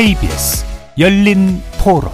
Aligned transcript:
KBS 0.00 0.64
열린 0.98 1.60
토론 1.78 2.10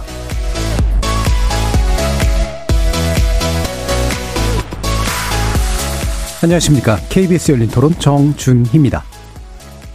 안녕하십니까. 6.43 6.99
KBS 7.07 7.53
열린 7.53 7.69
토론 7.69 7.97
정준희입니다. 7.97 9.05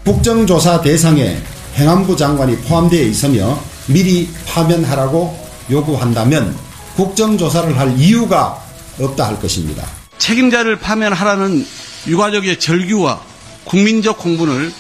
국정조사 0.07 0.81
대상에 0.81 1.37
행안부 1.75 2.17
장관이 2.17 2.61
포함되어 2.61 3.03
있으며 3.03 3.61
미리 3.89 4.31
파면하라고 4.47 5.39
요구한다면 5.71 6.57
국정조사를 6.97 7.79
할 7.79 7.99
이유가 7.99 8.59
없다 8.99 9.29
할 9.29 9.39
것입니다. 9.39 9.87
책임자를 10.17 10.79
파면하라는 10.79 11.67
유가족의 12.07 12.59
절규와 12.59 13.21
국민적 13.65 14.17
공분을 14.17 14.73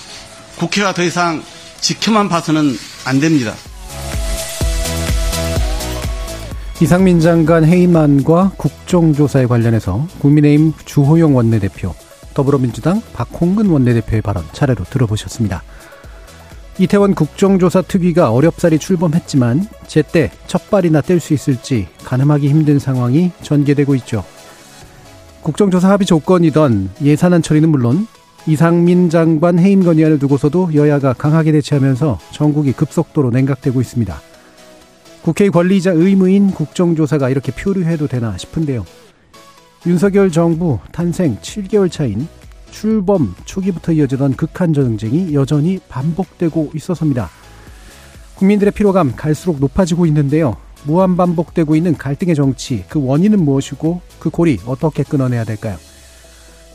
국회가 0.57 0.95
더 0.95 1.03
이상 1.03 1.43
지켜만 1.83 2.31
봐서는 2.31 2.79
안 3.05 3.21
됩니다. 3.21 3.53
이상민 6.81 7.21
장관 7.21 7.65
해임안과 7.65 8.53
국정조사에 8.57 9.47
관련해서 9.47 10.07
국민의힘 10.19 10.73
주호영 10.85 11.37
원내대표, 11.37 11.95
더불어민주당 12.35 13.01
박홍근 13.13 13.67
원내대표의 13.67 14.23
발언 14.23 14.45
차례로 14.53 14.85
들어보셨습니다. 14.85 15.63
이태원 16.79 17.15
국정조사 17.15 17.83
특위가 17.83 18.33
어렵사리 18.33 18.79
출범했지만 18.79 19.67
제때 19.87 20.31
첫발이나 20.47 21.03
뗄 21.03 21.21
수 21.21 21.35
있을지 21.35 21.87
가늠하기 22.05 22.49
힘든 22.49 22.79
상황이 22.79 23.31
전개되고 23.43 23.95
있죠. 23.97 24.25
국정조사 25.43 25.91
합의 25.91 26.07
조건이던 26.07 26.91
예산안 27.03 27.43
처리는 27.43 27.69
물론 27.69 28.07
이상민 28.47 29.09
장관 29.09 29.59
해임 29.59 29.85
건의안을 29.85 30.19
두고서도 30.19 30.75
여야가 30.75 31.13
강하게 31.13 31.53
대치하면서 31.53 32.19
전국이 32.33 32.73
급속도로 32.73 33.31
냉각되고 33.31 33.81
있습니다. 33.81 34.21
국회의 35.23 35.51
권리자 35.51 35.93
의무인 35.93 36.51
국정조사가 36.51 37.31
이렇게 37.31 37.53
표류해도 37.53 38.09
되나 38.09 38.37
싶은데요. 38.37 38.85
윤석열 39.87 40.33
정부 40.33 40.81
탄생 40.91 41.39
7개월 41.39 41.91
차인 41.91 42.27
출범 42.73 43.35
초기부터 43.45 43.93
이어지던 43.93 44.35
극한 44.35 44.73
전쟁이 44.73 45.35
여전히 45.35 45.79
반복되고 45.89 46.73
있어서입니다. 46.75 47.31
국민들의 48.35 48.73
피로감 48.73 49.15
갈수록 49.15 49.61
높아지고 49.61 50.07
있는데요. 50.07 50.57
무한 50.85 51.17
반복되고 51.17 51.77
있는 51.77 51.97
갈등의 51.97 52.35
정치, 52.35 52.85
그 52.89 53.05
원인은 53.05 53.45
무엇이고 53.45 54.01
그 54.19 54.31
골이 54.31 54.59
어떻게 54.67 55.05
끊어내야 55.05 55.45
될까요? 55.45 55.77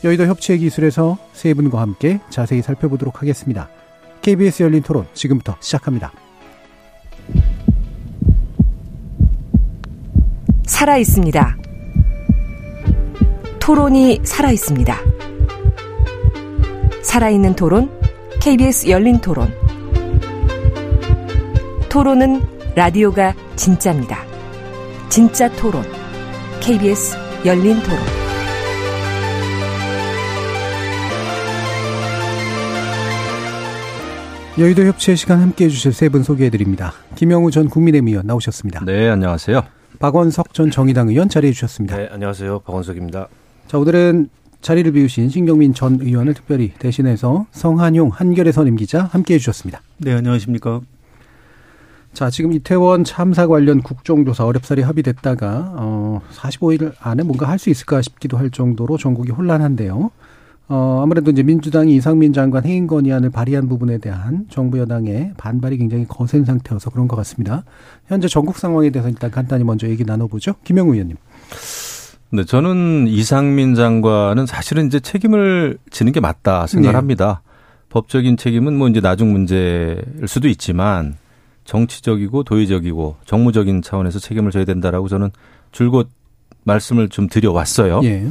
여의도 0.04 0.26
협치의 0.26 0.60
기술에서 0.60 1.18
세 1.32 1.54
분과 1.54 1.80
함께 1.80 2.20
자세히 2.30 2.62
살펴보도록 2.62 3.20
하겠습니다. 3.20 3.68
KBS 4.22 4.62
열린 4.62 4.82
토론 4.82 5.06
지금부터 5.14 5.56
시작합니다. 5.60 6.12
살아 10.66 10.96
있습니다. 10.98 11.56
토론이 13.58 14.20
살아 14.24 14.50
있습니다. 14.50 14.96
살아있는 17.02 17.56
토론, 17.56 17.90
KBS 18.40 18.88
열린 18.88 19.18
토론. 19.18 19.52
토론은 21.88 22.40
라디오가 22.74 23.34
진짜입니다. 23.56 24.24
진짜 25.08 25.50
토론, 25.56 25.82
KBS 26.60 27.16
열린 27.44 27.82
토론. 27.82 28.17
여의도 34.58 34.84
협치의 34.86 35.16
시간 35.16 35.40
함께 35.40 35.66
해 35.66 35.68
주실 35.68 35.92
세 35.92 36.08
분 36.08 36.22
소개해 36.22 36.50
드립니다. 36.50 36.92
김영우 37.14 37.50
전 37.50 37.68
국민의힘 37.68 38.08
의원 38.08 38.26
나오셨습니다. 38.26 38.84
네, 38.84 39.08
안녕하세요. 39.08 39.62
박원석 40.00 40.52
전 40.54 40.70
정의당 40.70 41.08
의원 41.08 41.28
자리해 41.28 41.52
주셨습니다. 41.52 41.96
네, 41.96 42.08
안녕하세요. 42.10 42.60
박원석입니다. 42.60 43.28
자, 43.68 43.78
오늘은 43.78 44.28
자리를 44.60 44.90
비우신 44.92 45.28
신경민 45.30 45.74
전 45.74 45.98
의원을 46.00 46.34
특별히 46.34 46.72
대신해서 46.78 47.46
성한용 47.52 48.08
한결의 48.12 48.52
선임 48.52 48.74
기자 48.76 49.04
함께 49.04 49.34
해 49.34 49.38
주셨습니다. 49.38 49.80
네, 49.98 50.12
안녕하십니까. 50.14 50.80
자, 52.12 52.30
지금 52.30 52.52
이태원 52.52 53.04
참사 53.04 53.46
관련 53.46 53.80
국정조사 53.82 54.44
어렵사리 54.44 54.82
합의됐다가 54.82 55.74
어 55.76 56.20
45일 56.34 56.94
안에 56.98 57.22
뭔가 57.22 57.48
할 57.48 57.58
수 57.58 57.70
있을까 57.70 58.02
싶기도 58.02 58.36
할 58.38 58.50
정도로 58.50 58.96
전국이 58.98 59.30
혼란한데요. 59.30 60.10
어 60.68 61.00
아무래도 61.02 61.30
이제 61.30 61.42
민주당이 61.42 61.94
이상민 61.96 62.34
장관 62.34 62.66
해임 62.66 62.86
건의안을 62.86 63.30
발의한 63.30 63.68
부분에 63.68 63.98
대한 63.98 64.46
정부 64.50 64.78
여당의 64.78 65.32
반발이 65.38 65.78
굉장히 65.78 66.06
거센 66.06 66.44
상태여서 66.44 66.90
그런 66.90 67.08
것 67.08 67.16
같습니다. 67.16 67.64
현재 68.06 68.28
전국 68.28 68.58
상황에 68.58 68.90
대해서 68.90 69.08
일단 69.08 69.30
간단히 69.30 69.64
먼저 69.64 69.88
얘기 69.88 70.04
나눠보죠. 70.04 70.56
김영우 70.64 70.92
의원님. 70.92 71.16
네, 72.30 72.44
저는 72.44 73.06
이상민 73.08 73.74
장관은 73.74 74.44
사실은 74.44 74.86
이제 74.86 75.00
책임을 75.00 75.78
지는 75.90 76.12
게 76.12 76.20
맞다 76.20 76.66
생각합니다. 76.66 77.42
네. 77.42 77.48
법적인 77.88 78.36
책임은 78.36 78.76
뭐 78.76 78.88
이제 78.88 79.00
나중 79.00 79.32
문제일 79.32 80.04
수도 80.26 80.48
있지만 80.48 81.16
정치적이고 81.64 82.42
도의적이고 82.42 83.16
정무적인 83.24 83.80
차원에서 83.80 84.18
책임을 84.18 84.50
져야 84.50 84.66
된다라고 84.66 85.08
저는 85.08 85.30
줄곧 85.72 86.10
말씀을 86.64 87.08
좀 87.08 87.28
드려왔어요. 87.28 88.00
예. 88.04 88.28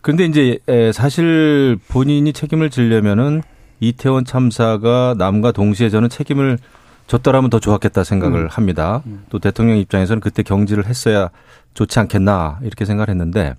그런데 0.00 0.24
이제 0.24 0.58
사실 0.92 1.78
본인이 1.88 2.32
책임을 2.32 2.70
지려면은 2.70 3.42
이태원 3.80 4.24
참사가 4.24 5.14
남과 5.18 5.52
동시에 5.52 5.88
저는 5.88 6.08
책임을 6.08 6.58
졌더라면 7.06 7.50
더 7.50 7.58
좋았겠다 7.58 8.04
생각을 8.04 8.42
음. 8.42 8.48
합니다. 8.48 9.02
음. 9.06 9.24
또 9.30 9.38
대통령 9.38 9.76
입장에서는 9.78 10.20
그때 10.20 10.42
경질을 10.42 10.86
했어야 10.86 11.30
좋지 11.74 11.98
않겠나 11.98 12.60
이렇게 12.62 12.84
생각을 12.84 13.08
했는데 13.08 13.54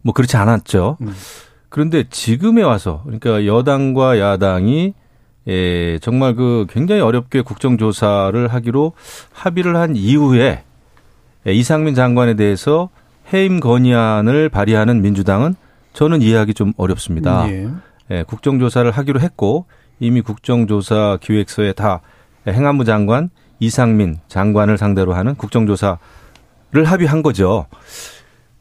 뭐 0.00 0.14
그렇지 0.14 0.36
않았죠. 0.36 0.96
음. 1.02 1.14
그런데 1.68 2.04
지금에 2.08 2.62
와서 2.62 3.02
그러니까 3.04 3.46
여당과 3.46 4.18
야당이 4.18 4.94
예, 5.48 5.98
정말 5.98 6.34
그 6.34 6.66
굉장히 6.70 7.00
어렵게 7.00 7.42
국정조사를 7.42 8.48
하기로 8.48 8.92
합의를 9.32 9.76
한 9.76 9.96
이후에 9.96 10.62
예, 11.46 11.52
이상민 11.52 11.94
장관에 11.94 12.34
대해서 12.34 12.90
해임 13.32 13.60
건의안을 13.60 14.48
발의하는 14.48 15.02
민주당은 15.02 15.54
저는 15.92 16.22
이해하기 16.22 16.54
좀 16.54 16.72
어렵습니다. 16.76 17.48
예. 17.50 17.68
예, 18.10 18.24
국정조사를 18.24 18.90
하기로 18.90 19.20
했고 19.20 19.66
이미 20.00 20.20
국정조사 20.20 21.18
기획서에 21.20 21.72
다 21.72 22.00
행안부 22.46 22.84
장관 22.84 23.30
이상민 23.60 24.18
장관을 24.28 24.76
상대로 24.76 25.14
하는 25.14 25.34
국정조사 25.34 25.98
를 26.72 26.86
합의한 26.86 27.22
거죠. 27.22 27.66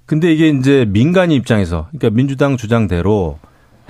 근데 0.05 0.33
이게 0.33 0.49
이제 0.49 0.85
민간 0.85 1.31
입장에서 1.31 1.87
그러니까 1.91 2.09
민주당 2.09 2.57
주장대로 2.57 3.39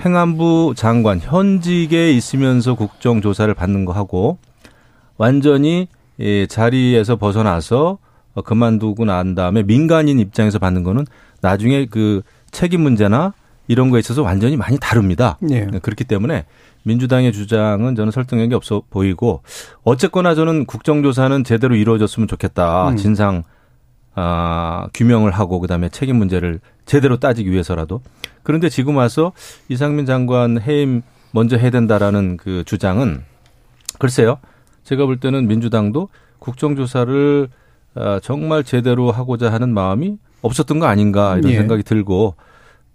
행안부 0.04 0.74
장관 0.76 1.18
현직에 1.18 2.12
있으면서 2.12 2.76
국정조사를 2.76 3.52
받는 3.52 3.84
거 3.84 3.92
하고 3.92 4.38
완전히 5.18 5.88
예, 6.20 6.46
자리에서 6.46 7.16
벗어나서 7.16 7.98
그만두고 8.40 9.04
난 9.04 9.34
다음에 9.34 9.62
민간인 9.62 10.18
입장에서 10.18 10.58
받는 10.58 10.82
거는 10.82 11.04
나중에 11.42 11.86
그 11.86 12.22
책임 12.50 12.80
문제나 12.80 13.34
이런 13.68 13.90
거에 13.90 14.00
있어서 14.00 14.22
완전히 14.22 14.56
많이 14.56 14.78
다릅니다. 14.78 15.38
네. 15.40 15.66
그렇기 15.82 16.04
때문에 16.04 16.46
민주당의 16.84 17.32
주장은 17.32 17.94
저는 17.94 18.10
설득력이 18.10 18.54
없어 18.54 18.82
보이고 18.90 19.42
어쨌거나 19.84 20.34
저는 20.34 20.66
국정조사는 20.66 21.44
제대로 21.44 21.74
이루어졌으면 21.74 22.28
좋겠다. 22.28 22.88
음. 22.88 22.96
진상 22.96 23.44
아, 24.14 24.88
규명을 24.92 25.30
하고 25.30 25.58
그다음에 25.60 25.88
책임 25.88 26.16
문제를 26.16 26.60
제대로 26.84 27.18
따지기 27.18 27.50
위해서라도 27.50 28.02
그런데 28.42 28.68
지금 28.68 28.96
와서 28.96 29.32
이상민 29.68 30.04
장관 30.04 30.60
해임 30.60 31.02
먼저 31.30 31.56
해야 31.56 31.70
된다라는 31.70 32.36
그 32.36 32.62
주장은 32.66 33.22
글쎄요. 33.98 34.38
제가 34.84 35.06
볼 35.06 35.18
때는 35.18 35.46
민주당도 35.46 36.08
국정조사를 36.40 37.48
아, 37.94 38.20
정말 38.22 38.64
제대로 38.64 39.10
하고자 39.10 39.52
하는 39.52 39.72
마음이 39.74 40.18
없었던 40.42 40.78
거 40.78 40.86
아닌가 40.86 41.36
이런 41.36 41.52
예. 41.52 41.56
생각이 41.56 41.82
들고 41.82 42.34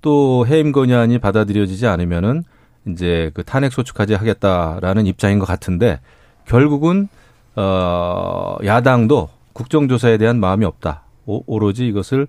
또 0.02 0.46
해임 0.48 0.72
건의안이 0.72 1.20
받아들여지지 1.20 1.88
않으면은 1.88 2.44
이제 2.88 3.32
그 3.34 3.44
탄핵 3.44 3.72
소추까지 3.72 4.14
하겠다라는 4.14 5.06
입장인 5.06 5.40
것 5.40 5.46
같은데 5.46 6.00
결국은 6.46 7.10
어 7.56 8.58
야당도 8.64 9.30
국정조사에 9.54 10.18
대한 10.18 10.40
마음이 10.40 10.66
없다. 10.66 11.04
오로지 11.26 11.88
이것을 11.88 12.28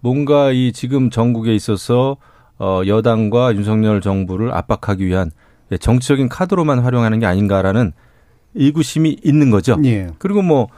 뭔가 0.00 0.50
이 0.50 0.72
지금 0.72 1.10
전국에 1.10 1.54
있어서 1.54 2.16
어 2.58 2.82
여당과 2.86 3.54
윤석열 3.54 4.00
정부를 4.00 4.52
압박하기 4.52 5.06
위한 5.06 5.30
정치적인 5.78 6.28
카드로만 6.28 6.80
활용하는 6.80 7.20
게 7.20 7.26
아닌가라는 7.26 7.92
의구심이 8.54 9.18
있는 9.22 9.50
거죠. 9.50 9.76
예. 9.84 10.08
그리고 10.18 10.42
뭐 10.42 10.68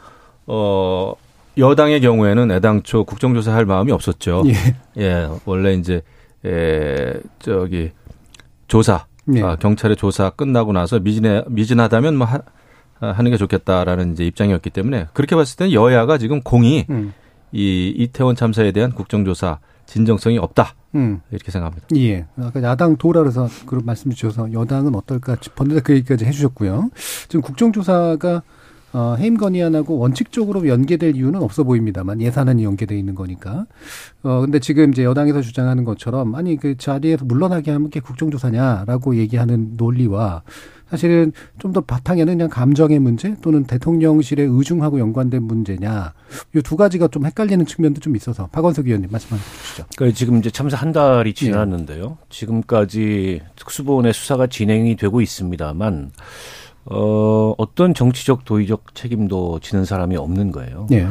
어, 0.47 1.15
여당의 1.59 2.01
경우에는 2.01 2.51
애당초 2.51 3.05
국정조사 3.05 3.55
할 3.55 3.65
마음이 3.67 3.93
없었죠. 3.93 4.45
예. 4.47 5.03
예 5.03 5.29
원래 5.45 5.75
이제, 5.75 6.03
에, 6.45 7.15
저기, 7.39 7.93
조사, 8.67 9.07
예. 9.35 9.43
아, 9.43 9.57
경찰의 9.57 9.97
조사 9.97 10.31
끝나고 10.31 10.73
나서 10.73 10.99
미진해, 10.99 11.45
미진하다면 11.49 12.17
뭐, 12.17 12.27
하, 12.27 12.41
하는 13.01 13.31
게 13.31 13.37
좋겠다라는 13.37 14.13
이제 14.13 14.25
입장이었기 14.27 14.71
때문에 14.71 15.09
그렇게 15.13 15.37
봤을 15.37 15.57
때는 15.57 15.73
여야가 15.73 16.19
지금 16.19 16.41
공이 16.43 16.87
음. 16.91 17.13
이 17.53 17.93
이태원 17.97 18.37
참사에 18.37 18.73
대한 18.73 18.93
국정조사 18.93 19.59
진정성이 19.87 20.39
없다. 20.39 20.75
음. 20.95 21.21
이렇게 21.31 21.51
생각합니다. 21.51 21.87
예. 21.97 22.27
아까 22.41 22.63
야당 22.63 22.97
도라 22.97 23.21
그래서 23.21 23.49
그런 23.67 23.85
말씀 23.85 24.11
주셔서 24.11 24.53
여당은 24.53 24.95
어떨까 24.95 25.37
싶었는데 25.41 25.83
그 25.83 25.95
얘기까지 25.95 26.25
해주셨고요. 26.25 26.91
지금 27.29 27.43
국정조사가 27.43 28.43
어, 28.95 29.17
해임 29.19 29.37
건의안하고 29.37 29.99
원칙적으로 29.99 30.69
연계될 30.69 31.17
이유는 31.17 31.43
없어 31.43 31.65
보입니다만 31.65 32.21
예산안이 32.21 32.63
연계돼 32.65 32.97
있는 32.97 33.15
거니까. 33.17 33.67
어, 34.23 34.41
근데 34.41 34.61
지금 34.61 34.93
이제 34.93 35.03
여당에서 35.05 35.43
주장하는 35.43 35.85
것처럼 35.85 36.35
아니 36.37 36.57
그 36.57 36.77
자리에서 36.77 37.25
물러나게 37.25 37.73
하면 37.73 37.91
게 37.91 37.99
국정조사냐라고 38.01 39.17
얘기하는 39.17 39.73
논리와 39.77 40.43
사실은 40.91 41.33
좀 41.59 41.73
더 41.73 41.81
바탕에는 41.81 42.35
그냥 42.35 42.49
감정의 42.49 43.01
문제 43.01 43.35
또는 43.43 43.65
대통령실의 43.65 44.47
의중하고 44.49 45.01
연관된 45.01 45.43
문제냐 45.43 46.13
이 46.55 46.61
두 46.63 46.77
가지가 46.77 47.09
좀 47.09 47.27
헷갈리는 47.27 47.67
측면도 47.67 48.01
좀 48.01 48.15
있어서 48.15 48.47
박원석 48.53 48.87
의원님 48.87 49.11
말씀 49.11 49.33
한번 49.33 49.45
주시죠. 49.61 49.87
그러니까 49.97 50.17
지금 50.17 50.39
이제 50.39 50.51
참사 50.51 50.77
한 50.77 50.93
달이 50.93 51.31
예. 51.31 51.35
지났는데요. 51.35 52.07
네. 52.11 52.15
지금까지 52.29 53.41
특수본의 53.57 54.13
수사가 54.13 54.47
진행이 54.47 54.95
되고 54.95 55.21
있습니다만 55.21 56.13
어, 56.87 57.55
어떤 57.59 57.95
정치적 57.95 58.45
도의적 58.45 58.95
책임도 58.95 59.61
지는 59.61 59.85
사람이 59.85 60.17
없는 60.17 60.53
거예요. 60.53 60.87
네. 60.91 61.07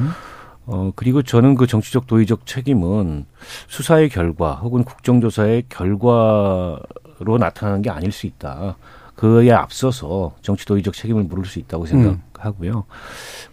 어, 0.66 0.92
그리고 0.96 1.22
저는 1.22 1.56
그 1.56 1.68
정치적 1.68 2.08
도의적 2.08 2.46
책임은 2.46 3.26
수사의 3.68 4.10
결과 4.10 4.54
혹은 4.56 4.84
국정조사의 4.84 5.64
결과로 5.70 7.38
나타나는 7.40 7.82
게 7.82 7.90
아닐 7.90 8.12
수 8.12 8.28
있다. 8.28 8.78
그에 9.16 9.52
앞서서 9.52 10.36
정치 10.42 10.66
도의적 10.66 10.94
책임을 10.94 11.24
물을 11.24 11.46
수 11.46 11.60
있다고 11.60 11.86
생각하고요. 11.86 12.86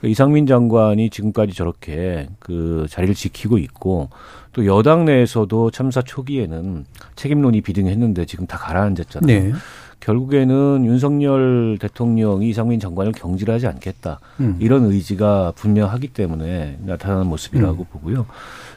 음. 0.03 0.09
이상민 0.09 0.47
장관이 0.47 1.11
지금까지 1.11 1.53
저렇게 1.53 2.29
그 2.39 2.87
자리를 2.89 3.15
지키고 3.15 3.59
있고 3.59 4.09
또 4.53 4.65
여당 4.67 5.05
내에서도 5.05 5.71
참사 5.71 6.01
초기에는 6.01 6.87
책임론이 7.15 7.61
비등했는데 7.61 8.25
지금 8.25 8.47
다 8.47 8.57
가라앉았잖아요. 8.57 9.27
네. 9.27 9.53
결국에는 10.01 10.85
윤석열 10.85 11.79
대통령이 11.79 12.49
이상민 12.49 12.81
장관을 12.81 13.13
경질하지 13.13 13.67
않겠다. 13.67 14.21
음. 14.41 14.57
이런 14.59 14.87
의지가 14.87 15.53
분명하기 15.57 16.09
때문에 16.09 16.79
나타나는 16.85 17.27
모습이라고 17.27 17.83
음. 17.83 17.87
보고요. 17.91 18.27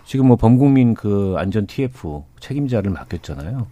지금 0.06 0.28
뭐 0.28 0.36
범국민 0.36 0.94
그 0.94 1.36
안전 1.38 1.66
TF 1.66 2.24
책임자를 2.42 2.92
맡겼잖아요. 2.92 3.68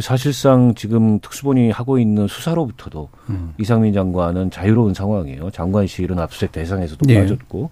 사실상 0.00 0.74
지금 0.74 1.18
특수본이 1.18 1.70
하고 1.70 1.98
있는 1.98 2.28
수사로부터도 2.28 3.08
음. 3.30 3.54
이상민 3.58 3.92
장관은 3.92 4.50
자유로운 4.50 4.94
상황이에요. 4.94 5.50
장관실은 5.50 6.20
압수수색 6.20 6.52
대상에서도 6.52 7.04
네. 7.06 7.20
빠졌고. 7.20 7.70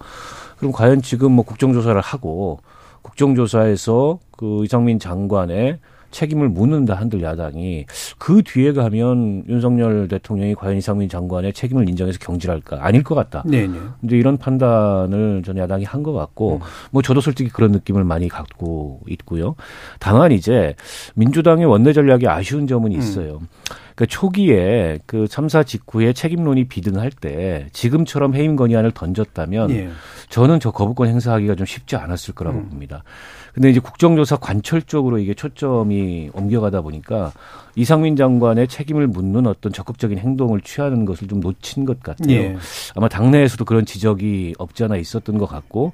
그럼 0.58 0.72
과연 0.72 1.02
지금 1.02 1.32
뭐 1.32 1.44
국정조사를 1.44 1.98
하고 2.00 2.58
국정조사에서 3.02 4.18
그 4.32 4.64
이상민 4.64 4.98
장관의 4.98 5.78
책임을 6.10 6.48
묻는다 6.48 6.94
한들 6.94 7.22
야당이 7.22 7.86
그 8.18 8.42
뒤에 8.42 8.72
가면 8.72 9.44
윤석열 9.48 10.08
대통령이 10.08 10.54
과연 10.54 10.76
이상민 10.76 11.08
장관의 11.08 11.52
책임을 11.52 11.88
인정해서 11.88 12.18
경질할까 12.20 12.84
아닐 12.84 13.02
것 13.04 13.14
같다. 13.14 13.44
네네. 13.46 13.78
근데 14.00 14.18
이런 14.18 14.36
판단을 14.36 15.42
전 15.44 15.56
야당이 15.56 15.84
한 15.84 16.00
것 16.00 16.12
같고 16.14 16.54
음. 16.56 16.60
뭐 16.90 17.02
저도 17.02 17.20
솔직히 17.20 17.50
그런 17.50 17.72
느낌을 17.72 18.04
많이 18.04 18.28
갖고 18.28 19.00
있고요. 19.08 19.54
다만 19.98 20.32
이제 20.32 20.74
민주당의 21.14 21.66
원내 21.66 21.92
전략이 21.92 22.26
아쉬운 22.26 22.66
점은 22.66 22.92
음. 22.92 22.98
있어요. 22.98 23.38
음. 23.42 23.48
그 23.96 24.06
초기에 24.06 24.98
그 25.04 25.28
참사 25.28 25.62
직후에 25.62 26.14
책임론이 26.14 26.68
비등할 26.68 27.10
때 27.10 27.66
지금처럼 27.72 28.34
해임 28.34 28.56
건의안을 28.56 28.92
던졌다면 28.92 29.70
예. 29.72 29.90
저는 30.30 30.58
저 30.58 30.70
거부권 30.70 31.08
행사하기가 31.08 31.54
좀 31.56 31.66
쉽지 31.66 31.96
않았을 31.96 32.34
거라고 32.34 32.60
음. 32.60 32.68
봅니다. 32.70 33.04
근데 33.54 33.70
이제 33.70 33.80
국정조사 33.80 34.36
관철 34.36 34.82
쪽으로 34.82 35.18
이게 35.18 35.34
초점이 35.34 36.30
옮겨가다 36.32 36.82
보니까 36.82 37.32
이상민 37.76 38.16
장관의 38.16 38.68
책임을 38.68 39.06
묻는 39.06 39.46
어떤 39.46 39.72
적극적인 39.72 40.18
행동을 40.18 40.60
취하는 40.60 41.04
것을 41.04 41.28
좀 41.28 41.40
놓친 41.40 41.84
것 41.84 42.02
같아요. 42.02 42.30
예. 42.32 42.56
아마 42.94 43.08
당내에서도 43.08 43.64
그런 43.64 43.84
지적이 43.84 44.54
없지 44.58 44.84
않아 44.84 44.96
있었던 44.96 45.38
것 45.38 45.46
같고 45.46 45.92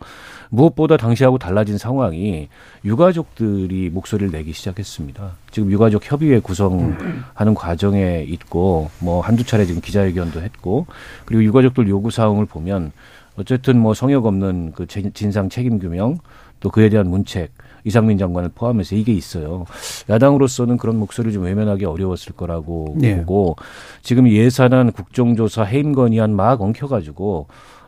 무엇보다 0.48 0.96
당시하고 0.96 1.38
달라진 1.38 1.78
상황이 1.78 2.48
유가족들이 2.84 3.90
목소리를 3.90 4.30
내기 4.32 4.52
시작했습니다. 4.52 5.32
지금 5.50 5.70
유가족 5.70 6.10
협의회 6.10 6.38
구성하는 6.40 7.54
과정에 7.54 8.24
있고 8.28 8.90
뭐 9.00 9.20
한두 9.20 9.44
차례 9.44 9.66
지금 9.66 9.80
기자회견도 9.80 10.42
했고 10.42 10.86
그리고 11.24 11.44
유가족들 11.44 11.88
요구 11.88 12.10
사항을 12.10 12.46
보면 12.46 12.92
어쨌든 13.38 13.78
뭐 13.78 13.92
성역 13.92 14.26
없는 14.26 14.72
그 14.72 14.86
진상 14.86 15.48
책임 15.48 15.78
규명 15.78 16.18
또 16.60 16.70
그에 16.70 16.88
대한 16.88 17.08
문책 17.08 17.52
이상민 17.84 18.18
장관을 18.18 18.50
포함해서 18.54 18.96
이게 18.96 19.12
있어요. 19.12 19.64
야당으로서는 20.10 20.76
그런 20.76 20.98
목소리를 20.98 21.32
좀 21.32 21.44
외면하기 21.44 21.84
어려웠을 21.84 22.34
거라고 22.34 22.96
네. 22.98 23.16
보고 23.16 23.56
지금 24.02 24.28
예산안 24.28 24.90
국정조사 24.92 25.62
해임 25.62 25.92
건의안 25.92 26.34
막 26.34 26.60
엉켜가지고 26.60 27.46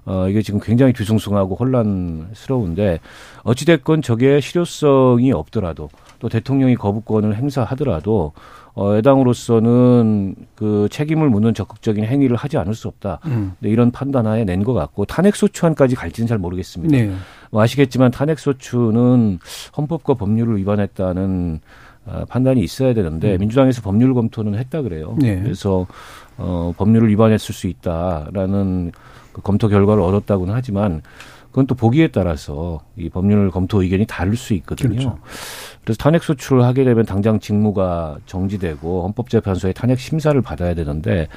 어, 0.09 0.29
이게 0.29 0.41
지금 0.41 0.59
굉장히 0.61 0.93
뒤숭숭하고 0.95 1.57
혼란스러운데 1.57 3.01
어찌됐건 3.43 4.01
저게 4.01 4.41
실효성이 4.41 5.33
없더라도 5.33 5.91
또 6.19 6.29
대통령이 6.29 6.77
거부권을 6.77 7.37
행사하더라도 7.37 8.33
어, 8.81 8.95
여당으로서는 8.97 10.37
그 10.55 10.87
책임을 10.93 11.29
묻는 11.29 11.53
적극적인 11.53 12.05
행위를 12.05 12.37
하지 12.37 12.59
않을 12.59 12.75
수 12.75 12.87
없다. 12.87 13.19
음. 13.27 13.53
네, 13.59 13.71
이런 13.71 13.91
판단하에 13.91 14.45
낸 14.45 14.63
것 14.63 14.73
같고 14.73 15.05
탄핵소추안까지 15.05 15.97
갈지는 15.97 16.29
잘 16.29 16.39
모르겠습니다. 16.39 16.97
네. 16.97 17.13
뭐 17.51 17.61
아시겠지만 17.63 18.11
탄핵소추는 18.13 19.39
헌법과 19.77 20.15
법률을 20.15 20.59
위반했다는 20.59 21.61
어, 22.07 22.25
판단이 22.29 22.61
있어야 22.61 22.95
되는데 22.95 23.35
음. 23.35 23.41
민주당에서 23.41 23.83
법률 23.83 24.15
검토는 24.15 24.57
했다 24.59 24.83
그래요. 24.83 25.17
네. 25.19 25.41
그래서 25.43 25.87
어, 26.37 26.73
법률을 26.77 27.09
위반했을 27.09 27.55
수 27.55 27.67
있다라는 27.67 28.93
그 29.33 29.43
검토 29.43 29.69
결과를 29.69 30.03
얻었다고는 30.03 30.55
하지만 30.55 31.03
그건 31.51 31.67
또 31.67 31.75
보기에 31.75 32.09
따라서 32.09 32.81
이 32.97 33.09
법률 33.09 33.51
검토 33.51 33.83
의견이 33.83 34.07
다를 34.07 34.37
수 34.37 34.55
있거든요. 34.55 34.91
그렇죠. 34.91 35.19
그래서 35.89 35.97
탄핵 35.97 36.23
소추를 36.23 36.65
하게 36.65 36.85
되면 36.85 37.07
당장 37.07 37.41
직무가 37.41 38.19
정지되고 38.27 39.05
헌법재판소의 39.05 39.73
탄핵 39.73 39.99
심사를 39.99 40.39
받아야 40.43 40.75
되는데 40.75 41.29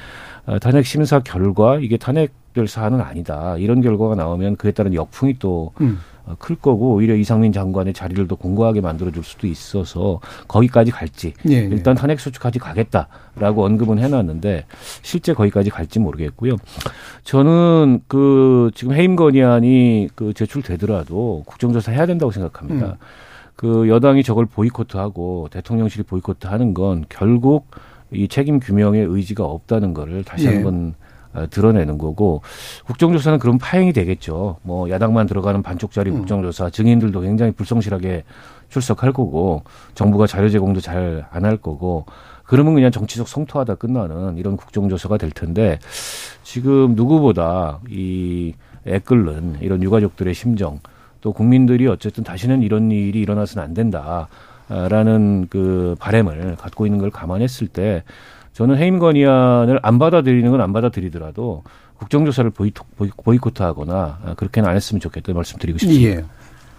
어, 0.44 0.58
탄핵 0.58 0.84
심사 0.84 1.20
결과 1.20 1.78
이게 1.78 1.96
탄핵될 1.96 2.68
사안은 2.68 3.00
아니다 3.00 3.56
이런 3.56 3.80
결과가 3.80 4.14
나오면 4.14 4.56
그에 4.56 4.72
따른 4.72 4.92
역풍이 4.92 5.38
또클 5.38 5.72
음. 5.80 5.98
어, 6.26 6.36
거고 6.36 6.96
오히려 6.96 7.14
이상민 7.14 7.54
장관의 7.54 7.94
자리를 7.94 8.28
더 8.28 8.34
공고하게 8.34 8.82
만들어줄 8.82 9.24
수도 9.24 9.46
있어서 9.46 10.20
거기까지 10.48 10.90
갈지 10.90 11.32
예, 11.48 11.54
예. 11.54 11.58
일단 11.60 11.94
탄핵 11.94 12.20
소추까지 12.20 12.58
가겠다라고 12.58 13.64
언급은 13.64 14.00
해놨는데 14.00 14.66
실제 15.00 15.32
거기까지 15.32 15.70
갈지 15.70 15.98
모르겠고요. 15.98 16.56
저는 17.24 18.02
그 18.06 18.70
지금 18.74 18.92
해임 18.92 19.16
건의안이 19.16 20.10
그 20.14 20.34
제출되더라도 20.34 21.44
국정조사 21.46 21.92
해야 21.92 22.04
된다고 22.04 22.30
생각합니다. 22.30 22.86
음. 22.86 22.96
그 23.56 23.88
여당이 23.88 24.22
저걸 24.22 24.46
보이콧하고 24.46 25.48
대통령실이 25.50 26.04
보이콧하는 26.04 26.74
건 26.74 27.04
결국 27.08 27.66
이 28.10 28.28
책임 28.28 28.60
규명의 28.60 29.04
의지가 29.04 29.44
없다는 29.44 29.94
거를 29.94 30.24
다시 30.24 30.46
예. 30.46 30.54
한번 30.54 30.94
어, 31.34 31.46
드러내는 31.48 31.96
거고 31.96 32.42
국정조사는 32.84 33.38
그럼 33.38 33.56
파행이 33.58 33.94
되겠죠. 33.94 34.56
뭐 34.62 34.90
야당만 34.90 35.26
들어가는 35.26 35.62
반쪽짜리 35.62 36.10
음. 36.10 36.18
국정조사 36.18 36.68
증인들도 36.68 37.20
굉장히 37.20 37.52
불성실하게 37.52 38.24
출석할 38.68 39.12
거고 39.14 39.62
정부가 39.94 40.26
자료 40.26 40.50
제공도 40.50 40.80
잘 40.80 41.24
안 41.32 41.44
할 41.46 41.56
거고 41.56 42.04
그러면 42.44 42.74
그냥 42.74 42.90
정치적 42.90 43.28
성토하다 43.28 43.76
끝나는 43.76 44.36
이런 44.36 44.58
국정조사가 44.58 45.16
될 45.16 45.30
텐데 45.30 45.78
지금 46.42 46.94
누구보다 46.96 47.80
이 47.88 48.52
애끓는 48.86 49.58
이런 49.62 49.82
유가족들의 49.82 50.34
심정 50.34 50.80
또 51.22 51.32
국민들이 51.32 51.86
어쨌든 51.86 52.22
다시는 52.24 52.62
이런 52.62 52.90
일이 52.90 53.20
일어나서는 53.20 53.64
안 53.64 53.72
된다라는 53.72 55.46
그 55.48 55.96
바램을 55.98 56.56
갖고 56.56 56.84
있는 56.84 56.98
걸 56.98 57.10
감안했을 57.10 57.68
때 57.68 58.02
저는 58.52 58.76
해임 58.76 58.98
건의안을 58.98 59.80
안 59.82 59.98
받아들이는 59.98 60.50
건 60.50 60.60
안 60.60 60.74
받아들이더라도 60.74 61.62
국정조사를 61.96 62.50
보이콧, 62.50 63.60
하거나 63.60 64.18
그렇게는 64.36 64.68
안 64.68 64.76
했으면 64.76 65.00
좋겠다 65.00 65.32
말씀드리고 65.32 65.78
싶습니다. 65.78 66.10
예. 66.10 66.24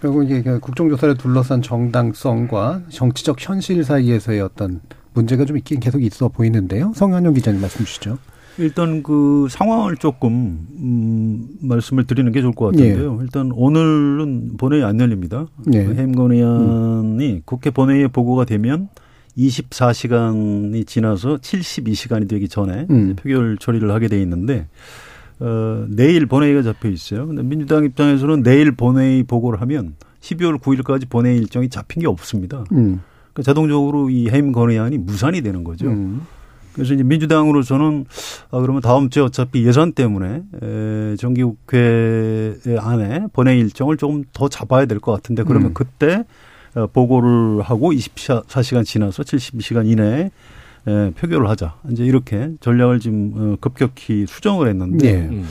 그리고 0.00 0.22
이게 0.22 0.42
그 0.42 0.60
국정조사를 0.60 1.16
둘러싼 1.16 1.62
정당성과 1.62 2.82
정치적 2.90 3.36
현실 3.40 3.82
사이에서의 3.82 4.42
어떤 4.42 4.82
문제가 5.14 5.46
좀 5.46 5.56
있긴 5.56 5.80
계속 5.80 6.02
있어 6.02 6.28
보이는데요. 6.28 6.92
성현영 6.94 7.32
기자님 7.32 7.62
말씀 7.62 7.84
주시죠. 7.86 8.18
일단 8.58 9.02
그 9.02 9.46
상황을 9.50 9.96
조금 9.96 10.66
음 10.78 11.48
말씀을 11.60 12.04
드리는 12.04 12.30
게 12.32 12.40
좋을 12.40 12.52
것 12.52 12.66
같은데요. 12.66 13.18
예. 13.18 13.22
일단 13.22 13.50
오늘은 13.52 14.56
본회의 14.56 14.84
안 14.84 15.00
열립니다. 15.00 15.46
예. 15.72 15.84
그 15.84 15.94
해임건의안이 15.94 17.32
음. 17.32 17.42
국회 17.44 17.70
본회의에 17.70 18.08
보고가 18.08 18.44
되면 18.44 18.88
24시간이 19.36 20.86
지나서 20.86 21.38
72시간이 21.38 22.28
되기 22.28 22.48
전에 22.48 22.86
음. 22.90 23.16
표결 23.16 23.58
처리를 23.58 23.90
하게 23.90 24.08
돼 24.08 24.20
있는데 24.22 24.68
어, 25.40 25.86
내일 25.88 26.26
본회의가 26.26 26.62
잡혀 26.62 26.88
있어요. 26.88 27.26
근데 27.26 27.42
민주당 27.42 27.84
입장에서는 27.84 28.42
내일 28.42 28.72
본회의 28.72 29.24
보고를 29.24 29.60
하면 29.62 29.96
12월 30.20 30.58
9일까지 30.60 31.08
본회의 31.08 31.36
일정이 31.38 31.68
잡힌 31.68 32.00
게 32.00 32.06
없습니다. 32.06 32.64
음. 32.72 33.00
그러니까 33.32 33.42
자동적으로 33.42 34.10
이 34.10 34.28
해임 34.30 34.52
건의안이 34.52 34.98
무산이 34.98 35.42
되는 35.42 35.64
거죠. 35.64 35.88
음. 35.88 36.22
그래서 36.74 36.94
이제 36.94 37.02
민주당으로서는 37.02 38.04
아 38.50 38.60
그러면 38.60 38.82
다음 38.82 39.08
주에 39.10 39.22
어차피 39.22 39.64
예산 39.66 39.92
때문에 39.92 40.42
에 40.62 41.16
정기국회 41.16 42.56
안에 42.78 43.26
본회의 43.32 43.60
일정을 43.60 43.96
조금 43.96 44.24
더 44.32 44.48
잡아야 44.48 44.86
될 44.86 44.98
것 45.00 45.12
같은데 45.12 45.42
그러면 45.44 45.68
음. 45.70 45.74
그때 45.74 46.24
어, 46.74 46.86
보고를 46.88 47.62
하고 47.62 47.92
24시간 47.92 48.84
지나서 48.84 49.22
72시간 49.22 49.86
이내에 49.86 50.30
에, 50.86 51.10
표결을 51.12 51.48
하자. 51.48 51.76
이제 51.90 52.04
이렇게 52.04 52.50
전략을 52.60 53.00
지금 53.00 53.32
어, 53.36 53.56
급격히 53.60 54.26
수정을 54.26 54.68
했는데 54.68 55.28
네. 55.28 55.42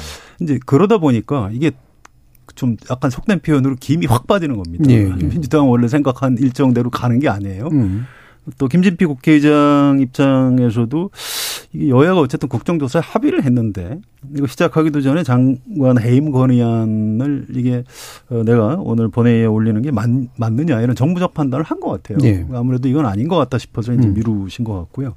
이제 0.41 0.59
그러다 0.65 0.97
보니까 0.97 1.49
이게 1.53 1.71
좀 2.55 2.75
약간 2.91 3.09
속된 3.09 3.39
표현으로 3.39 3.75
김이 3.79 4.05
확 4.05 4.27
빠지는 4.27 4.57
겁니다. 4.57 4.83
네. 4.85 5.05
민주당은 5.05 5.69
원래 5.69 5.87
생각한 5.87 6.37
일정대로 6.37 6.89
가는 6.89 7.17
게 7.19 7.29
아니에요. 7.29 7.69
음. 7.71 8.05
또 8.57 8.67
김진피 8.67 9.05
국회의장 9.05 9.99
입장에서도 10.01 11.09
이게 11.71 11.89
여야가 11.89 12.19
어쨌든 12.19 12.49
국정조사에 12.49 13.01
합의를 13.03 13.43
했는데 13.43 13.99
이거 14.35 14.47
시작하기도 14.47 15.01
전에 15.01 15.23
장관 15.23 15.99
해임 16.01 16.31
건의안을 16.31 17.47
이게 17.55 17.83
어 18.29 18.43
내가 18.43 18.75
오늘 18.79 19.07
본회의에 19.07 19.45
올리는 19.45 19.81
게 19.81 19.91
맞, 19.91 20.09
맞느냐 20.37 20.81
이런 20.81 20.95
정부적 20.95 21.33
판단을 21.33 21.63
한 21.63 21.79
것 21.79 21.89
같아요. 21.89 22.17
네. 22.19 22.45
아무래도 22.53 22.87
이건 22.87 23.05
아닌 23.05 23.27
것 23.27 23.35
같다 23.37 23.57
싶어서 23.57 23.93
이제 23.93 24.07
음. 24.07 24.13
미루신 24.13 24.63
것 24.65 24.73
같고요. 24.77 25.15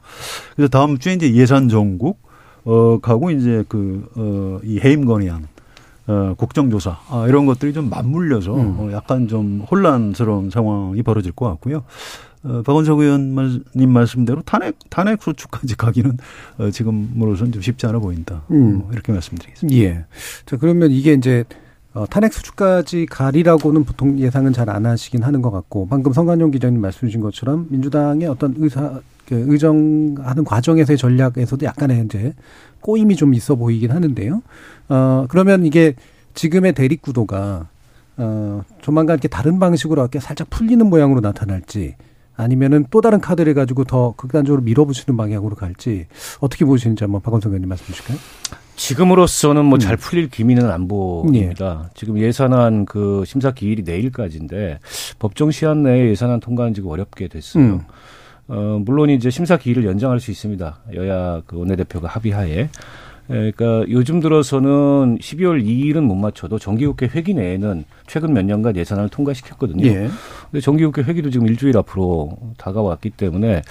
그래서 0.54 0.68
다음 0.68 0.99
주에 0.99 1.12
이제 1.14 1.33
예산 1.35 1.68
정국 1.68 2.18
어 2.64 2.99
가고 3.00 3.30
이제 3.30 3.64
그어이 3.68 4.80
해임 4.85 5.04
건의안 5.04 5.47
어, 6.09 6.35
국정조사 6.37 6.99
아, 7.11 7.26
이런 7.28 7.47
것들이 7.47 7.73
좀 7.73 7.90
맞물려서 7.90 8.54
음. 8.54 8.76
어, 8.78 8.92
약간 8.92 9.26
좀 9.28 9.64
혼란스러운 9.71 10.50
상황이 10.50 11.02
벌어질 11.02 11.33
것 11.33 11.47
같고요. 11.49 11.83
어, 12.46 12.62
박원석 12.62 13.00
의원님 13.00 13.90
말씀대로 13.90 14.42
탄핵 14.42 14.76
탄핵 14.88 15.20
소추까지 15.22 15.74
가기는 15.76 16.16
어, 16.58 16.70
지금으로서는 16.70 17.52
좀 17.52 17.60
쉽지 17.62 17.86
않아 17.86 17.98
보인다. 17.98 18.42
음. 18.52 18.82
어, 18.84 18.90
이렇게 18.92 19.12
말씀드리겠습니다. 19.12 19.78
예. 19.82 20.04
자 20.46 20.56
그러면 20.56 20.90
이게 20.92 21.12
이제 21.12 21.44
어, 21.92 22.06
탄핵 22.06 22.32
소추까지 22.32 23.06
가리라고는 23.06 23.84
보통 23.84 24.18
예상은 24.18 24.52
잘 24.52 24.68
안 24.68 24.84
하시긴 24.86 25.22
하는 25.22 25.42
것 25.42 25.50
같고 25.50 25.86
방금 25.88 26.12
성관용 26.12 26.50
기자님 26.50 26.80
말씀 26.80 27.08
주신 27.08 27.20
것처럼 27.20 27.66
민주당의 27.70 28.28
어떤 28.28 28.54
의사 28.58 29.00
그 29.26 29.44
의정하는 29.48 30.44
과정에서의 30.44 30.98
전략에서도 30.98 31.64
약간의 31.66 32.04
이제 32.04 32.32
꼬임이 32.80 33.16
좀 33.16 33.34
있어 33.34 33.56
보이긴 33.56 33.90
하는데요. 33.90 34.42
어 34.88 35.26
그러면 35.28 35.64
이게 35.64 35.94
지금의 36.34 36.74
대립 36.74 37.02
구도가 37.02 37.68
어 38.18 38.62
조만간 38.82 39.14
이렇게 39.14 39.26
다른 39.28 39.58
방식으로 39.58 40.02
이렇게 40.02 40.20
살짝 40.20 40.48
풀리는 40.50 40.84
모양으로 40.86 41.20
나타날지 41.20 41.96
아니면은 42.37 42.87
또 42.90 43.00
다른 43.00 43.21
카드를 43.21 43.55
가지고 43.55 43.85
더 43.85 44.14
극단적으로 44.16 44.62
밀어붙이는 44.62 45.16
방향으로 45.16 45.57
갈지 45.57 46.07
어떻게 46.40 46.64
보시는지 46.64 47.05
한번 47.05 47.23
박원석 47.23 47.50
의원님 47.50 47.69
말씀 47.69 47.87
주실까요? 47.87 48.19
지금으로서는 48.76 49.64
뭐잘 49.64 49.95
음. 49.95 49.97
풀릴 49.99 50.28
기미는 50.28 50.71
안 50.71 50.87
보입니다. 50.87 51.85
예. 51.85 51.90
지금 51.95 52.19
예산안 52.19 52.85
그 52.85 53.25
심사 53.26 53.52
기일이 53.52 53.83
내일까지인데 53.83 54.81
법정 55.19 55.50
시한 55.50 55.83
내에 55.83 56.11
예산안 56.11 56.40
통과는 56.40 56.75
지금 56.75 56.90
어렵게 56.90 57.28
됐어요. 57.28 57.64
음. 57.64 57.81
어, 58.49 58.81
물론 58.85 59.11
이제 59.11 59.31
심사 59.31 59.57
기일을 59.57 59.85
연장할 59.87 60.21
수 60.21 60.31
있습니다. 60.31 60.81
여야 60.95 61.43
그 61.47 61.59
원내대표가 61.59 62.07
합의하에. 62.09 62.69
예, 63.30 63.50
그러니까 63.50 63.85
요즘 63.90 64.21
들어서는 64.21 65.18
12월 65.18 65.64
2일은 65.64 66.02
못 66.02 66.14
맞춰도 66.14 66.59
정기국회 66.59 67.06
회기 67.06 67.35
내에는 67.35 67.85
최근 68.06 68.33
몇 68.33 68.45
년간 68.45 68.76
예산안을 68.76 69.09
통과시켰거든요. 69.11 69.87
예. 69.87 70.09
근데 70.50 70.61
정기국회 70.61 71.02
회기도 71.02 71.30
지금 71.30 71.47
일주일 71.49 71.76
앞으로 71.76 72.38
다가왔기 72.56 73.11
때문에 73.11 73.62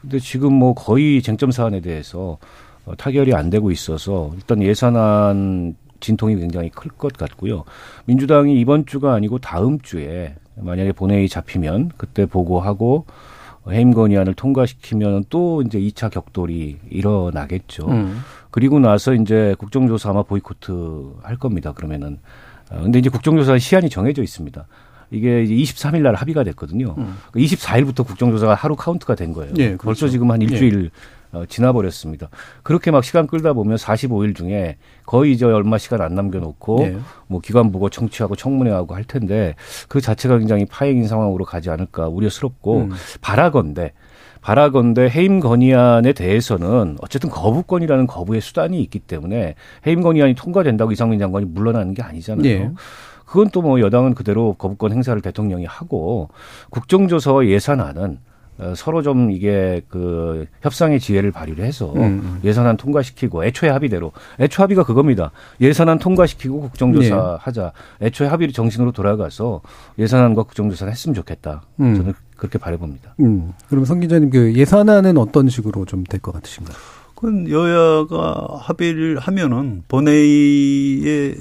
근데 0.00 0.18
지금 0.18 0.52
뭐 0.54 0.74
거의 0.74 1.22
쟁점 1.22 1.50
사안에 1.50 1.80
대해서 1.80 2.38
어, 2.84 2.94
타결이 2.96 3.34
안 3.34 3.50
되고 3.50 3.70
있어서 3.70 4.30
일단 4.36 4.62
예산안 4.62 5.76
진통이 6.00 6.36
굉장히 6.36 6.68
클 6.70 6.90
것 6.90 7.12
같고요. 7.16 7.64
민주당이 8.04 8.60
이번 8.60 8.86
주가 8.86 9.14
아니고 9.14 9.38
다음 9.38 9.80
주에 9.80 10.34
만약에 10.56 10.92
본회의 10.92 11.28
잡히면 11.28 11.92
그때 11.96 12.26
보고하고 12.26 13.06
해임 13.70 13.92
건의안을 13.92 14.34
통과시키면 14.34 15.24
또 15.28 15.62
이제 15.62 15.80
2차 15.80 16.10
격돌이 16.10 16.76
일어나겠죠. 16.90 17.88
음. 17.88 18.18
그리고 18.56 18.78
나서 18.78 19.12
이제 19.12 19.54
국정조사 19.58 20.08
아마 20.08 20.22
보이코트 20.22 21.12
할 21.22 21.36
겁니다. 21.36 21.72
그러면은. 21.72 22.20
어, 22.70 22.80
근데 22.80 22.98
이제 22.98 23.10
국정조사 23.10 23.58
시한이 23.58 23.90
정해져 23.90 24.22
있습니다. 24.22 24.66
이게 25.10 25.42
이제 25.42 25.54
23일 25.54 26.00
날 26.00 26.14
합의가 26.14 26.42
됐거든요. 26.42 26.94
음. 26.96 27.18
24일부터 27.34 28.06
국정조사가 28.06 28.54
하루 28.54 28.74
카운트가 28.74 29.14
된 29.14 29.34
거예요. 29.34 29.52
예, 29.58 29.66
그렇죠. 29.66 29.84
벌써 29.84 30.08
지금 30.08 30.30
한 30.30 30.40
일주일 30.40 30.84
예. 31.34 31.36
어, 31.36 31.44
지나버렸습니다. 31.44 32.30
그렇게 32.62 32.90
막 32.90 33.04
시간 33.04 33.26
끌다 33.26 33.52
보면 33.52 33.76
45일 33.76 34.34
중에 34.34 34.78
거의 35.04 35.32
이제 35.32 35.44
얼마 35.44 35.76
시간 35.76 36.00
안 36.00 36.14
남겨놓고 36.14 36.78
네. 36.78 36.98
뭐 37.26 37.42
기관 37.42 37.70
보고 37.70 37.90
청취하고 37.90 38.36
청문회하고 38.36 38.94
할 38.94 39.04
텐데 39.04 39.54
그 39.86 40.00
자체가 40.00 40.38
굉장히 40.38 40.64
파행인 40.64 41.06
상황으로 41.06 41.44
가지 41.44 41.68
않을까 41.68 42.08
우려스럽고 42.08 42.84
음. 42.84 42.92
바라건대 43.20 43.92
바라건대 44.46 45.10
해임 45.10 45.40
건의안에 45.40 46.12
대해서는 46.12 46.98
어쨌든 47.00 47.30
거부권이라는 47.30 48.06
거부의 48.06 48.40
수단이 48.40 48.80
있기 48.80 49.00
때문에 49.00 49.56
해임 49.88 50.02
건의안이 50.02 50.36
통과된다고 50.36 50.92
이상민 50.92 51.18
장관이 51.18 51.46
물러나는 51.46 51.94
게 51.94 52.02
아니잖아요. 52.02 52.42
네. 52.44 52.70
그건 53.24 53.50
또 53.50 53.60
뭐 53.60 53.80
여당은 53.80 54.14
그대로 54.14 54.54
거부권 54.54 54.92
행사를 54.92 55.20
대통령이 55.20 55.64
하고 55.64 56.28
국정조사와 56.70 57.46
예산안은 57.46 58.20
어, 58.58 58.72
서로 58.76 59.02
좀 59.02 59.32
이게 59.32 59.82
그 59.88 60.46
협상의 60.62 61.00
지혜를 61.00 61.32
발휘를 61.32 61.64
해서 61.64 61.92
음. 61.94 62.00
음. 62.02 62.40
예산안 62.44 62.76
통과시키고 62.76 63.44
애초에 63.44 63.70
합의대로 63.70 64.12
애초 64.38 64.62
합의가 64.62 64.84
그겁니다. 64.84 65.32
예산안 65.60 65.98
통과시키고 65.98 66.60
국정조사 66.60 67.16
네. 67.16 67.36
하자. 67.40 67.72
애초에 68.00 68.28
합의 68.28 68.52
정신으로 68.52 68.92
돌아가서 68.92 69.60
예산안과 69.98 70.44
국정조사를 70.44 70.90
했으면 70.90 71.14
좋겠다. 71.14 71.62
음. 71.80 71.96
저는 71.96 72.14
그렇게 72.36 72.58
바라봅니다. 72.58 73.14
음. 73.20 73.52
그럼 73.68 73.84
성 73.84 74.00
기자님 74.00 74.30
그 74.30 74.54
예산안은 74.54 75.16
어떤 75.18 75.48
식으로 75.48 75.84
좀 75.84 76.04
될 76.04 76.20
것 76.20 76.32
같으신가요? 76.32 76.76
그건 77.14 77.48
여야가 77.48 78.58
합의를 78.60 79.18
하면은 79.18 79.82
본회의에 79.88 81.32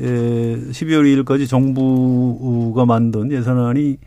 12월 0.71 1.23
2일까지 1.25 1.47
정부가 1.49 2.85
만든 2.85 3.31
예산안이 3.31 3.97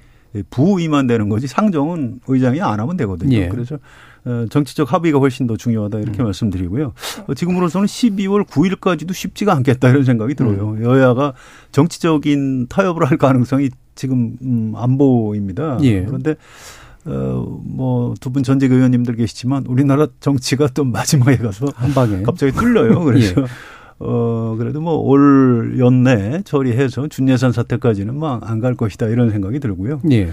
부의만 0.51 1.07
되는 1.07 1.29
거지 1.29 1.47
상정은 1.47 2.21
의장이 2.27 2.61
안 2.61 2.81
하면 2.81 2.97
되거든요. 2.97 3.37
예. 3.37 3.49
그래서 3.49 3.79
어, 4.25 4.47
정치적 4.51 4.93
합의가 4.93 5.19
훨씬 5.19 5.47
더 5.47 5.57
중요하다 5.57 5.99
이렇게 6.01 6.23
음. 6.23 6.25
말씀드리고요. 6.25 6.93
어, 7.27 7.35
지금으로서는 7.35 7.87
12월 7.87 8.47
9일까지도 8.47 9.15
쉽지가 9.15 9.55
않겠다 9.55 9.89
이런 9.89 10.05
생각이 10.05 10.35
들어요. 10.35 10.71
음. 10.79 10.83
여야가 10.85 11.33
정치적인 11.73 12.67
타협을 12.69 13.05
할 13.11 13.17
가능성이 13.17 13.71
지금 13.95 14.37
음, 14.43 14.73
안 14.77 14.99
보입니다. 14.99 15.79
예. 15.83 16.05
그런데 16.05 16.35
어뭐 17.07 18.15
두 18.21 18.31
분 18.31 18.43
전직 18.43 18.71
의원님들 18.73 19.17
계시지만 19.17 19.65
우리나라 19.67 20.07
정치가 20.21 20.67
또 20.69 20.85
마지막에 20.85 21.37
가서 21.39 21.67
한 21.75 21.93
방에 21.95 22.23
갑자기 22.23 22.53
뚫려요. 22.53 23.01
그래서 23.05 23.41
예. 23.43 23.47
어, 24.01 24.55
그래도 24.59 24.81
뭐 24.81 24.95
올 25.01 25.77
연내 25.79 26.43
처리해서 26.45 27.09
준예산 27.09 27.53
사태까지는 27.53 28.15
뭐안갈 28.15 28.75
것이다 28.75 29.07
이런 29.09 29.31
생각이 29.31 29.59
들고요. 29.61 30.01
예. 30.13 30.31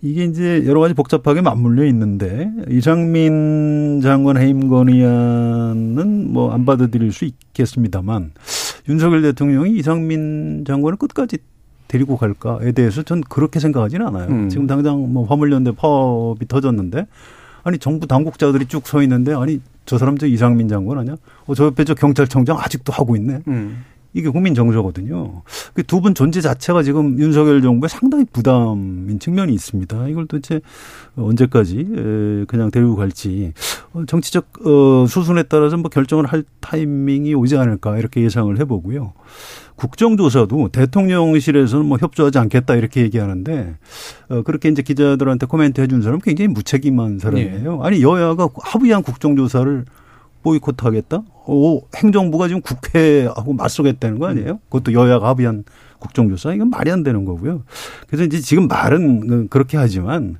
이게 0.00 0.24
이제 0.24 0.62
여러 0.64 0.78
가지 0.80 0.94
복잡하게 0.94 1.40
맞물려 1.40 1.84
있는데 1.86 2.48
이상민 2.70 4.00
장관 4.00 4.36
해임 4.36 4.68
건의안은 4.68 6.32
뭐 6.32 6.52
안 6.52 6.64
받아들일 6.64 7.10
수 7.12 7.24
있겠습니다만 7.24 8.30
윤석열 8.88 9.22
대통령이 9.22 9.76
이상민 9.76 10.64
장관을 10.66 10.96
끝까지 10.98 11.38
데리고 11.88 12.16
갈까에 12.16 12.72
대해서 12.72 13.02
전 13.02 13.20
그렇게 13.22 13.58
생각하지는 13.60 14.06
않아요. 14.08 14.28
음. 14.28 14.48
지금 14.48 14.66
당장 14.66 15.12
뭐 15.12 15.26
화물연대 15.26 15.72
파업이 15.72 16.46
터졌는데 16.46 17.06
아니 17.64 17.78
정부 17.78 18.06
당국자들이 18.06 18.66
쭉 18.66 18.86
서 18.86 19.02
있는데 19.02 19.34
아니 19.34 19.60
저 19.86 19.98
사람 19.98 20.16
저 20.18 20.26
이상민 20.26 20.68
장관 20.68 20.98
아니야? 20.98 21.16
어, 21.46 21.54
저 21.54 21.64
옆에 21.64 21.84
저 21.84 21.94
경찰청장 21.94 22.58
아직도 22.58 22.92
하고 22.92 23.16
있네. 23.16 23.40
음. 23.48 23.84
이게 24.14 24.30
국민 24.30 24.54
정서거든요. 24.54 25.42
그 25.74 25.82
두 25.82 26.00
분 26.00 26.14
존재 26.14 26.40
자체가 26.40 26.82
지금 26.82 27.18
윤석열 27.18 27.60
정부에 27.60 27.88
상당히 27.88 28.24
부담인 28.32 29.18
측면이 29.20 29.52
있습니다. 29.52 30.08
이걸 30.08 30.26
도대체 30.26 30.60
언제까지 31.16 32.44
그냥 32.48 32.70
데리고 32.70 32.96
갈지 32.96 33.52
어, 33.92 34.04
정치적 34.06 34.66
어, 34.66 35.06
수순에 35.06 35.44
따라서 35.44 35.76
뭐 35.76 35.90
결정을 35.90 36.26
할 36.26 36.42
타이밍이 36.60 37.34
오지 37.34 37.56
않을까 37.58 37.98
이렇게 37.98 38.22
예상을 38.22 38.58
해보고요. 38.60 39.12
국정조사도 39.78 40.68
대통령실에서는 40.68 41.86
뭐 41.86 41.98
협조하지 41.98 42.38
않겠다 42.38 42.74
이렇게 42.74 43.00
얘기하는데 43.02 43.76
어, 44.28 44.42
그렇게 44.42 44.68
이제 44.68 44.82
기자들한테 44.82 45.46
코멘트 45.46 45.80
해준 45.80 46.02
사람은 46.02 46.20
굉장히 46.20 46.48
무책임한 46.48 47.20
사람이에요. 47.20 47.76
네. 47.76 47.78
아니 47.82 48.02
여야가 48.02 48.48
합의한 48.60 49.02
국정조사를 49.02 49.84
보이콧하겠다? 50.42 51.22
오, 51.46 51.82
행정부가 51.96 52.48
지금 52.48 52.60
국회하고 52.60 53.52
맞서겠다는 53.52 54.18
거 54.18 54.26
아니에요? 54.26 54.58
그것도 54.68 54.92
여야가 54.92 55.28
합의한 55.28 55.64
국정조사 56.00 56.54
이건 56.54 56.70
말이 56.70 56.90
안 56.90 57.02
되는 57.02 57.24
거고요. 57.24 57.62
그래서 58.08 58.24
이제 58.24 58.40
지금 58.40 58.66
말은 58.66 59.48
그렇게 59.48 59.76
하지만 59.76 60.38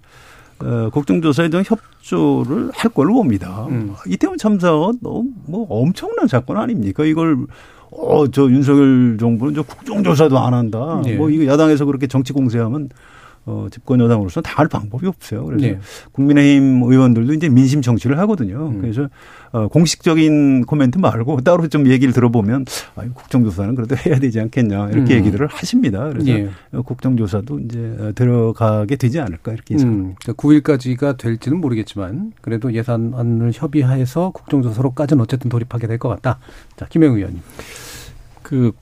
어, 0.61 0.91
국정조사에 0.91 1.49
대한 1.49 1.65
협조를 1.65 2.73
할 2.75 2.91
걸로 2.91 3.15
봅니다. 3.15 3.67
음. 3.69 3.95
이태원 4.07 4.37
참사가 4.39 4.91
너무 5.01 5.31
뭐 5.47 5.67
엄청난 5.69 6.27
사건 6.27 6.57
아닙니까? 6.57 7.05
이걸 7.05 7.47
어, 7.91 8.29
저 8.29 8.43
윤석열 8.43 9.17
정부는 9.19 9.55
저 9.55 9.63
국정조사도 9.63 10.39
안 10.39 10.55
한다. 10.55 11.01
네. 11.05 11.17
뭐 11.17 11.31
이거 11.31 11.47
야당에서 11.47 11.85
그렇게 11.85 12.07
정치 12.07 12.33
공세하면 12.33 12.91
어, 13.49 13.67
집권 13.71 13.99
여당으로서 14.01 14.43
당할 14.43 14.69
방법이 14.69 15.07
없어요. 15.07 15.47
그래서 15.47 15.67
네. 15.67 15.79
국민의힘 16.13 16.83
의원들도 16.83 17.33
이제 17.33 17.49
민심 17.49 17.81
정치를 17.81 18.19
하거든요. 18.19 18.69
음. 18.69 18.83
그래서 18.83 19.09
어, 19.53 19.69
공식적인 19.69 20.67
코멘트 20.67 20.99
말고 20.99 21.41
따로 21.49 21.67
좀 21.69 21.87
얘기를 21.87 22.13
들어보면 22.13 22.67
아, 22.97 23.05
국정조사는 23.15 23.75
그래도 23.75 23.97
해야 23.97 24.19
되지 24.19 24.39
않겠냐 24.41 24.91
이렇게 24.91 25.15
음. 25.15 25.19
얘기들을 25.21 25.47
하십니다. 25.47 26.11
그래서 26.11 26.31
네. 26.31 26.51
국정조사도 26.85 27.61
이제 27.61 28.13
들어가게 28.15 28.97
되지 28.97 29.19
않을까 29.21 29.53
이렇게 29.55 29.77
음. 29.77 30.15
그러니까 30.21 30.33
9일까지가 30.35 31.17
될지는 31.17 31.59
모르겠지만 31.63 32.33
그래도 32.43 32.75
예산안을 32.75 33.53
협의해서 33.55 34.31
국정조사로까지는 34.33 35.23
어쨌든 35.23 35.49
돌입하게 35.49 35.87
될 35.87 35.99
것 35.99 36.09
같다. 36.11 36.39
자, 36.77 36.87
김영 36.89 37.15
의원님. 37.17 37.41
그 38.43 38.73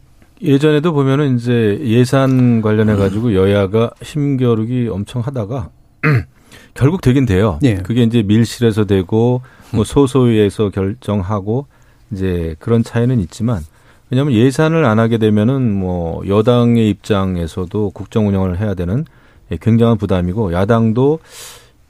예전에도 0.43 0.93
보면은 0.93 1.37
이제 1.37 1.81
예산 1.83 2.61
관련해 2.61 2.97
가지고 2.97 3.35
여야가 3.35 3.91
힘겨루기 4.03 4.89
엄청 4.89 5.23
하다가 5.23 5.71
결국 6.75 7.01
되긴 7.01 7.25
돼요. 7.25 7.59
네. 7.63 7.77
그게 7.77 8.03
이제 8.03 8.23
밀실에서 8.23 8.85
되고 8.85 9.41
뭐 9.73 9.85
소소위에서 9.85 10.71
결정하고 10.71 11.67
이제 12.13 12.55
그런 12.59 12.83
차이는 12.85 13.19
있지만 13.21 13.63
왜냐하면 14.11 14.35
예산을 14.35 14.85
안 14.85 14.99
하게 14.99 15.19
되면은 15.19 15.73
뭐 15.73 16.23
여당의 16.29 16.89
입장에서도 16.91 17.91
국정 17.91 18.29
운영을 18.29 18.61
해야 18.61 18.75
되는 18.75 19.05
굉장한 19.61 19.97
부담이고 19.97 20.53
야당도 20.53 21.19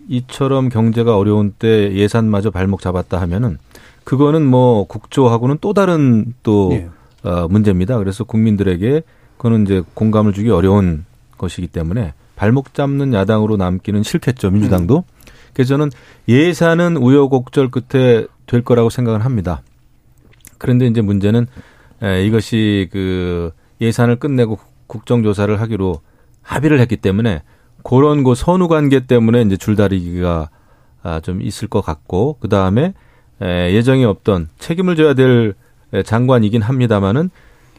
이처럼 0.08 0.68
경제가 0.68 1.16
어려운 1.16 1.52
때 1.58 1.92
예산마저 1.92 2.50
발목 2.50 2.80
잡았다 2.80 3.20
하면은 3.22 3.58
그거는 4.04 4.46
뭐 4.46 4.84
국조하고는 4.84 5.58
또 5.60 5.72
다른 5.72 6.32
또 6.44 6.68
네. 6.70 6.88
어, 7.26 7.48
문제입니다. 7.48 7.98
그래서 7.98 8.22
국민들에게 8.22 9.02
그거는 9.36 9.64
이제 9.64 9.82
공감을 9.94 10.32
주기 10.32 10.50
어려운 10.50 11.04
것이기 11.38 11.66
때문에 11.66 12.14
발목 12.36 12.72
잡는 12.72 13.12
야당으로 13.14 13.56
남기는 13.56 14.04
싫겠죠 14.04 14.50
민주당도. 14.50 14.98
음. 14.98 15.02
그래서 15.52 15.70
저는 15.70 15.90
예산은 16.28 16.96
우여곡절 16.98 17.70
끝에 17.70 18.26
될 18.46 18.62
거라고 18.62 18.90
생각을 18.90 19.24
합니다. 19.24 19.62
그런데 20.58 20.86
이제 20.86 21.00
문제는 21.00 21.48
에, 22.02 22.24
이것이 22.24 22.88
그 22.92 23.50
예산을 23.80 24.16
끝내고 24.16 24.60
국정조사를 24.86 25.60
하기로 25.60 26.00
합의를 26.42 26.78
했기 26.78 26.96
때문에 26.96 27.42
그런 27.82 28.22
그 28.22 28.36
선후 28.36 28.68
관계 28.68 29.04
때문에 29.06 29.42
이제 29.42 29.56
줄다리기가 29.56 30.50
아, 31.02 31.20
좀 31.20 31.42
있을 31.42 31.66
것 31.66 31.80
같고 31.80 32.36
그 32.38 32.48
다음에 32.48 32.94
예정이 33.40 34.04
없던 34.04 34.48
책임을 34.58 34.94
져야 34.96 35.14
될 35.14 35.54
장관이긴 36.04 36.62
합니다마는 36.62 37.30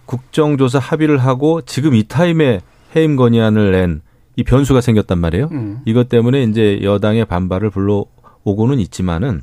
국정조사 0.05 0.79
합의를 0.79 1.17
하고 1.17 1.61
지금 1.61 1.95
이 1.95 2.03
타임에 2.07 2.61
해임 2.95 3.15
건의안을 3.15 3.71
낸 3.71 4.07
이 4.37 4.43
변수가 4.43 4.81
생겼단 4.81 5.17
말이에요. 5.17 5.49
음. 5.51 5.79
이것 5.85 6.09
때문에 6.09 6.43
이제 6.43 6.79
여당의 6.83 7.25
반발을 7.25 7.71
불러오고는 7.71 8.79
있지만은 8.79 9.41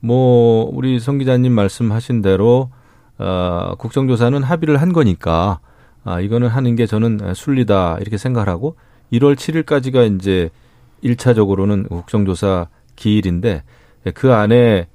뭐 0.00 0.68
우리 0.74 0.98
성 0.98 1.18
기자님 1.18 1.52
말씀하신 1.52 2.20
대로 2.20 2.70
어 3.16 3.74
국정조사는 3.78 4.42
합의를 4.42 4.82
한 4.82 4.92
거니까 4.92 5.60
아 6.02 6.20
이거는 6.20 6.48
하는 6.48 6.74
게 6.74 6.84
저는 6.84 7.32
순리다 7.32 7.98
이렇게 8.00 8.18
생각을 8.18 8.48
하고 8.48 8.74
1월 9.12 9.36
7일까지가 9.36 10.16
이제 10.16 10.50
1차적으로는 11.04 11.88
국정조사 11.88 12.66
기일인데 12.96 13.62
그 14.14 14.34
안에 14.34 14.88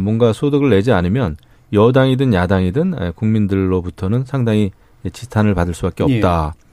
뭔가 0.00 0.32
소득을 0.32 0.70
내지 0.70 0.92
않으면 0.92 1.36
여당이든 1.74 2.32
야당이든 2.34 3.12
국민들로부터는 3.16 4.24
상당히 4.26 4.70
지탄을 5.12 5.54
받을 5.54 5.74
수밖에 5.74 6.04
예. 6.08 6.16
없다. 6.16 6.54
예. 6.56 6.64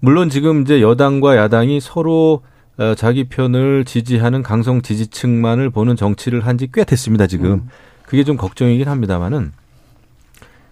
물론 0.00 0.28
지금 0.30 0.62
이제 0.62 0.82
여당과 0.82 1.36
야당이 1.36 1.80
서로 1.80 2.42
어, 2.78 2.94
자기 2.96 3.24
편을 3.24 3.84
지지하는 3.84 4.42
강성 4.42 4.82
지지층만을 4.82 5.70
보는 5.70 5.94
정치를 5.96 6.46
한 6.46 6.56
지 6.58 6.66
꽤 6.72 6.84
됐습니다, 6.84 7.26
지금. 7.26 7.52
음. 7.52 7.68
그게 8.06 8.24
좀 8.24 8.36
걱정이긴 8.36 8.88
합니다만은 8.88 9.52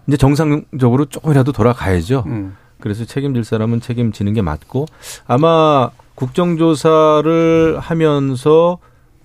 이제 0.07 0.17
정상적으로 0.17 1.05
조금이라도 1.05 1.53
돌아가야죠. 1.53 2.25
음. 2.27 2.57
그래서 2.81 3.05
책임질 3.05 3.45
사람은 3.45 3.81
책임지는 3.81 4.33
게 4.33 4.43
맞고 4.43 4.87
아마 5.27 5.91
국정조사를 6.15 7.79
하면서 7.79 8.79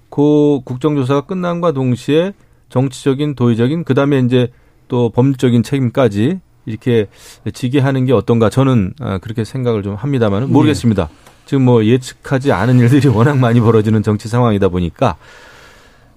그 0.10 0.60
국정조사가 0.66 1.22
끝난과 1.22 1.72
동시에 1.72 2.34
정치적인 2.76 3.36
도의적인 3.36 3.86
그다음에 3.86 4.20
이제 4.20 4.50
또 4.90 5.10
법률적인 5.10 5.64
책임까지 5.64 6.42
이렇게 6.66 7.08
지게 7.54 7.80
하는 7.80 8.04
게 8.04 8.12
어떤가 8.12 8.50
저는 8.50 8.94
아, 9.00 9.18
그렇게 9.20 9.46
생각을 9.46 9.82
좀 9.82 9.96
합니다만은 9.96 10.52
모르겠습니다. 10.52 11.10
예. 11.10 11.32
지금 11.46 11.64
뭐 11.64 11.86
예측하지 11.86 12.52
않은 12.52 12.80
일들이 12.80 13.08
워낙 13.16 13.38
많이 13.38 13.62
벌어지는 13.62 14.04
정치 14.04 14.28
상황이다 14.28 14.68
보니까 14.68 15.16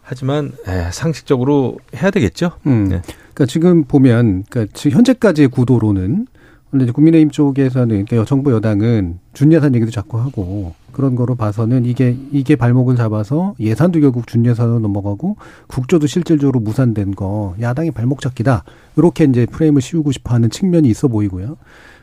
하지만 0.02 0.52
에, 0.66 0.90
상식적으로 0.90 1.78
해야 1.94 2.10
되겠죠. 2.10 2.50
음. 2.66 2.88
네. 2.88 3.02
그러니까 3.34 3.46
지금 3.46 3.84
보면 3.84 4.44
그러니까 4.50 4.72
지금 4.74 4.96
현재까지의 4.96 5.48
구도로는 5.48 6.26
원래 6.70 6.84
국민의힘 6.90 7.30
쪽에서는 7.30 8.04
그러니까 8.04 8.24
정부 8.26 8.52
여당은 8.52 9.18
준예산 9.32 9.74
얘기도 9.74 9.90
자꾸 9.90 10.20
하고 10.20 10.74
그런 10.92 11.14
거로 11.14 11.34
봐서는 11.34 11.86
이게 11.86 12.16
이게 12.30 12.56
발목을 12.56 12.96
잡아서 12.96 13.54
예산도 13.58 14.00
결국 14.00 14.26
준예산으로 14.26 14.80
넘어가고 14.80 15.36
국조도 15.68 16.06
실질적으로 16.06 16.60
무산된 16.60 17.14
거 17.14 17.54
야당이 17.60 17.92
발목 17.92 18.20
잡기다 18.20 18.64
이렇게 18.96 19.24
이제 19.24 19.46
프레임을 19.46 19.80
씌우고 19.80 20.12
싶어하는 20.12 20.50
측면이 20.50 20.88
있어 20.88 21.08
보이고요. 21.08 21.56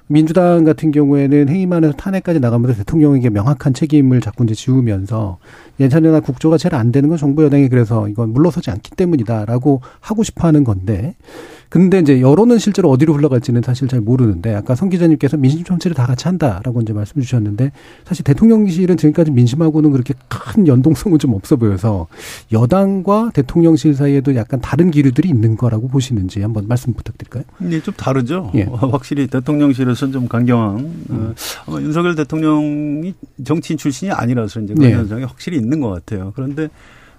민주당 0.08 0.64
같은 0.64 0.92
경우에는 0.92 1.50
해임안에서 1.50 1.94
탄핵까지 1.94 2.40
나가면서 2.40 2.78
대통령에게 2.78 3.32
명확한 3.32 3.74
책임을 3.74 4.22
자꾸 4.22 4.44
이제 4.44 4.54
지우면서 4.54 5.40
예산이나 5.80 6.20
국조가 6.20 6.58
제일 6.58 6.76
안 6.76 6.92
되는 6.92 7.10
건 7.10 7.18
정부 7.18 7.44
여당이 7.44 7.70
그래서 7.70 8.08
이건 8.08 8.30
물러서지 8.30 8.70
않기 8.70 8.92
때문이다라고 8.92 9.82
하고 10.00 10.24
싶어 10.24 10.48
하는 10.48 10.64
건데 10.64 11.16
근데 11.76 12.00
이제 12.00 12.22
여론은 12.22 12.58
실제로 12.58 12.90
어디로 12.90 13.16
흘러갈지는 13.16 13.62
사실 13.62 13.90
잘 13.90 14.00
모르는데 14.00 14.56
아까 14.56 14.76
성 14.76 14.88
기자님께서 14.88 15.36
민심 15.36 15.66
정치를 15.66 15.94
다 15.94 16.06
같이 16.06 16.24
한다라고 16.24 16.80
이제 16.80 16.94
말씀 16.94 17.20
주셨는데 17.20 17.74
사실 18.06 18.24
대통령실은 18.24 18.96
지금까지 18.96 19.32
민심하고는 19.32 19.92
그렇게 19.92 20.14
큰 20.30 20.70
연동성은 20.70 21.20
좀 21.20 21.34
없어 21.34 21.58
보여서 21.58 22.08
여당과 22.54 23.32
대통령실 23.34 23.94
사이에도 23.94 24.38
약간 24.38 24.62
다른 24.62 24.90
기류들이 24.90 25.28
있는 25.28 25.58
거라고 25.58 25.90
보시는지 25.90 26.42
한번 26.42 26.66
말씀 26.70 26.94
부탁드릴까요? 26.94 27.44
네, 27.58 27.82
좀 27.82 27.94
다르죠. 27.96 28.54
예. 28.56 28.64
확실히 28.64 29.28
대통령실에서는 29.28 30.14
좀 30.14 30.30
강경한 30.30 30.80
음. 31.10 31.36
어, 31.68 31.82
윤석열 31.82 32.16
대통령이 32.16 33.14
정치인 33.44 33.78
출신이 33.78 34.12
아니라서 34.12 34.62
이제 34.62 34.74
그런 34.74 34.90
네. 34.90 34.96
현상이 34.96 35.26
확실히 35.26 35.58
있는 35.58 35.82
것 35.82 35.90
같아요. 35.90 36.32
그런데 36.38 36.70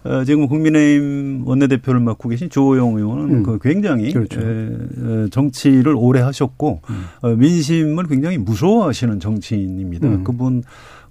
어, 0.07 0.25
지금 0.25 0.47
국민의힘 0.47 1.43
원내대표를 1.47 2.01
맡고 2.01 2.29
계신 2.29 2.49
조호영 2.51 2.97
의원은 2.97 3.35
음. 3.35 3.43
그 3.43 3.59
굉장히 3.61 4.13
그렇죠. 4.13 4.41
에, 4.41 5.29
정치를 5.31 5.95
오래 5.97 6.21
하셨고 6.21 6.81
음. 6.89 7.05
어, 7.23 7.29
민심을 7.35 8.07
굉장히 8.07 8.39
무서워하시는 8.39 9.21
정치인입니다. 9.21 10.09
음. 10.09 10.25
그분 10.25 10.63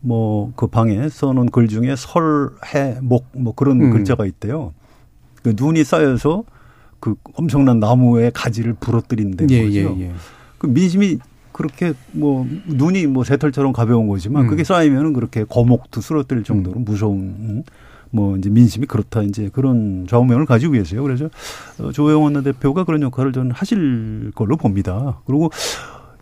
뭐 0.02 0.52
그 0.56 0.68
방에 0.68 1.10
써놓은 1.10 1.50
글 1.50 1.68
중에 1.68 1.96
설, 1.98 2.52
해, 2.74 2.98
목 3.02 3.26
뭐 3.34 3.54
그런 3.54 3.82
음. 3.82 3.92
글자가 3.92 4.26
있대요. 4.26 4.74
그 5.44 5.54
눈이 5.58 5.84
쌓여서 5.84 6.44
그 7.00 7.16
엄청난 7.34 7.80
나무의 7.80 8.32
가지를 8.34 8.74
부러뜨린다는 8.80 9.52
예, 9.52 9.64
거죠. 9.64 9.96
예, 10.00 10.02
예. 10.06 10.12
그 10.58 10.68
민심이 10.68 11.20
그렇게 11.52 11.94
뭐 12.12 12.48
눈이 12.66 13.08
뭐 13.08 13.24
새털처럼 13.24 13.72
가벼운 13.74 14.08
거지만 14.08 14.46
음. 14.46 14.50
그게 14.50 14.64
쌓이면은 14.64 15.14
그렇게 15.14 15.44
거목도 15.44 16.02
쓰러뜨릴 16.02 16.44
정도로 16.44 16.80
음. 16.80 16.86
무서운 16.86 17.64
뭐 18.12 18.38
이제 18.38 18.50
민심이 18.50 18.86
그렇다 18.86 19.22
이제 19.24 19.50
그런 19.52 20.06
좌우명을 20.10 20.46
가지고 20.46 20.74
계세요. 20.74 21.04
그래서 21.04 21.30
어, 21.80 21.92
조영원 21.92 22.36
원내대표가 22.36 22.84
그런 22.84 23.02
역할을 23.02 23.34
저는 23.34 23.52
하실 23.52 24.32
걸로 24.36 24.58
봅니다. 24.58 25.20
그리고 25.26 25.50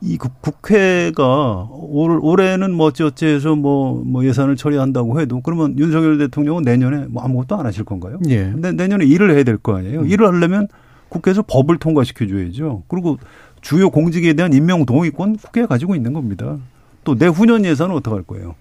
이 0.02 0.18
국회가 0.18 1.68
올, 1.72 2.20
올해는 2.22 2.74
뭐 2.74 2.88
어찌어찌해서 2.88 3.56
뭐, 3.56 4.04
뭐 4.06 4.26
예산을 4.26 4.56
처리한다고 4.58 5.22
해도 5.22 5.40
그러면 5.42 5.78
윤석열 5.80 6.18
대통령은 6.18 6.64
내년에 6.64 7.06
뭐 7.10 7.24
아무것도 7.24 7.56
안 7.56 7.66
하실 7.66 7.86
건가요? 7.86 8.20
예. 8.28 8.52
근데 8.52 8.72
내년에 8.74 9.06
일을 9.06 9.32
해야 9.34 9.44
될 9.44 9.58
거 9.58 9.78
아니에요. 9.78 10.02
음. 10.02 10.08
일을 10.10 10.28
하려면 10.28 10.68
국회에서 11.10 11.44
법을 11.44 11.78
통과시켜 11.78 12.28
줘야죠. 12.28 12.84
그리고 12.88 13.18
주요 13.62 13.90
공직에 13.90 14.34
대한 14.34 14.52
임명 14.52 14.86
동의권 14.86 15.38
국회가 15.38 15.68
가지고 15.68 15.96
있는 15.96 16.12
겁니다. 16.12 16.58
또 17.06 17.16
내후년 17.16 17.64
예산은 17.64 17.96
어떻게 17.96 18.14
할 18.14 18.24
거예요? 18.24 18.56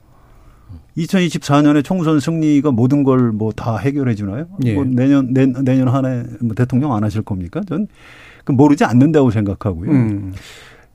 2024년에 0.97 1.85
총선 1.85 2.21
승리가 2.21 2.71
모든 2.71 3.03
걸 3.05 3.33
뭐 3.33 3.53
다 3.53 3.77
해결해 3.79 4.15
주나요? 4.15 4.47
예. 4.65 4.75
뭐 4.75 4.85
내년 4.85 5.33
내, 5.33 5.47
내년 5.47 5.89
한해 5.89 6.25
뭐 6.41 6.55
대통령 6.55 6.95
안 6.95 7.05
하실 7.05 7.23
겁니까? 7.23 7.61
전그 7.69 8.53
모르지 8.53 8.85
않는다고 8.85 9.31
생각하고요. 9.31 9.91
음. 9.91 10.33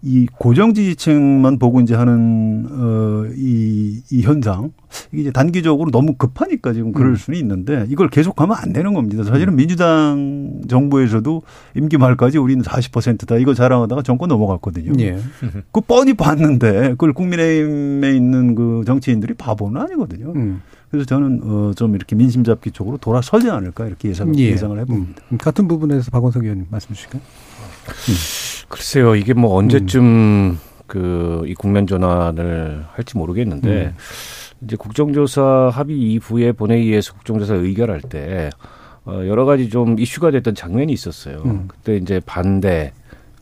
이 0.04 0.28
고정 0.38 0.74
지지층만 0.76 1.58
보고 1.58 1.82
이제 1.82 1.96
하는 1.96 2.68
어이 2.70 4.04
이 4.12 4.22
현상 4.22 4.72
이게 5.12 5.24
이제 5.24 5.32
단기적으로 5.32 5.90
너무 5.90 6.14
급하니까 6.14 6.72
지금 6.74 6.92
그럴 6.92 7.12
음. 7.12 7.16
수는 7.16 7.40
있는데 7.40 7.86
이걸 7.90 8.10
계속하면 8.10 8.56
안 8.58 8.74
되는 8.74 8.94
겁니다. 8.94 9.24
사실은 9.24 9.56
민주당 9.56 10.62
정부에서도 10.68 11.42
임기 11.76 11.98
말까지 11.98 12.38
우리는 12.38 12.64
40%다 12.64 13.38
이거 13.38 13.56
자랑하다가 13.56 14.04
정권 14.04 14.30
넘어갔거든요. 14.30 14.94
예. 15.00 15.18
그 15.72 15.82
뻔히 15.82 16.14
봤는데 16.14 16.90
그걸 16.92 17.14
국민의힘에 17.14 18.16
있는 18.16 18.54
그 18.54 18.84
정치인들이 18.86 19.34
바보는 19.34 19.82
아니거든요. 19.82 20.32
음. 20.36 20.62
그래서 20.92 21.06
저는 21.06 21.42
어좀 21.44 21.96
이렇게 21.96 22.16
민심 22.16 22.44
잡기 22.44 22.72
쪽으로 22.72 22.98
돌아서지 22.98 23.50
않을까 23.50 23.88
이렇게 23.88 24.10
예상 24.10 24.38
예. 24.38 24.46
예상을 24.52 24.80
해봅니다. 24.80 25.24
음. 25.32 25.38
같은 25.38 25.68
부분에서 25.68 26.12
박원석 26.12 26.44
의원님 26.44 26.68
말씀 26.70 26.94
주실까요? 26.94 27.22
글쎄요, 28.70 29.16
이게 29.16 29.34
뭐 29.34 29.56
언제쯤 29.56 30.04
음. 30.04 30.60
그이 30.88 31.54
국면 31.56 31.88
전환을 31.88 32.86
할지 32.94 33.18
모르겠는데 33.18 33.70
음. 33.70 33.94
이제 34.62 34.76
국정조사 34.76 35.70
합의 35.74 35.98
이후에 35.98 36.52
본회의에서 36.52 37.14
국정조사 37.14 37.56
의결할 37.56 38.02
때 38.02 38.50
어, 39.06 39.22
여러 39.26 39.46
가지 39.46 39.70
좀 39.70 40.00
이슈가 40.00 40.32
됐던 40.32 40.56
장면이 40.56 40.92
있었어요. 40.92 41.42
음. 41.46 41.68
그때 41.68 41.96
이제 41.98 42.20
반대 42.26 42.92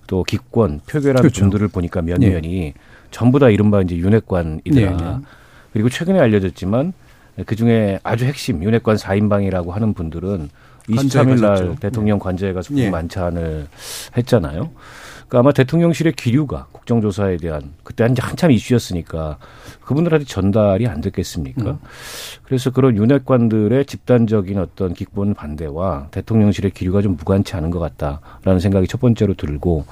또 0.08 0.24
기권 0.24 0.82
표결한 0.88 1.22
그렇죠. 1.22 1.42
분들을 1.42 1.68
보니까 1.70 2.02
몇 2.02 2.22
예. 2.22 2.30
면이 2.30 2.74
전부 3.10 3.40
다 3.40 3.50
이른바 3.50 3.82
이제 3.82 3.96
윤핵관이더라. 3.96 4.82
예, 4.82 4.86
예. 4.86 5.18
그리고 5.74 5.90
최근에 5.90 6.20
알려졌지만 6.20 6.94
그 7.46 7.56
중에 7.56 8.00
아주 8.04 8.26
핵심 8.26 8.64
윤핵관 8.64 8.98
4인방이라고 8.98 9.70
하는 9.72 9.94
분들은 9.94 10.50
23일 10.90 11.42
날. 11.42 11.76
대통령 11.80 12.20
관저에 12.20 12.54
가서 12.54 12.76
예. 12.78 12.90
만찬을 12.90 13.68
했잖아요. 14.18 14.70
그러니까 15.28 15.40
아마 15.40 15.52
대통령실의 15.52 16.14
기류가 16.14 16.68
국정조사에 16.72 17.38
대한 17.38 17.74
그때 17.84 18.04
한 18.04 18.16
한참 18.20 18.52
이슈였으니까 18.52 19.38
그분들한테 19.84 20.26
전달이 20.26 20.88
안 20.88 21.02
됐겠습니까? 21.02 21.72
음. 21.72 21.80
그래서 22.44 22.70
그런 22.72 22.96
윤핵관들의 22.96 23.86
집단적인 23.86 24.60
어떤 24.60 24.94
기권 24.94 25.34
반대와 25.34 26.08
대통령실의 26.12 26.72
기류가 26.72 27.02
좀 27.02 27.16
무관치 27.18 27.56
않은 27.56 27.72
것 27.72 27.80
같다라는 27.80 28.60
생각이 28.60 28.88
첫 28.88 29.02
번째로 29.02 29.34
들고 29.34 29.86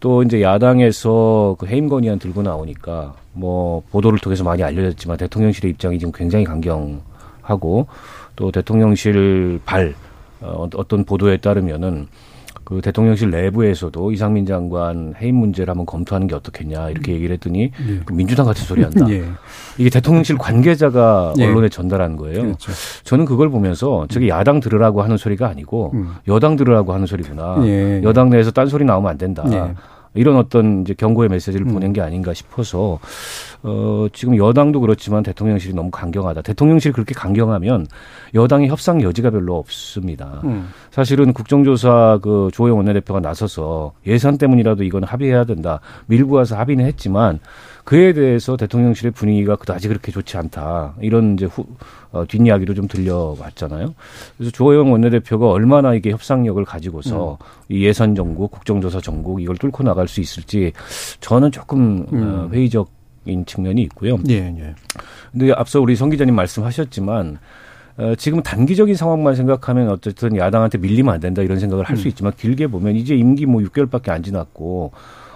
또 0.00 0.22
이제 0.22 0.42
야당에서 0.42 1.56
그 1.58 1.66
해임 1.66 1.88
건의안 1.88 2.18
들고 2.18 2.42
나오니까 2.42 3.14
뭐 3.32 3.82
보도를 3.90 4.18
통해서 4.18 4.42
많이 4.42 4.62
알려졌지만 4.62 5.16
대통령실의 5.18 5.70
입장이 5.72 5.98
지금 5.98 6.12
굉장히 6.12 6.44
강경하고 6.44 7.86
또 8.34 8.50
대통령실 8.50 9.60
발 9.64 9.94
어, 10.40 10.66
어떤 10.74 11.04
보도에 11.04 11.36
따르면은 11.36 12.08
그 12.70 12.80
대통령실 12.80 13.32
내부에서도 13.32 14.12
이상민 14.12 14.46
장관 14.46 15.12
해임 15.20 15.34
문제를 15.34 15.72
한번 15.72 15.86
검토하는 15.86 16.28
게 16.28 16.36
어떻겠냐 16.36 16.90
이렇게 16.90 17.12
얘기를 17.12 17.34
했더니 17.34 17.72
예. 17.88 18.00
그 18.04 18.12
민주당 18.12 18.46
같은 18.46 18.64
소리 18.64 18.84
한다. 18.84 19.06
예. 19.10 19.24
이게 19.76 19.90
대통령실 19.90 20.38
관계자가 20.38 21.34
예. 21.38 21.46
언론에 21.46 21.68
전달한 21.68 22.14
거예요. 22.14 22.42
그렇죠. 22.42 22.70
저는 23.02 23.24
그걸 23.24 23.50
보면서 23.50 24.06
저게 24.08 24.28
야당 24.28 24.60
들으라고 24.60 25.02
하는 25.02 25.16
소리가 25.16 25.48
아니고 25.48 25.90
음. 25.94 26.14
여당 26.28 26.54
들으라고 26.54 26.92
하는 26.92 27.06
소리구나. 27.06 27.56
예. 27.64 28.02
여당 28.04 28.30
내에서 28.30 28.52
딴 28.52 28.68
소리 28.68 28.84
나오면 28.84 29.10
안 29.10 29.18
된다. 29.18 29.42
예. 30.16 30.20
이런 30.20 30.36
어떤 30.36 30.82
이제 30.82 30.94
경고의 30.94 31.28
메시지를 31.28 31.66
음. 31.66 31.74
보낸 31.74 31.92
게 31.92 32.00
아닌가 32.00 32.34
싶어서 32.34 32.98
어 33.62 34.06
지금 34.12 34.36
여당도 34.36 34.80
그렇지만 34.80 35.22
대통령실이 35.22 35.74
너무 35.74 35.90
강경하다. 35.90 36.42
대통령실이 36.42 36.92
그렇게 36.92 37.14
강경하면 37.14 37.86
여당의 38.34 38.68
협상 38.68 39.02
여지가 39.02 39.30
별로 39.30 39.56
없습니다. 39.58 40.40
음. 40.44 40.70
사실은 40.90 41.32
국정조사 41.32 42.20
그 42.22 42.50
조호영 42.52 42.76
원내대표가 42.78 43.20
나서서 43.20 43.92
예산 44.06 44.38
때문이라도 44.38 44.82
이건 44.84 45.04
합의해야 45.04 45.44
된다. 45.44 45.80
밀고 46.06 46.36
와서 46.36 46.56
합의는 46.56 46.86
했지만 46.86 47.38
그에 47.90 48.12
대해서 48.12 48.56
대통령실의 48.56 49.10
분위기가 49.10 49.56
그다지 49.56 49.88
그렇게 49.88 50.12
좋지 50.12 50.36
않다. 50.36 50.94
이런 51.00 51.34
이제 51.34 51.46
후, 51.46 51.66
어, 52.12 52.24
뒷이야기도 52.24 52.72
좀 52.72 52.86
들려왔잖아요. 52.86 53.96
그래서 54.36 54.52
조호영 54.52 54.92
원내대표가 54.92 55.50
얼마나 55.50 55.92
이게 55.94 56.12
협상력을 56.12 56.64
가지고서 56.64 57.38
이 57.68 57.84
예산 57.84 58.14
정국, 58.14 58.52
국정조사 58.52 59.00
정국 59.00 59.42
이걸 59.42 59.56
뚫고 59.56 59.82
나갈 59.82 60.06
수 60.06 60.20
있을지 60.20 60.72
저는 61.18 61.50
조금 61.50 62.02
어, 62.02 62.12
음. 62.12 62.50
회의적인 62.52 63.46
측면이 63.46 63.82
있고요. 63.82 64.18
예, 64.28 64.34
예. 64.34 64.74
근데 65.32 65.52
앞서 65.52 65.80
우리 65.80 65.96
성 65.96 66.10
기자님 66.10 66.36
말씀하셨지만 66.36 67.38
어, 67.96 68.14
지금 68.14 68.40
단기적인 68.40 68.94
상황만 68.94 69.34
생각하면 69.34 69.88
어쨌든 69.88 70.36
야당한테 70.36 70.78
밀리면 70.78 71.12
안 71.12 71.18
된다 71.18 71.42
이런 71.42 71.58
생각을 71.58 71.82
할수 71.82 72.06
있지만 72.06 72.34
길게 72.36 72.68
보면 72.68 72.94
이제 72.94 73.16
임기 73.16 73.46
뭐 73.46 73.60
6개월밖에 73.62 74.10
안 74.10 74.22
지났고 74.22 74.92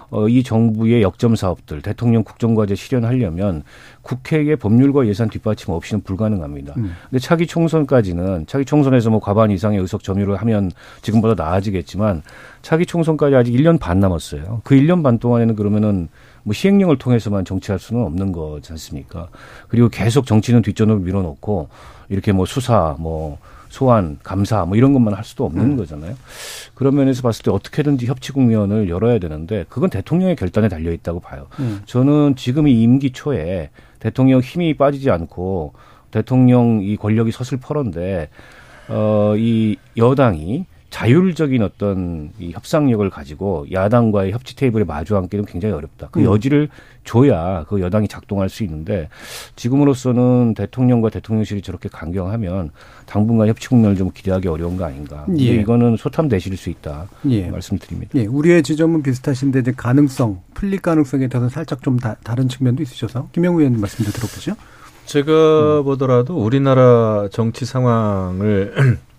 어, 0.09 0.27
이 0.27 0.43
정부의 0.43 1.01
역점 1.01 1.35
사업들 1.35 1.81
대통령 1.81 2.23
국정과제 2.23 2.75
실현하려면 2.75 3.63
국회의 4.01 4.55
법률과 4.55 5.07
예산 5.07 5.29
뒷받침 5.29 5.73
없이는 5.73 6.03
불가능합니다. 6.03 6.73
음. 6.77 6.93
근데 7.09 7.19
차기 7.19 7.47
총선까지는 7.47 8.45
차기 8.47 8.65
총선에서 8.65 9.09
뭐 9.09 9.19
과반 9.19 9.51
이상의 9.51 9.79
의석 9.79 10.03
점유를 10.03 10.35
하면 10.37 10.71
지금보다 11.01 11.41
나아지겠지만 11.41 12.21
차기 12.61 12.85
총선까지 12.85 13.35
아직 13.35 13.51
1년 13.53 13.79
반 13.79 13.99
남았어요. 13.99 14.61
그 14.63 14.75
1년 14.75 15.03
반 15.03 15.17
동안에는 15.17 15.55
그러면은 15.55 16.09
뭐 16.43 16.53
시행령을 16.53 16.97
통해서만 16.97 17.43
정치할 17.43 17.79
수는 17.79 18.03
없는 18.03 18.31
거지 18.31 18.71
않습니까? 18.73 19.29
그리고 19.67 19.89
계속 19.89 20.27
정치는 20.27 20.61
뒷전으로 20.61 20.99
밀어놓고 20.99 21.69
이렇게 22.09 22.31
뭐 22.31 22.45
수사, 22.45 22.95
뭐 22.99 23.39
소환, 23.75 24.19
감사 24.23 24.63
뭐 24.63 24.77
이런 24.77 24.93
것만 24.93 25.13
할 25.13 25.25
수도 25.25 25.43
없는 25.43 25.75
거잖아요. 25.75 26.15
그런 26.75 26.95
면에서 26.95 27.21
봤을 27.21 27.43
때 27.43 27.51
어떻게든지 27.51 28.05
협치 28.05 28.31
국면을 28.31 28.87
열어야 28.87 29.19
되는데 29.19 29.65
그건 29.67 29.89
대통령의 29.89 30.37
결단에 30.37 30.69
달려 30.69 30.93
있다고 30.93 31.19
봐요. 31.19 31.47
음. 31.59 31.81
저는 31.85 32.37
지금 32.37 32.69
이 32.69 32.81
임기 32.81 33.11
초에 33.11 33.71
대통령 33.99 34.39
힘이 34.39 34.75
빠지지 34.75 35.11
않고 35.11 35.73
대통령 36.09 36.79
이 36.83 36.95
권력이 36.95 37.33
섰을 37.33 37.59
퍼런데 37.59 38.29
어, 38.87 39.33
이 39.35 39.75
여당이 39.97 40.65
자율적인 40.95 41.61
어떤 41.61 42.31
이 42.39 42.53
협상력을 42.53 43.09
가지고 43.09 43.65
야당과의 43.69 44.31
협치 44.31 44.55
테이블에 44.55 44.85
마주 44.85 45.17
앉기는 45.17 45.43
굉장히 45.43 45.75
어렵다. 45.75 46.07
그 46.09 46.21
음. 46.21 46.23
여지를 46.23 46.69
줘야 47.03 47.65
그 47.67 47.81
여당이 47.81 48.07
작동할 48.07 48.47
수 48.47 48.63
있는데 48.63 49.09
지금으로서는 49.57 50.53
대통령과 50.53 51.09
대통령실이 51.09 51.61
저렇게 51.63 51.89
강경하면 51.89 52.71
당분간 53.07 53.49
협치 53.49 53.67
국면을 53.67 53.97
좀 53.97 54.09
기대하기 54.09 54.47
어려운 54.47 54.77
거 54.77 54.85
아닌가. 54.85 55.25
예. 55.37 55.43
이거는 55.55 55.97
소탐대실 55.97 56.55
수 56.55 56.69
있다. 56.69 57.07
예. 57.29 57.49
말씀드립니다. 57.49 58.17
예, 58.17 58.25
우리의 58.25 58.63
지점은 58.63 59.03
비슷하신데 59.03 59.59
이제 59.59 59.73
가능성, 59.75 60.43
풀릴 60.53 60.79
가능성에 60.81 61.27
대해서 61.27 61.49
살짝 61.49 61.83
좀 61.83 61.99
다, 61.99 62.15
다른 62.23 62.47
측면도 62.47 62.81
있으셔서 62.81 63.27
김영우 63.33 63.59
의원님 63.59 63.81
말씀도 63.81 64.11
들어보죠. 64.11 64.55
제가 65.03 65.81
보더라도 65.81 66.37
우리나라 66.37 67.27
정치 67.33 67.65
상황을 67.65 68.73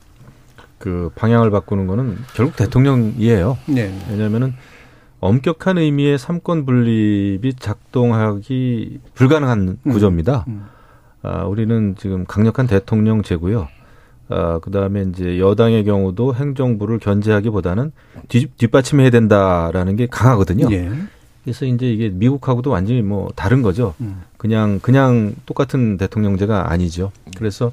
그 0.78 1.10
방향을 1.14 1.50
바꾸는 1.50 1.86
거는 1.86 2.18
결국 2.34 2.56
대통령이에요. 2.56 3.58
네. 3.66 3.98
왜냐하면은 4.10 4.54
엄격한 5.20 5.78
의미의 5.78 6.18
삼권 6.18 6.66
분립이 6.66 7.54
작동하기 7.58 9.00
불가능한 9.14 9.78
음. 9.82 9.92
구조입니다. 9.92 10.44
음. 10.48 10.66
아, 11.22 11.44
우리는 11.44 11.96
지금 11.98 12.24
강력한 12.26 12.66
대통령 12.66 13.22
제고요. 13.22 13.68
아, 14.28 14.58
그 14.60 14.70
다음에 14.70 15.02
이제 15.02 15.38
여당의 15.38 15.84
경우도 15.84 16.34
행정부를 16.34 16.98
견제하기보다는 16.98 17.92
뒤, 18.28 18.46
뒷받침해야 18.46 19.10
된다라는 19.10 19.96
게 19.96 20.06
강하거든요. 20.06 20.68
예. 20.72 20.90
그래서 21.44 21.64
이제 21.64 21.88
이게 21.88 22.08
미국하고도 22.08 22.70
완전히 22.70 23.02
뭐 23.02 23.30
다른 23.36 23.62
거죠. 23.62 23.94
음. 24.00 24.22
그냥 24.36 24.80
그냥 24.82 25.34
똑같은 25.46 25.96
대통령제가 25.96 26.72
아니죠. 26.72 27.12
그래서 27.36 27.70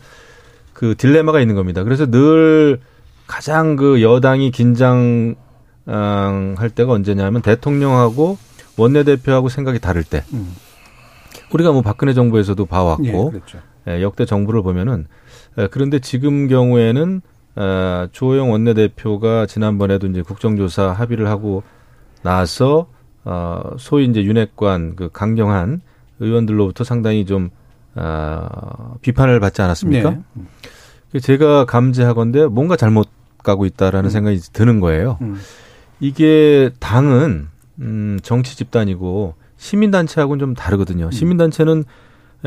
그 0.74 0.96
딜레마가 0.96 1.42
있는 1.42 1.56
겁니다. 1.56 1.84
그래서 1.84 2.06
늘 2.06 2.80
가장 3.28 3.76
그 3.76 4.02
여당이 4.02 4.52
긴장 4.52 5.36
어, 5.86 6.54
할 6.58 6.70
때가 6.70 6.94
언제냐면 6.94 7.42
대통령하고 7.42 8.38
원내대표하고 8.78 9.50
생각이 9.50 9.80
다를 9.80 10.04
때. 10.04 10.24
음. 10.34 10.56
우리가 11.54 11.72
뭐 11.72 11.82
박근혜 11.82 12.14
정부에서도 12.14 12.66
봐왔고 12.66 13.04
예, 13.06 13.12
그렇죠. 13.12 13.60
예, 13.88 14.02
역대 14.02 14.26
정부를 14.26 14.64
보면은 14.64 15.06
예, 15.58 15.68
그런데 15.68 16.00
지금 16.00 16.48
경우에는 16.48 17.22
어, 17.56 18.08
조호영 18.12 18.52
원내대표가 18.52 19.46
지난번에도 19.46 20.08
이제 20.08 20.22
국정조사 20.22 20.92
합의를 20.92 21.28
하고 21.28 21.62
나서 22.24 22.88
어, 23.26 23.62
소위 23.78 24.06
이제 24.06 24.24
윤핵관 24.24 24.96
그 24.96 25.10
강경한 25.12 25.82
의원들로부터 26.20 26.84
상당히 26.84 27.26
좀 27.26 27.50
어, 27.96 28.96
비판을 29.02 29.40
받지 29.40 29.62
않았습니까? 29.62 30.10
네. 30.10 30.20
그 31.14 31.20
제가 31.20 31.66
감지하건데 31.66 32.48
뭔가 32.48 32.76
잘못 32.76 33.08
가고 33.44 33.68
있다라는 33.68 34.10
음. 34.10 34.10
생각이 34.10 34.40
드는 34.52 34.80
거예요. 34.80 35.20
음. 35.22 35.40
이게 36.00 36.72
당은 36.80 37.50
음, 37.82 38.20
정치 38.24 38.58
집단이고 38.58 39.36
시민단체하고는 39.58 40.40
좀 40.40 40.54
다르거든요. 40.56 41.12
시민단체는 41.12 41.84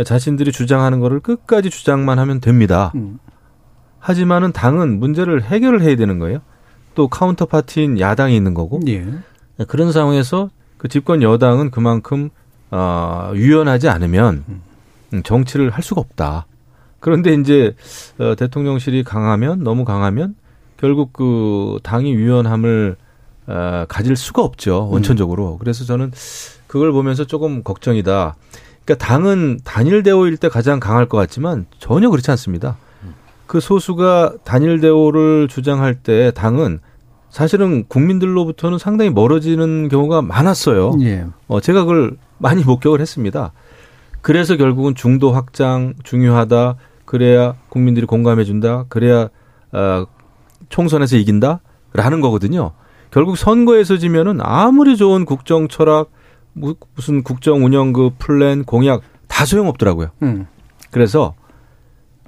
자신들이 0.05 0.50
주장하는 0.50 0.98
거를 0.98 1.20
끝까지 1.20 1.70
주장만 1.70 2.18
하면 2.18 2.40
됩니다. 2.40 2.90
음. 2.96 3.20
하지만은 4.00 4.50
당은 4.50 4.98
문제를 4.98 5.44
해결을 5.44 5.81
해야 5.83 5.94
되는 5.94 6.18
거예요. 6.18 6.40
또 6.96 7.07
counter 7.07 7.47
party인 7.47 8.01
야당이 8.00 8.35
있는 8.35 8.52
거고 8.52 8.81
예. 8.88 9.07
그런 9.68 9.92
상황에서 9.92 10.50
그 10.76 10.88
집권 10.88 11.22
여당은 11.22 11.70
그만큼 11.70 12.31
어, 12.72 13.31
유연하지 13.33 13.88
않으면 13.88 14.44
음, 14.48 15.22
정치를 15.22 15.70
할 15.70 15.85
수가 15.85 16.00
없다. 16.00 16.46
그런데 17.07 17.35
이제 17.35 17.73
어, 18.19 18.35
대통령실이 18.35 19.05
강하면 19.05 19.62
너무 19.62 19.85
강하면 19.85 20.35
결국 20.77 21.12
그 21.12 21.79
당이 21.85 22.12
유연함을 22.12 22.97
어, 23.47 23.85
가질 23.88 24.16
수가 24.16 24.42
없죠 24.42 24.88
원천적으로. 24.90 25.57
그래서 25.59 25.85
저는 25.85 26.11
그걸 26.66 26.90
보면서 26.90 27.25
조금 27.25 27.62
걱정이다. 27.62 28.35
그러니까 28.85 29.07
당은 29.07 29.61
단일 29.62 30.03
대오일 30.03 30.37
때 30.37 30.49
가장 30.49 30.81
강할 30.81 31.09
것 31.09 31.16
같지만 31.16 31.66
전혀 31.79 32.11
그렇지 32.11 32.29
않습니다. 32.33 32.77
그 33.47 33.61
소수가 33.61 34.38
단일 34.42 34.81
대오를 34.81 35.47
주장할 35.47 35.95
때 35.95 36.33
당은 36.33 36.81
사실은 37.31 37.85
국민들로부터는 37.87 38.79
상당히 38.79 39.11
멀어지는 39.11 39.88
경우가 39.88 40.23
많았어요. 40.23 40.97
예. 41.03 41.27
어, 41.47 41.61
제가 41.61 41.83
그걸 41.83 42.16
많이 42.38 42.64
목격을 42.64 43.01
했습니다. 43.01 43.53
그래서 44.23 44.57
결국은 44.57 44.97
중도 44.97 45.31
확장 45.31 45.95
중요하다. 46.03 46.75
그래야 47.07 47.55
국민들이 47.69 48.05
공감해 48.05 48.45
준다. 48.45 48.85
그래야 48.88 49.29
어, 49.73 50.07
총선에서 50.69 51.16
이긴다. 51.16 51.61
라는 51.92 52.21
거거든요. 52.21 52.73
결국 53.11 53.38
선거에서 53.38 53.97
지면은 53.97 54.38
아무리 54.42 54.97
좋은 54.97 55.25
국정 55.25 55.69
철학 55.69 56.11
무슨 56.53 57.23
국정 57.23 57.64
운영 57.64 57.92
그 57.92 58.11
플랜 58.19 58.64
공약 58.64 59.03
다 59.29 59.45
소용없더라고요. 59.45 60.09
음. 60.23 60.47
그래서 60.90 61.35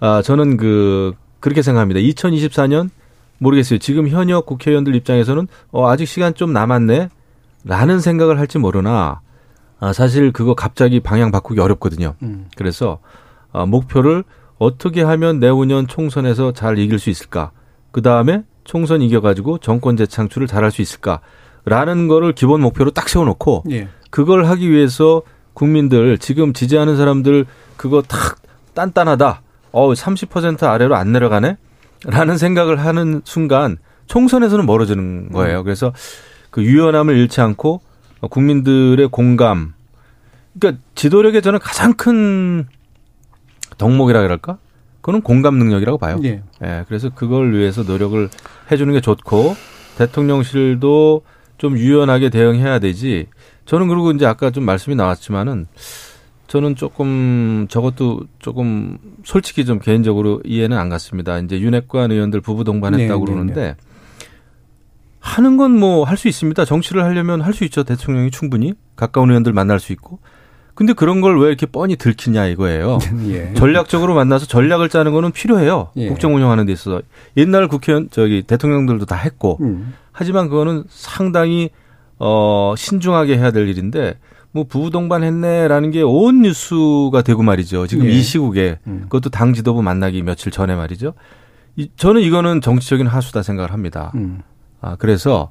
아 0.00 0.22
저는 0.22 0.56
그 0.56 1.14
그렇게 1.40 1.62
생각합니다. 1.62 2.00
2024년 2.00 2.90
모르겠어요. 3.38 3.78
지금 3.78 4.08
현역 4.08 4.46
국회의원들 4.46 4.94
입장에서는 4.94 5.48
어 5.70 5.88
아직 5.88 6.06
시간 6.06 6.34
좀 6.34 6.52
남았네. 6.52 7.08
라는 7.64 8.00
생각을 8.00 8.38
할지 8.38 8.58
모르나 8.58 9.20
아 9.80 9.92
사실 9.92 10.32
그거 10.32 10.54
갑자기 10.54 11.00
방향 11.00 11.30
바꾸기 11.30 11.60
어렵거든요. 11.60 12.14
음. 12.22 12.48
그래서 12.56 12.98
아 13.52 13.66
목표를 13.66 14.24
어떻게 14.58 15.02
하면 15.02 15.38
내후년 15.40 15.86
총선에서 15.86 16.52
잘 16.52 16.78
이길 16.78 16.98
수 16.98 17.10
있을까? 17.10 17.52
그 17.90 18.02
다음에 18.02 18.42
총선 18.64 19.02
이겨 19.02 19.20
가지고 19.20 19.58
정권 19.58 19.96
재창출을 19.96 20.46
잘할 20.46 20.70
수 20.70 20.82
있을까? 20.82 21.20
라는 21.64 22.08
거를 22.08 22.32
기본 22.32 22.60
목표로 22.60 22.90
딱 22.90 23.08
세워 23.08 23.24
놓고 23.24 23.64
예. 23.70 23.88
그걸 24.10 24.46
하기 24.46 24.70
위해서 24.70 25.22
국민들 25.54 26.18
지금 26.18 26.52
지지하는 26.52 26.96
사람들 26.96 27.46
그거 27.76 28.02
탁 28.02 28.36
단단하다. 28.74 29.42
어, 29.72 29.92
30% 29.92 30.64
아래로 30.64 30.96
안 30.96 31.12
내려가네? 31.12 31.56
라는 32.06 32.38
생각을 32.38 32.78
하는 32.78 33.22
순간 33.24 33.76
총선에서는 34.06 34.64
멀어지는 34.66 35.30
거예요. 35.32 35.62
그래서 35.64 35.92
그 36.50 36.62
유연함을 36.62 37.16
잃지 37.16 37.40
않고 37.40 37.80
국민들의 38.30 39.08
공감. 39.08 39.74
그러니까 40.58 40.82
지도력의 40.94 41.42
저는 41.42 41.58
가장 41.58 41.94
큰 41.94 42.66
덕목이라 43.78 44.22
그럴까? 44.22 44.58
그거는 45.00 45.22
공감 45.22 45.58
능력이라고 45.58 45.96
봐요. 45.98 46.18
예. 46.24 46.42
예, 46.62 46.84
그래서 46.88 47.08
그걸 47.10 47.54
위해서 47.54 47.82
노력을 47.84 48.28
해주는 48.70 48.92
게 48.92 49.00
좋고 49.00 49.56
대통령실도 49.96 51.22
좀 51.56 51.78
유연하게 51.78 52.30
대응해야 52.30 52.78
되지. 52.78 53.26
저는 53.64 53.88
그리고 53.88 54.10
이제 54.12 54.26
아까 54.26 54.50
좀 54.50 54.64
말씀이 54.64 54.96
나왔지만은 54.96 55.66
저는 56.46 56.76
조금 56.76 57.66
저것도 57.68 58.20
조금 58.38 58.98
솔직히 59.24 59.64
좀 59.66 59.78
개인적으로 59.78 60.40
이해는 60.44 60.76
안 60.78 60.88
갔습니다. 60.88 61.38
이제 61.38 61.60
윤핵관 61.60 62.10
의원들 62.10 62.40
부부 62.40 62.64
동반했다고 62.64 63.24
네, 63.24 63.30
네, 63.30 63.32
그러는데 63.32 63.76
하는 65.20 65.56
건 65.56 65.72
뭐 65.78 66.04
할 66.04 66.16
수 66.16 66.28
있습니다. 66.28 66.64
정치를 66.64 67.04
하려면 67.04 67.40
할 67.42 67.52
수 67.52 67.64
있죠. 67.64 67.82
대통령이 67.84 68.30
충분히 68.30 68.72
가까운 68.96 69.28
의원들 69.30 69.52
만날 69.52 69.78
수 69.80 69.92
있고. 69.92 70.18
근데 70.78 70.92
그런 70.92 71.20
걸 71.20 71.36
왜 71.40 71.48
이렇게 71.48 71.66
뻔히 71.66 71.96
들키냐 71.96 72.46
이거예요. 72.46 72.98
예. 73.30 73.52
전략적으로 73.54 74.14
만나서 74.14 74.46
전략을 74.46 74.88
짜는 74.88 75.10
거는 75.12 75.32
필요해요. 75.32 75.88
예. 75.96 76.08
국정 76.08 76.36
운영하는 76.36 76.66
데 76.66 76.72
있어서 76.72 77.02
옛날 77.36 77.66
국회의원 77.66 78.08
저기 78.12 78.42
대통령들도 78.42 79.04
다 79.04 79.16
했고 79.16 79.58
음. 79.60 79.94
하지만 80.12 80.48
그거는 80.48 80.84
상당히 80.88 81.70
어 82.20 82.74
신중하게 82.76 83.36
해야 83.38 83.50
될 83.50 83.66
일인데 83.68 84.14
뭐 84.52 84.64
부부 84.64 84.90
동반 84.90 85.24
했네라는 85.24 85.90
게 85.90 86.02
온 86.02 86.42
뉴스가 86.42 87.22
되고 87.22 87.42
말이죠. 87.42 87.88
지금 87.88 88.06
예. 88.06 88.10
이 88.10 88.22
시국에 88.22 88.78
음. 88.86 89.00
그것도 89.02 89.30
당 89.30 89.54
지도부 89.54 89.82
만나기 89.82 90.22
며칠 90.22 90.52
전에 90.52 90.76
말이죠. 90.76 91.14
이, 91.76 91.88
저는 91.96 92.22
이거는 92.22 92.60
정치적인 92.60 93.06
하수다 93.08 93.42
생각을 93.42 93.72
합니다. 93.72 94.12
음. 94.14 94.42
아 94.80 94.94
그래서 94.96 95.50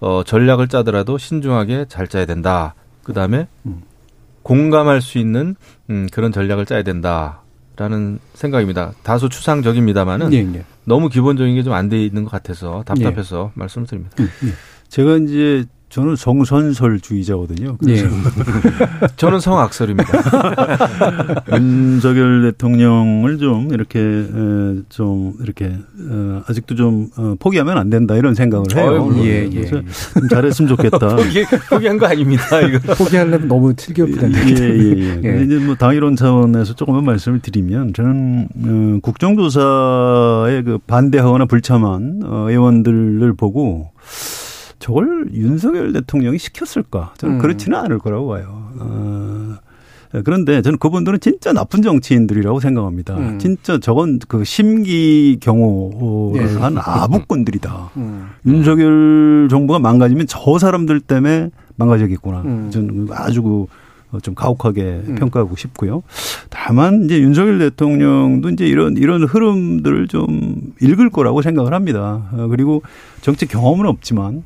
어 0.00 0.22
전략을 0.24 0.66
짜더라도 0.66 1.18
신중하게 1.18 1.86
잘 1.88 2.08
짜야 2.08 2.26
된다. 2.26 2.74
그다음에 3.04 3.46
음. 3.66 3.82
공감할 4.42 5.00
수 5.02 5.18
있는 5.18 5.54
음 5.90 6.06
그런 6.12 6.32
전략을 6.32 6.66
짜야 6.66 6.82
된다라는 6.82 8.18
생각입니다. 8.34 8.92
다소 9.02 9.28
추상적입니다만은 9.28 10.32
예, 10.32 10.38
예. 10.54 10.64
너무 10.84 11.08
기본적인 11.08 11.54
게 11.54 11.62
좀 11.62 11.72
안 11.72 11.88
돼 11.88 12.02
있는 12.04 12.24
것 12.24 12.30
같아서 12.30 12.82
답답해서 12.86 13.52
말씀을 13.54 13.86
드립니다. 13.86 14.16
제가 14.88 15.16
이제 15.18 15.64
저는 15.90 16.14
정선설주의자거든요. 16.14 17.76
예. 17.88 18.08
저는 19.16 19.40
성악설입니다. 19.40 20.08
윤석열 21.58 22.42
대통령을 22.52 23.38
좀 23.38 23.72
이렇게 23.72 23.98
에, 23.98 24.82
좀 24.88 25.34
이렇게 25.42 25.76
어, 26.08 26.42
아직도 26.46 26.76
좀 26.76 27.08
어, 27.16 27.34
포기하면 27.40 27.76
안 27.76 27.90
된다 27.90 28.14
이런 28.14 28.36
생각을 28.36 28.66
해요. 28.76 29.12
예, 29.16 29.50
예, 29.52 29.68
잘했으면 30.30 30.68
좋겠다. 30.68 31.16
포기, 31.16 31.44
포기한 31.68 31.98
거 31.98 32.06
아닙니다. 32.06 32.60
이거. 32.60 32.94
포기하려면 32.94 33.48
너무. 33.48 33.74
예, 33.98 34.04
예, 34.56 34.96
예. 34.96 35.08
예. 35.16 35.20
근데 35.22 35.44
이제 35.44 35.64
뭐 35.64 35.74
당이론 35.74 36.14
차원에서 36.14 36.74
조금만 36.74 37.04
말씀을 37.04 37.40
드리면 37.40 37.94
저는 37.94 38.48
어, 38.64 38.98
국정조사에 39.02 40.62
그 40.62 40.78
반대하거나 40.86 41.46
불참한 41.46 42.20
어, 42.24 42.46
의원들을 42.48 43.34
보고 43.34 43.90
저걸 44.80 45.28
윤석열 45.34 45.92
대통령이 45.92 46.38
시켰을까? 46.38 47.14
저는 47.18 47.36
음. 47.36 47.38
그렇지는 47.38 47.78
않을 47.78 47.98
거라고 47.98 48.28
봐요. 48.28 48.70
어, 48.80 49.56
그런데 50.24 50.60
저는 50.62 50.78
그분들은 50.78 51.20
진짜 51.20 51.52
나쁜 51.52 51.82
정치인들이라고 51.82 52.58
생각합니다. 52.58 53.16
음. 53.16 53.38
진짜 53.38 53.78
저건 53.78 54.18
그 54.26 54.42
심기 54.42 55.38
경호를 55.40 56.42
예. 56.42 56.54
한 56.56 56.76
아부꾼들이다. 56.78 57.90
음. 57.98 58.30
윤석열 58.44 59.48
정부가 59.48 59.78
망가지면 59.78 60.26
저 60.26 60.58
사람들 60.58 61.00
때문에 61.00 61.50
망가지겠구나. 61.76 62.42
음. 62.42 62.70
저는 62.72 63.08
아주 63.12 63.42
그 63.42 63.66
좀 64.22 64.34
가혹하게 64.34 65.02
음. 65.06 65.14
평가하고 65.16 65.56
싶고요. 65.56 66.02
다만 66.48 67.04
이제 67.04 67.20
윤석열 67.20 67.58
대통령도 67.58 68.50
이제 68.50 68.66
이런 68.66 68.96
이런 68.96 69.24
흐름들을 69.24 70.08
좀 70.08 70.60
읽을 70.80 71.10
거라고 71.10 71.42
생각을 71.42 71.72
합니다. 71.72 72.28
어, 72.32 72.48
그리고 72.48 72.82
정치 73.20 73.46
경험은 73.46 73.86
없지만 73.86 74.42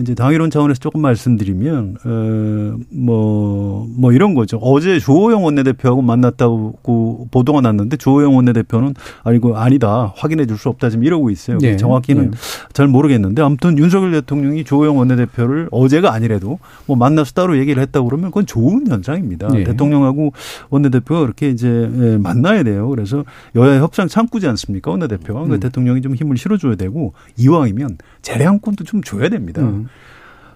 이제 0.00 0.14
당이론 0.14 0.50
차원에서 0.50 0.80
조금 0.80 1.00
말씀드리면 1.00 1.96
어뭐뭐 2.04 3.88
뭐 3.96 4.12
이런 4.12 4.34
거죠. 4.34 4.58
어제 4.58 4.98
주호영 4.98 5.44
원내대표하고 5.44 6.02
만났다고 6.02 7.28
보도가 7.30 7.60
났는데 7.60 7.96
주호영 7.96 8.36
원내대표는 8.36 8.94
아니고 9.22 9.56
아니다 9.56 10.12
확인해 10.16 10.44
줄 10.46 10.56
수 10.56 10.70
없다 10.70 10.88
지금 10.88 11.04
이러고 11.04 11.28
있어요. 11.30 11.58
네. 11.58 11.76
정확히는 11.76 12.30
네. 12.30 12.38
잘 12.72 12.88
모르겠는데 12.88 13.42
아무튼 13.42 13.76
윤석열 13.76 14.12
대통령이 14.12 14.64
주호영 14.64 14.96
원내대표를 14.96 15.68
어제가 15.70 16.14
아니래도 16.14 16.58
뭐 16.86 16.96
만나서 16.96 17.32
따로 17.32 17.58
얘기를 17.58 17.82
했다고 17.82 18.08
그러면 18.08 18.30
그건 18.30 18.46
좋은 18.46 18.86
현상입니다. 18.86 19.48
네. 19.48 19.64
대통령하고 19.64 20.32
원내대표가 20.70 21.20
그렇게 21.20 21.50
이제 21.50 21.68
예, 21.68 22.16
만나야 22.16 22.62
돼요. 22.62 22.88
그래서 22.88 23.24
여야 23.54 23.80
협상 23.80 24.08
참꾸지 24.08 24.48
않습니까? 24.48 24.90
원내대표가. 24.90 25.42
음. 25.42 25.48
그 25.48 25.60
대통령이 25.60 26.00
좀 26.00 26.14
힘을 26.14 26.38
실어줘야 26.38 26.74
되고 26.76 27.12
이왕이면 27.36 27.98
재량권도 28.22 28.84
좀 28.84 29.02
줘야 29.02 29.28
됩니다. 29.28 29.60
음. 29.62 29.75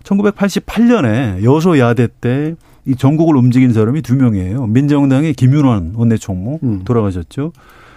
1988년에 0.04 1.42
여소야대 1.42 2.08
때 2.20 2.54
이 2.86 2.96
전국을 2.96 3.36
움직인 3.36 3.72
사람이 3.72 4.02
두 4.02 4.16
명이에요. 4.16 4.66
민정당의 4.66 5.34
김윤환 5.34 5.92
원내총무 5.96 6.58
음. 6.62 6.82
돌아가셨죠. 6.84 7.52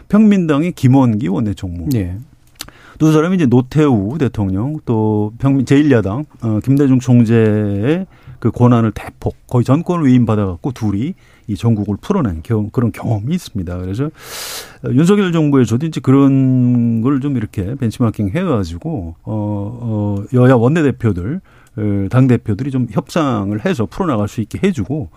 평민당의 0.10 0.74
김원기 0.74 1.28
원내총무. 1.30 1.90
예. 1.96 2.18
두 3.00 3.12
사람이 3.12 3.36
이제 3.36 3.46
노태우 3.46 4.18
대통령 4.20 4.78
또 4.86 5.34
평민 5.40 5.66
제1야당 5.66 6.26
어, 6.42 6.60
김대중 6.64 7.00
총재의 7.00 8.06
그 8.43 8.51
권한을 8.51 8.91
대폭 8.91 9.38
거의 9.47 9.63
전권을 9.63 10.06
위임받아 10.06 10.45
갖고 10.45 10.73
둘이 10.73 11.13
이 11.47 11.56
전국을 11.56 11.95
풀어낸 12.01 12.41
경, 12.43 12.69
그런 12.71 12.91
경험이 12.91 13.34
있습니다. 13.34 13.77
그래서 13.77 14.08
어, 14.84 14.89
윤석열 14.91 15.32
정부에서도 15.32 15.86
이제 15.86 16.01
그런 16.01 17.01
걸 17.01 17.21
좀 17.21 17.38
이렇게 17.38 17.75
벤치마킹 17.75 18.32
해가지고 18.36 19.15
어, 19.23 19.79
어 19.82 20.23
여야 20.34 20.56
원내대표들 20.56 21.39
어, 21.77 22.08
당 22.10 22.27
대표들이 22.27 22.69
좀 22.69 22.88
협상을 22.91 23.65
해서 23.65 23.86
풀어나갈 23.86 24.27
수 24.27 24.41
있게 24.41 24.60
해주고 24.62 25.08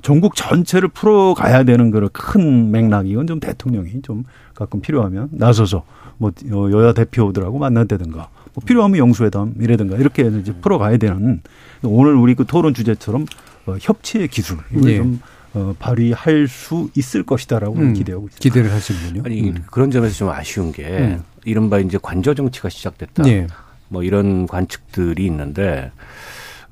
전국 0.00 0.36
전체를 0.36 0.88
풀어가야 0.90 1.64
되는 1.64 1.90
그런 1.90 2.08
큰 2.12 2.70
맥락 2.70 3.08
이건 3.08 3.26
좀 3.26 3.40
대통령이 3.40 4.02
좀 4.02 4.22
가끔 4.54 4.80
필요하면 4.80 5.30
나서서 5.32 5.82
뭐 6.18 6.30
어, 6.52 6.70
여야 6.70 6.92
대표들하고 6.92 7.58
만난다든가 7.58 8.28
뭐 8.56 8.64
필요하면 8.64 8.98
영수회담이라든가 8.98 9.96
이렇게 9.98 10.24
해서 10.24 10.38
이제 10.38 10.52
풀어가야 10.54 10.96
되는 10.96 11.42
오늘 11.82 12.14
우리 12.14 12.34
그 12.34 12.46
토론 12.46 12.72
주제처럼 12.72 13.26
어, 13.66 13.76
협치의 13.78 14.28
기술 14.28 14.56
이걸 14.72 14.90
예. 14.90 14.96
좀 14.96 15.20
어, 15.52 15.74
발휘할 15.78 16.48
수 16.48 16.90
있을 16.96 17.22
것이다라고 17.22 17.74
음, 17.76 17.92
기대하고 17.92 18.26
있습니다. 18.28 18.42
기대를 18.42 18.72
하시는군요. 18.72 19.22
아니 19.26 19.54
그런 19.66 19.90
점에서 19.90 20.14
좀 20.14 20.30
아쉬운 20.30 20.72
게 20.72 20.84
음. 20.84 21.22
이른바 21.44 21.78
이제 21.80 21.98
관저 22.00 22.32
정치가 22.32 22.70
시작됐다. 22.70 23.28
예. 23.28 23.46
뭐 23.88 24.02
이런 24.02 24.46
관측들이 24.46 25.26
있는데 25.26 25.92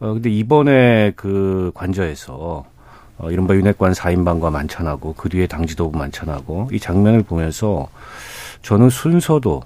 어 0.00 0.14
근데 0.14 0.30
이번에 0.30 1.12
그 1.16 1.70
관저에서 1.74 2.64
어 3.18 3.30
이른바 3.30 3.54
윤핵관 3.54 3.92
4인방과 3.92 4.50
만찬하고 4.50 5.14
그 5.14 5.28
뒤에 5.28 5.46
당 5.46 5.66
지도부 5.66 5.98
만찬하고 5.98 6.70
이 6.72 6.80
장면을 6.80 7.22
보면서 7.22 7.88
저는 8.62 8.88
순서도 8.88 9.62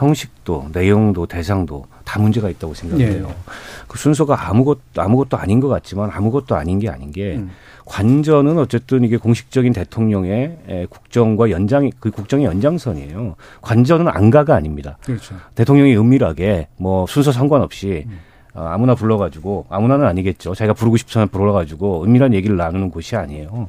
형식도 0.00 0.70
내용도 0.72 1.26
대상도 1.26 1.84
다 2.04 2.18
문제가 2.18 2.48
있다고 2.48 2.72
생각해요. 2.72 3.26
예. 3.28 3.34
그 3.86 3.98
순서가 3.98 4.48
아무것 4.48 4.78
아무것도 4.96 5.36
아닌 5.36 5.60
것 5.60 5.68
같지만 5.68 6.10
아무것도 6.10 6.56
아닌 6.56 6.78
게 6.78 6.88
아닌 6.88 7.12
게 7.12 7.36
음. 7.36 7.50
관전은 7.84 8.58
어쨌든 8.58 9.04
이게 9.04 9.18
공식적인 9.18 9.74
대통령의 9.74 10.58
에, 10.68 10.86
국정과 10.86 11.50
연장 11.50 11.90
그 12.00 12.10
국정의 12.10 12.46
연장선이에요. 12.46 13.34
관전은 13.60 14.08
안가가 14.08 14.54
아닙니다. 14.54 14.96
그렇죠. 15.04 15.34
대통령이 15.54 15.94
은밀하게 15.96 16.68
뭐 16.78 17.06
순서 17.06 17.30
상관없이 17.30 18.06
어, 18.54 18.62
아무나 18.62 18.94
불러가지고 18.94 19.66
아무나는 19.68 20.06
아니겠죠. 20.06 20.54
자기가 20.54 20.74
부르고 20.74 20.96
싶으면 20.96 21.28
불러가지고 21.28 22.04
은밀한 22.04 22.32
얘기를 22.32 22.56
나누는 22.56 22.90
곳이 22.90 23.16
아니에요. 23.16 23.68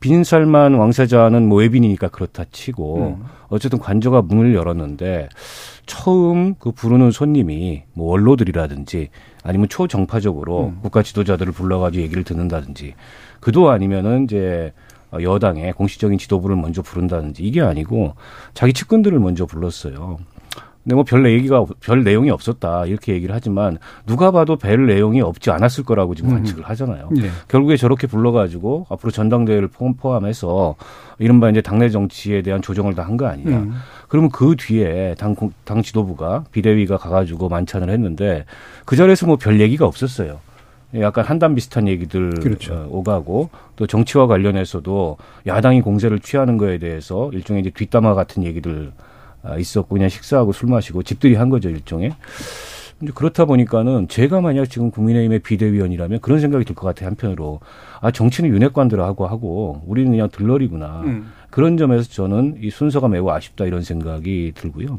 빈살만 0.00 0.74
왕세자는 0.74 1.48
뭐 1.48 1.58
외빈이니까 1.60 2.08
그렇다 2.08 2.44
치고 2.50 3.18
어쨌든 3.54 3.78
관저가 3.78 4.22
문을 4.22 4.54
열었는데 4.54 5.28
처음 5.86 6.54
그 6.56 6.72
부르는 6.72 7.10
손님이 7.10 7.84
뭐 7.92 8.10
원로들이라든지 8.10 9.10
아니면 9.42 9.68
초정파적으로 9.68 10.74
국가 10.82 11.02
지도자들을 11.02 11.52
불러가지고 11.52 12.02
얘기를 12.02 12.24
듣는다든지 12.24 12.94
그도 13.40 13.70
아니면은 13.70 14.24
이제 14.24 14.72
어, 15.12 15.18
여당의 15.22 15.72
공식적인 15.74 16.18
지도부를 16.18 16.56
먼저 16.56 16.82
부른다든지 16.82 17.42
이게 17.44 17.60
아니고 17.60 18.14
자기 18.52 18.72
측근들을 18.72 19.18
먼저 19.20 19.46
불렀어요. 19.46 20.18
근데 20.84 20.94
뭐 20.94 21.04
별 21.04 21.26
얘기가 21.30 21.64
별 21.80 22.04
내용이 22.04 22.28
없었다 22.30 22.84
이렇게 22.86 23.14
얘기를 23.14 23.34
하지만 23.34 23.78
누가 24.06 24.30
봐도 24.30 24.56
별 24.56 24.86
내용이 24.86 25.22
없지 25.22 25.50
않았을 25.50 25.82
거라고 25.84 26.14
지금 26.14 26.30
관측을 26.30 26.62
하잖아요. 26.64 27.08
예. 27.18 27.30
결국에 27.48 27.76
저렇게 27.78 28.06
불러가지고 28.06 28.86
앞으로 28.90 29.10
전당대회를 29.10 29.68
포- 29.68 29.94
포함해서 29.94 30.74
이른바 31.18 31.48
이제 31.48 31.62
당내 31.62 31.88
정치에 31.88 32.42
대한 32.42 32.60
조정을 32.60 32.94
다 32.94 33.02
한 33.04 33.16
거 33.16 33.26
아니냐. 33.26 33.56
음. 33.56 33.74
그러면 34.08 34.30
그 34.30 34.56
뒤에 34.58 35.14
당, 35.18 35.34
공- 35.34 35.52
당 35.64 35.80
지도부가 35.82 36.44
비대위가 36.52 36.98
가가지고 36.98 37.48
만찬을 37.48 37.88
했는데 37.88 38.44
그 38.84 38.94
자리에서 38.96 39.26
뭐 39.26 39.36
별 39.36 39.60
얘기가 39.60 39.86
없었어요. 39.86 40.38
약간 41.00 41.24
한담 41.24 41.54
비슷한 41.54 41.88
얘기들 41.88 42.34
그렇죠. 42.40 42.74
어, 42.74 42.86
오가고 42.90 43.48
또 43.76 43.86
정치와 43.86 44.26
관련해서도 44.28 45.16
야당이 45.46 45.80
공세를 45.80 46.20
취하는 46.20 46.56
거에 46.58 46.78
대해서 46.78 47.30
일종의 47.32 47.62
이제 47.62 47.70
뒷담화 47.70 48.14
같은 48.14 48.44
얘기들 48.44 48.92
아, 48.96 49.13
있었고 49.58 49.88
그냥 49.94 50.08
식사하고 50.08 50.52
술 50.52 50.68
마시고 50.68 51.02
집들이 51.02 51.34
한 51.34 51.48
거죠 51.50 51.68
일종의. 51.70 52.12
그렇다 53.14 53.44
보니까는 53.44 54.08
제가 54.08 54.40
만약 54.40 54.66
지금 54.70 54.90
국민의힘의 54.90 55.40
비대위원이라면 55.40 56.20
그런 56.20 56.38
생각이 56.40 56.64
들 56.64 56.74
것 56.74 56.86
같아요 56.86 57.08
한편으로 57.08 57.60
아 58.00 58.10
정치는 58.10 58.50
윤핵관들하고 58.50 59.26
하고 59.26 59.82
우리는 59.86 60.10
그냥 60.12 60.28
들러리구나 60.30 61.00
음. 61.04 61.32
그런 61.54 61.76
점에서 61.76 62.10
저는 62.10 62.56
이 62.60 62.68
순서가 62.68 63.06
매우 63.06 63.30
아쉽다 63.30 63.64
이런 63.64 63.82
생각이 63.82 64.50
들고요. 64.56 64.98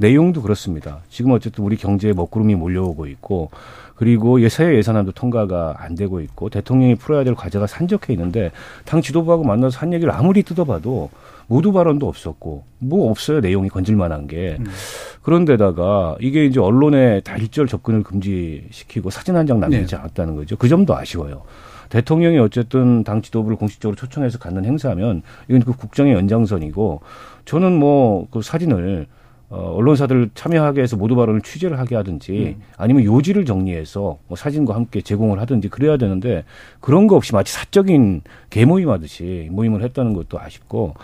내용도 0.00 0.42
그렇습니다. 0.42 0.98
지금 1.08 1.30
어쨌든 1.30 1.62
우리 1.64 1.76
경제에 1.76 2.12
먹구름이 2.12 2.56
몰려오고 2.56 3.06
있고 3.06 3.50
그리고 3.94 4.40
예- 4.42 4.48
새해 4.48 4.74
예산안도 4.78 5.12
통과가 5.12 5.76
안 5.78 5.94
되고 5.94 6.20
있고 6.20 6.50
대통령이 6.50 6.96
풀어야 6.96 7.22
될 7.22 7.36
과제가 7.36 7.68
산적해 7.68 8.12
있는데 8.14 8.50
당 8.84 9.00
지도부하고 9.00 9.44
만나서 9.44 9.78
한 9.78 9.92
얘기를 9.92 10.12
아무리 10.12 10.42
뜯어봐도 10.42 11.08
모두 11.46 11.72
발언도 11.72 12.08
없었고 12.08 12.64
뭐 12.80 13.08
없어요 13.08 13.38
내용이 13.38 13.68
건질만한 13.68 14.26
게. 14.26 14.58
그런데다가 15.22 16.16
이게 16.20 16.46
이제 16.46 16.58
언론에 16.58 17.20
다 17.20 17.36
일절 17.36 17.68
접근을 17.68 18.02
금지시키고 18.02 19.10
사진 19.10 19.36
한 19.36 19.46
장 19.46 19.60
남기지 19.60 19.94
않았다는 19.94 20.34
거죠. 20.34 20.56
그 20.56 20.68
점도 20.68 20.96
아쉬워요 20.96 21.42
대통령이 21.92 22.38
어쨌든 22.38 23.04
당 23.04 23.20
지도부를 23.20 23.58
공식적으로 23.58 23.96
초청해서 23.96 24.38
갖는 24.38 24.64
행사면 24.64 25.20
이건 25.48 25.60
그 25.60 25.72
국정의 25.76 26.14
연장선이고 26.14 27.02
저는 27.44 27.78
뭐 27.78 28.26
그 28.30 28.42
사진을 28.42 29.06
어, 29.50 29.74
언론사들 29.76 30.30
참여하게 30.34 30.80
해서 30.80 30.96
모두 30.96 31.14
발언을 31.14 31.42
취재를 31.42 31.78
하게 31.78 31.94
하든지 31.96 32.56
아니면 32.78 33.04
요지를 33.04 33.44
정리해서 33.44 34.18
뭐 34.26 34.36
사진과 34.36 34.74
함께 34.74 35.02
제공을 35.02 35.38
하든지 35.40 35.68
그래야 35.68 35.98
되는데 35.98 36.44
그런 36.80 37.06
거 37.06 37.16
없이 37.16 37.34
마치 37.34 37.52
사적인 37.52 38.22
개모임 38.48 38.88
하듯이 38.88 39.48
모임을 39.52 39.82
했다는 39.82 40.14
것도 40.14 40.40
아쉽고 40.40 40.94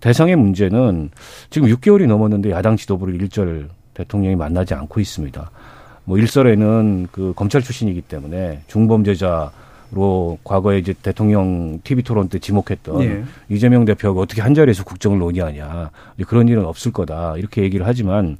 대상의 0.00 0.36
문제는 0.36 1.10
지금 1.50 1.68
6개월이 1.68 2.06
넘었는데 2.06 2.50
야당 2.50 2.76
지도부를 2.76 3.14
일절 3.20 3.68
대통령이 3.92 4.36
만나지 4.36 4.72
않고 4.72 5.00
있습니다. 5.00 5.50
뭐 6.04 6.16
일설에는 6.16 7.08
그 7.12 7.34
검찰 7.36 7.60
출신이기 7.60 8.00
때문에 8.00 8.62
중범죄자 8.68 9.50
로 9.90 10.38
과거에 10.44 10.78
이제 10.78 10.94
대통령 11.00 11.80
TV 11.82 12.02
토론 12.02 12.28
때 12.28 12.38
지목했던 12.38 13.02
예. 13.02 13.24
이재명 13.48 13.86
대표가 13.86 14.20
어떻게 14.20 14.42
한 14.42 14.52
자리에서 14.52 14.84
국정을 14.84 15.18
논의하냐 15.18 15.90
그런 16.26 16.46
일은 16.46 16.66
없을 16.66 16.92
거다 16.92 17.36
이렇게 17.38 17.62
얘기를 17.62 17.86
하지만 17.86 18.36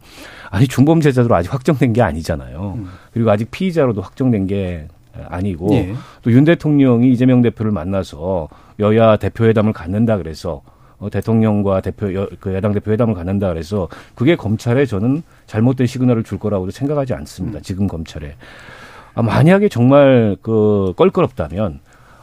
아니 0.50 0.68
중범죄자도 0.68 1.34
아직 1.34 1.52
확정된 1.52 1.94
게 1.94 2.02
아니잖아요. 2.02 2.78
그리고 3.14 3.30
아직 3.30 3.50
피의자로도 3.50 4.02
확정된 4.02 4.46
게 4.46 4.88
아니고 5.26 5.72
예. 5.74 5.94
또윤 6.22 6.44
대통령이 6.44 7.11
이재명 7.12 7.40
대표를 7.40 7.72
만나서 7.72 8.48
여야 8.78 9.16
대표회담을 9.16 9.72
갖는다 9.72 10.18
그래서 10.18 10.62
어, 10.98 11.08
대통령과 11.11 11.80
대표 11.80 12.12
여, 12.14 12.28
그 12.40 12.54
야당 12.54 12.72
대표 12.72 12.90
회담을 12.90 13.14
갖는다 13.14 13.48
그래서 13.48 13.88
그게 14.14 14.37
검찰에 14.37 14.84
저는 14.84 15.22
잘못된 15.46 15.87
시그널을 15.87 16.24
줄 16.24 16.38
거라고도 16.38 16.72
생각하지 16.72 17.14
않습니다. 17.14 17.61
지금 17.61 17.87
검찰에 17.87 18.28
아, 18.28 18.77
만약에 19.22 19.68
정말 19.68 20.37
그 20.42 20.92
껄끄럽다면 20.96 21.81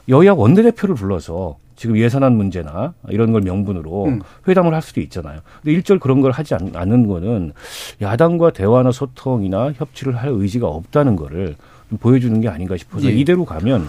여야 0.10 0.34
원내대표를 0.34 0.96
불러서 0.96 1.58
지금 1.76 1.98
예산안 1.98 2.36
문제나 2.36 2.94
이런 3.10 3.32
걸 3.32 3.42
명분으로 3.42 4.06
음. 4.06 4.22
회담을 4.48 4.74
할 4.74 4.82
수도 4.82 5.02
있잖아요. 5.02 5.40
근데 5.62 5.74
일절 5.74 6.00
그런 6.00 6.22
걸 6.22 6.32
하지 6.32 6.54
않, 6.54 6.72
않는 6.74 7.08
거는 7.08 7.52
야당과 8.02 8.52
대화나 8.52 8.92
소통이나 8.92 9.74
협치를 9.74 10.16
할 10.16 10.30
의지가 10.30 10.68
없다는 10.68 11.16
거를 11.16 11.56
좀 11.90 11.98
보여주는 11.98 12.40
게 12.40 12.48
아닌가 12.48 12.78
싶어서 12.78 13.08
예. 13.08 13.12
이대로 13.12 13.46
가면 13.46 13.88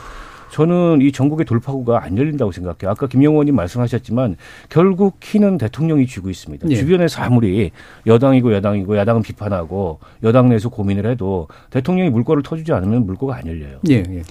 저는 0.56 1.02
이 1.02 1.12
전국의 1.12 1.44
돌파구가 1.44 2.02
안 2.02 2.16
열린다고 2.16 2.50
생각해요. 2.50 2.90
아까 2.90 3.06
김영호님 3.06 3.54
말씀하셨지만 3.54 4.36
결국 4.70 5.20
키는 5.20 5.58
대통령이 5.58 6.06
쥐고 6.06 6.30
있습니다. 6.30 6.70
예. 6.70 6.76
주변에서 6.76 7.20
아무리 7.20 7.72
여당이고 8.06 8.54
야당이고 8.54 8.96
야당은 8.96 9.20
비판하고 9.20 9.98
여당 10.22 10.48
내에서 10.48 10.70
고민을 10.70 11.04
해도 11.10 11.48
대통령이 11.68 12.08
물꼬를 12.08 12.42
터주지 12.42 12.72
않으면 12.72 13.04
물꼬가 13.04 13.36
안 13.36 13.46
열려요. 13.46 13.80
예, 13.90 13.96
예. 13.96 14.22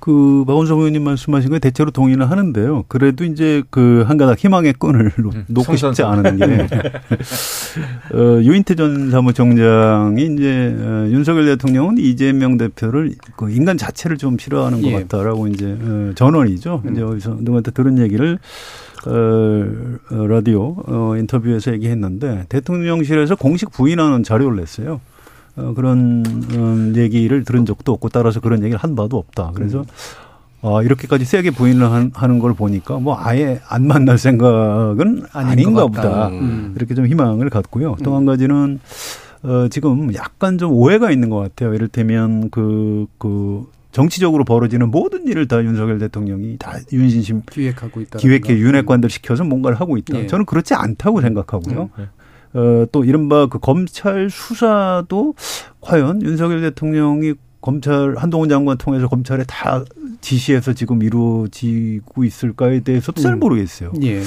그 0.00 0.44
박원석 0.46 0.78
의원님 0.78 1.02
말씀하신 1.04 1.50
거에 1.50 1.58
대체로 1.58 1.90
동의는 1.90 2.26
하는데요. 2.26 2.84
그래도 2.88 3.24
이제 3.24 3.62
그 3.70 4.04
한 4.06 4.16
가닥 4.16 4.38
희망의 4.38 4.74
끈을 4.74 5.10
놓- 5.18 5.34
놓고 5.48 5.76
싶지 5.76 6.02
않은 6.02 6.36
게 6.36 6.44
어, 8.14 8.40
유인태 8.42 8.74
전 8.74 9.10
사무총장이 9.10 10.24
이제 10.34 10.76
어, 10.80 11.06
윤석열 11.10 11.46
대통령은 11.46 11.98
이재명 11.98 12.56
대표를 12.58 13.14
그 13.36 13.50
인간 13.50 13.76
자체를 13.76 14.16
좀 14.18 14.38
싫어하는 14.38 14.82
것 14.82 14.88
예. 14.88 14.92
같다라고 15.02 15.48
이제 15.48 15.76
어, 15.80 16.12
전원이죠. 16.14 16.82
이제 16.92 17.02
어디서 17.02 17.36
누구한테 17.40 17.70
들은 17.72 17.98
얘기를 17.98 18.38
어, 19.06 19.10
어, 20.14 20.26
라디오 20.26 20.76
어, 20.86 21.14
인터뷰에서 21.16 21.72
얘기했는데 21.72 22.46
대통령실에서 22.48 23.36
공식 23.36 23.70
부인하는 23.72 24.22
자료를 24.22 24.56
냈어요. 24.58 25.00
어, 25.58 25.72
그런 25.74 26.24
음, 26.54 26.92
얘기를 26.96 27.44
들은 27.44 27.66
적도 27.66 27.92
없고 27.92 28.08
따라서 28.10 28.40
그런 28.40 28.60
얘기를 28.62 28.78
한 28.78 28.94
바도 28.94 29.16
없다. 29.18 29.52
그래서 29.54 29.84
어, 30.60 30.82
이렇게까지 30.82 31.24
세게 31.24 31.50
부인을 31.52 31.90
한- 31.90 32.10
하는 32.14 32.38
걸 32.38 32.54
보니까 32.54 32.98
뭐 32.98 33.16
아예 33.18 33.60
안 33.68 33.86
만날 33.86 34.18
생각은 34.18 35.24
아닌 35.32 35.50
아닌가. 35.52 35.86
보다. 35.86 36.28
음. 36.28 36.72
이렇게 36.76 36.94
좀 36.94 37.06
희망을 37.06 37.48
갖고요. 37.50 37.96
또 38.02 38.16
한 38.16 38.24
가지는 38.26 38.80
어, 39.44 39.68
지금 39.70 40.12
약간 40.14 40.58
좀 40.58 40.72
오해가 40.72 41.10
있는 41.12 41.30
것 41.30 41.36
같아요. 41.38 41.74
이를테면 41.74 42.50
그, 42.50 43.06
그 43.18 43.66
정치적으로 43.92 44.44
벌어지는 44.44 44.90
모든 44.90 45.26
일을 45.28 45.46
다 45.48 45.62
윤석열 45.62 45.98
대통령이 45.98 46.56
다 46.58 46.72
윤신심 46.92 47.42
기획하고 47.50 48.00
있다. 48.00 48.18
기획회 48.18 48.58
윤핵관들 48.58 49.08
시켜서 49.10 49.44
뭔가를 49.44 49.80
하고 49.80 49.96
있다. 49.96 50.18
예. 50.18 50.26
저는 50.26 50.44
그렇지 50.44 50.74
않다고 50.74 51.20
생각하고요. 51.20 51.90
음. 51.98 52.06
어, 52.54 52.86
또 52.92 53.04
이른바 53.04 53.46
그 53.46 53.58
검찰 53.58 54.30
수사도 54.30 55.34
과연 55.80 56.22
윤석열 56.22 56.60
대통령이 56.62 57.34
검찰 57.60 58.14
한동훈 58.16 58.48
장관 58.48 58.78
통해서 58.78 59.08
검찰에 59.08 59.44
다 59.46 59.84
지시해서 60.20 60.72
지금 60.72 61.02
이루어지고 61.02 62.24
있을까에 62.24 62.80
대해서도 62.80 63.20
잘 63.20 63.34
음. 63.34 63.40
모르겠어요. 63.40 63.92
예. 64.02 64.22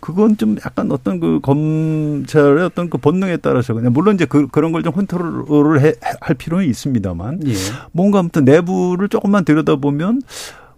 그건 0.00 0.36
좀 0.36 0.56
약간 0.66 0.92
어떤 0.92 1.18
그 1.18 1.40
검찰의 1.40 2.62
어떤 2.64 2.90
그 2.90 2.98
본능에 2.98 3.38
따라서 3.38 3.72
그냥 3.72 3.92
물론 3.94 4.16
이제 4.16 4.26
그, 4.26 4.46
그런 4.48 4.70
걸 4.70 4.82
좀 4.82 4.92
컨트롤을 4.92 5.80
해, 5.80 5.94
할 6.20 6.34
필요는 6.34 6.66
있습니다만 6.66 7.40
예. 7.46 7.54
뭔가 7.92 8.18
아무튼 8.18 8.44
내부를 8.44 9.08
조금만 9.08 9.46
들여다보면 9.46 10.20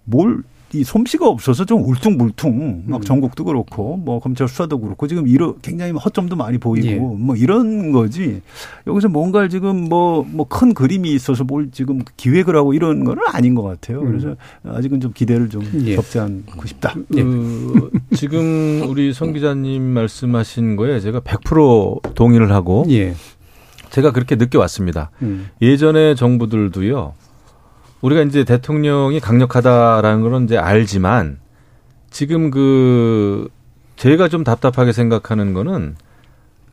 뭘 0.05 0.43
이 0.73 0.83
솜씨가 0.83 1.29
없어서 1.29 1.64
좀 1.64 1.83
울퉁불퉁 1.85 2.85
막 2.87 2.97
음. 2.97 3.03
전국도 3.03 3.45
그렇고 3.45 3.97
뭐 3.97 4.19
검찰 4.19 4.49
수사도 4.49 4.81
그렇고 4.81 5.07
지금 5.07 5.29
이러 5.29 5.55
굉장히 5.62 5.93
허점도 5.93 6.35
많이 6.37 6.59
보이고 6.59 6.87
예. 6.89 6.95
뭐 6.97 7.37
이런 7.37 7.93
거지 7.93 8.43
여기서 8.87 9.09
뭔가 9.09 9.49
지금 9.49 9.89
뭐 9.89 10.25
뭐 10.25 10.47
큰 10.49 10.75
그림이 10.75 11.12
있어서 11.14 11.45
뭘 11.45 11.71
지금 11.71 12.01
기획을 12.17 12.57
하고 12.57 12.73
이런 12.73 13.05
거는 13.05 13.23
아닌 13.33 13.55
것 13.55 13.62
같아요. 13.62 14.01
그래서 14.01 14.37
아직은 14.64 15.01
좀 15.01 15.12
기대를 15.12 15.49
좀 15.49 15.62
음. 15.62 15.83
예. 15.87 15.97
접지 15.97 16.19
않고 16.19 16.67
싶다. 16.67 16.95
그 17.12 17.91
지금 18.14 18.85
우리 18.89 19.12
성 19.12 19.33
기자님 19.33 19.83
말씀하신 19.83 20.77
거에 20.77 21.01
제가 21.01 21.21
100% 21.21 22.14
동의를 22.14 22.53
하고 22.53 22.85
예. 22.91 23.14
제가 23.91 24.12
그렇게 24.12 24.37
느껴왔습니다. 24.37 25.11
음. 25.23 25.49
예전에 25.62 26.14
정부들도요. 26.14 27.14
우리가 28.01 28.22
이제 28.22 28.44
대통령이 28.44 29.20
강력하다라는 29.20 30.22
거는 30.22 30.44
이제 30.44 30.57
알지만 30.57 31.38
지금 32.11 32.51
그 32.51 33.49
제가 33.97 34.28
좀 34.28 34.44
답답하게 34.44 34.92
생각하는 34.92 35.55
거는 35.55 35.97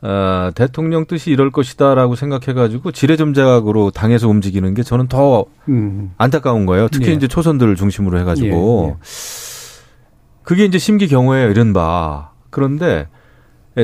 아, 0.06 0.52
대통령 0.54 1.06
뜻이 1.06 1.30
이럴 1.30 1.50
것이다라고 1.50 2.14
생각해가지고 2.14 2.92
지레점작으로 2.92 3.90
당해서 3.90 4.28
움직이는 4.28 4.74
게 4.74 4.82
저는 4.82 5.08
더 5.08 5.46
음. 5.68 6.12
안타까운 6.18 6.66
거예요. 6.66 6.88
특히 6.88 7.08
예. 7.08 7.12
이제 7.12 7.26
초선들을 7.26 7.74
중심으로 7.74 8.18
해가지고 8.18 8.86
예, 8.86 8.90
예. 8.90 8.96
그게 10.42 10.66
이제 10.66 10.78
심기 10.78 11.08
경호에 11.08 11.44
이른바 11.44 12.32
그런데 12.50 12.86
예, 12.86 13.06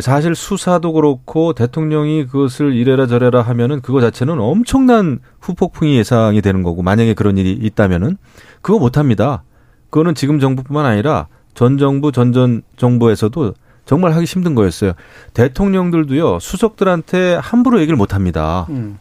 사실 0.01 0.37
수사도 0.37 0.93
그렇고 0.93 1.53
대통령이 1.53 2.27
그것을 2.27 2.75
이래라 2.75 3.07
저래라 3.07 3.43
하면은 3.43 3.81
그거 3.81 4.01
자체는 4.01 4.39
엄청난 4.39 5.19
후폭풍이 5.41 5.97
예상이 5.97 6.41
되는 6.43 6.63
거고 6.63 6.83
만약에 6.83 7.15
그런 7.15 7.37
일이 7.37 7.53
있다면은 7.53 8.17
그거 8.63 8.79
못 8.79 8.99
합니다. 8.99 9.43
그거는 9.91 10.15
지금 10.15 10.39
정부뿐만 10.39 10.87
아니라 10.87 11.27
전 11.55 11.77
정부 11.79 12.13
전전 12.13 12.63
정부에서도 12.77 13.55
정말 13.85 14.13
하기 14.15 14.25
힘든 14.25 14.55
거였어요. 14.55 14.93
대통령들도요 15.35 16.39
수석들한테 16.39 17.35
함부로 17.35 17.81
얘기를 17.81 17.97
못 17.97 18.15
합니다. 18.15 18.67
음. 18.71 18.99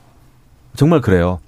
정말 0.75 1.01
그래요. 1.01 1.39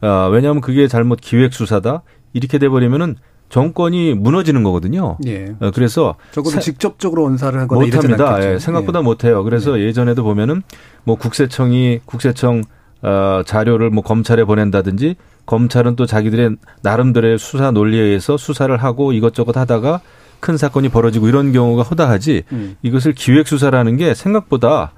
아, 0.00 0.28
왜냐하면 0.32 0.62
그게 0.62 0.88
잘못 0.88 1.18
기획 1.20 1.52
수사다 1.52 2.02
이렇게 2.32 2.58
돼버리면은 2.58 3.16
정권이 3.48 4.14
무너지는 4.14 4.62
거거든요. 4.62 5.16
예. 5.26 5.54
어, 5.60 5.70
그래서 5.72 6.16
적어도 6.32 6.54
세- 6.56 6.60
직접적으로 6.60 7.24
언사를 7.26 7.58
하거나 7.60 7.80
못합니다. 7.84 8.52
예, 8.54 8.58
생각보다 8.58 9.02
못해요. 9.02 9.44
그래서 9.44 9.78
예 9.80 9.92
전에도 9.92 10.22
보면은 10.24 10.62
뭐 11.04 11.16
국세청이 11.16 12.00
국세청 12.06 12.62
어, 13.02 13.42
자료를 13.46 13.90
뭐 13.90 14.02
검찰에 14.02 14.42
보낸다든지 14.44 15.14
검찰은 15.46 15.94
또 15.94 16.06
자기들의 16.06 16.56
나름대로의 16.82 17.38
수사 17.38 17.70
논리에 17.70 18.00
의해서 18.00 18.36
수사를 18.36 18.74
하고 18.76 19.12
이것저것 19.12 19.56
하다가 19.56 20.00
큰 20.40 20.56
사건이 20.56 20.88
벌어지고 20.88 21.28
이런 21.28 21.52
경우가 21.52 21.82
허다하지 21.82 22.42
음. 22.52 22.76
이것을 22.82 23.12
기획 23.12 23.46
수사라는 23.46 23.96
게 23.96 24.12
생각보다 24.14 24.92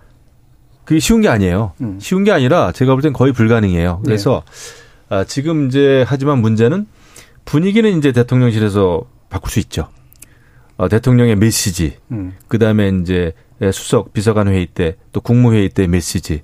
그게 0.84 1.00
쉬운 1.00 1.20
게 1.20 1.28
아니에요. 1.28 1.72
음. 1.82 1.98
쉬운 2.00 2.24
게 2.24 2.32
아니라 2.32 2.72
제가 2.72 2.94
볼 2.94 3.02
땐 3.02 3.12
거의 3.12 3.32
불가능해요. 3.34 4.00
그래서 4.04 4.42
아, 5.10 5.24
지금 5.24 5.66
이제 5.68 6.02
하지만 6.08 6.38
문제는 6.40 6.86
분위기는 7.48 7.96
이제 7.96 8.12
대통령실에서 8.12 9.04
바꿀 9.30 9.50
수 9.50 9.58
있죠. 9.60 9.88
어, 10.76 10.88
대통령의 10.88 11.36
메시지, 11.36 11.96
음. 12.12 12.34
그 12.46 12.58
다음에 12.58 12.92
이제 13.00 13.32
수석 13.72 14.12
비서관 14.12 14.48
회의 14.48 14.66
때 14.66 14.96
또 15.12 15.20
국무회의 15.20 15.70
때 15.70 15.86
메시지 15.86 16.42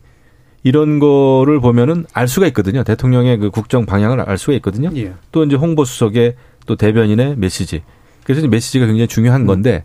이런 0.62 0.98
거를 0.98 1.60
보면은 1.60 2.06
알 2.14 2.26
수가 2.26 2.46
있거든요. 2.48 2.82
대통령의 2.82 3.36
그 3.38 3.50
국정 3.50 3.84
방향을 3.84 4.20
알 4.22 4.38
수가 4.38 4.54
있거든요. 4.54 4.90
예. 4.96 5.12
또 5.30 5.44
이제 5.44 5.56
홍보 5.56 5.84
수석의 5.84 6.36
또 6.66 6.74
대변인의 6.74 7.36
메시지. 7.36 7.82
그래서 8.24 8.40
이제 8.40 8.48
메시지가 8.48 8.86
굉장히 8.86 9.06
중요한 9.06 9.44
건데 9.46 9.84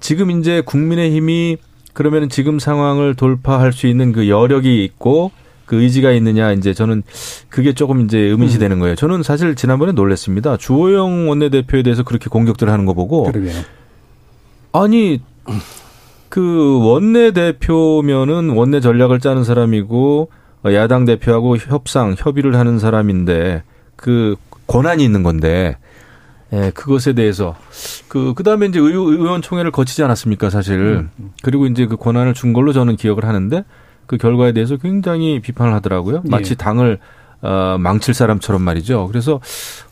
지금 0.00 0.30
이제 0.30 0.60
국민의힘이 0.60 1.56
그러면은 1.94 2.28
지금 2.28 2.58
상황을 2.58 3.14
돌파할 3.14 3.72
수 3.72 3.86
있는 3.86 4.12
그 4.12 4.28
여력이 4.28 4.84
있고 4.84 5.32
그 5.72 5.80
의지가 5.80 6.12
있느냐 6.12 6.52
이제 6.52 6.74
저는 6.74 7.02
그게 7.48 7.72
조금 7.72 8.02
이제 8.02 8.18
의문시 8.18 8.58
되는 8.58 8.78
거예요. 8.78 8.94
저는 8.94 9.22
사실 9.22 9.54
지난번에 9.54 9.92
놀랐습니다. 9.92 10.58
주호영 10.58 11.30
원내대표에 11.30 11.82
대해서 11.82 12.02
그렇게 12.02 12.28
공격들을 12.28 12.70
하는 12.70 12.84
거 12.84 12.92
보고 12.92 13.22
그러게요. 13.22 13.58
아니 14.74 15.22
그 16.28 16.78
원내 16.84 17.30
대표면은 17.30 18.50
원내 18.50 18.80
전략을 18.80 19.20
짜는 19.20 19.44
사람이고 19.44 20.28
야당 20.74 21.06
대표하고 21.06 21.56
협상 21.56 22.16
협의를 22.18 22.56
하는 22.56 22.78
사람인데 22.78 23.62
그 23.96 24.36
권한이 24.66 25.02
있는 25.02 25.22
건데 25.22 25.78
예, 26.52 26.70
그것에 26.74 27.14
대해서 27.14 27.56
그 28.08 28.34
그다음에 28.34 28.66
이제 28.66 28.78
의, 28.78 28.92
의원총회를 28.92 29.70
거치지 29.70 30.02
않았습니까, 30.02 30.50
사실. 30.50 31.08
그리고 31.42 31.64
이제 31.64 31.86
그 31.86 31.96
권한을 31.96 32.34
준 32.34 32.52
걸로 32.52 32.74
저는 32.74 32.96
기억을 32.96 33.24
하는데 33.24 33.64
그 34.06 34.16
결과에 34.16 34.52
대해서 34.52 34.76
굉장히 34.76 35.40
비판을 35.40 35.72
하더라고요. 35.74 36.22
마치 36.28 36.52
예. 36.52 36.54
당을 36.54 36.98
어, 37.42 37.76
망칠 37.78 38.14
사람처럼 38.14 38.62
말이죠. 38.62 39.08
그래서 39.08 39.40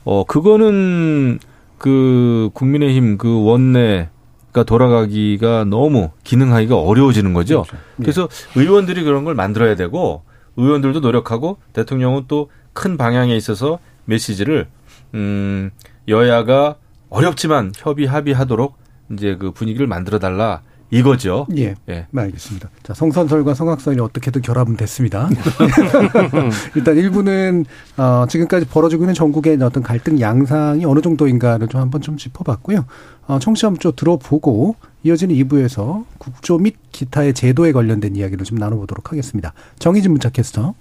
어 0.04 0.24
그거는 0.24 1.38
그 1.78 2.50
국민의힘 2.54 3.18
그 3.18 3.44
원내가 3.44 4.62
돌아가기가 4.66 5.64
너무 5.64 6.10
기능하기가 6.24 6.76
어려워지는 6.76 7.32
거죠. 7.34 7.64
그렇죠. 7.64 7.84
그래서 7.98 8.28
의원들이 8.54 9.02
그런 9.04 9.24
걸 9.24 9.34
만들어야 9.34 9.74
되고 9.74 10.22
의원들도 10.56 11.00
노력하고 11.00 11.58
대통령은 11.72 12.24
또 12.28 12.48
큰 12.72 12.96
방향에 12.96 13.36
있어서 13.36 13.78
메시지를 14.04 14.68
음 15.14 15.70
여야가 16.08 16.76
어렵지만 17.08 17.72
협의 17.76 18.06
합의하도록 18.06 18.76
이제 19.12 19.36
그 19.36 19.50
분위기를 19.50 19.86
만들어 19.86 20.18
달라 20.18 20.62
이거죠. 20.90 21.46
예. 21.56 21.74
예. 21.88 22.06
네, 22.10 22.22
알겠습니다. 22.22 22.68
자, 22.82 22.94
성선설과 22.94 23.54
성악설이 23.54 24.00
어떻게든 24.00 24.42
결합은 24.42 24.76
됐습니다. 24.76 25.28
일단 26.74 26.96
일부는 26.96 27.64
어, 27.96 28.26
지금까지 28.28 28.66
벌어지고 28.66 29.04
있는 29.04 29.14
전국의 29.14 29.62
어떤 29.62 29.82
갈등 29.82 30.20
양상이 30.20 30.84
어느 30.84 31.00
정도인가를 31.00 31.68
좀 31.68 31.80
한번 31.80 32.00
좀 32.00 32.16
짚어봤고요. 32.16 32.84
어, 33.26 33.38
청취자 33.38 33.72
좀 33.78 33.92
들어보고 33.94 34.76
이어지는 35.04 35.34
2부에서 35.36 36.04
국조 36.18 36.58
및 36.58 36.76
기타의 36.92 37.34
제도에 37.34 37.72
관련된 37.72 38.16
이야기를 38.16 38.44
좀 38.44 38.58
나눠보도록 38.58 39.12
하겠습니다. 39.12 39.52
정희진 39.78 40.10
문자 40.10 40.28
캐스터. 40.28 40.74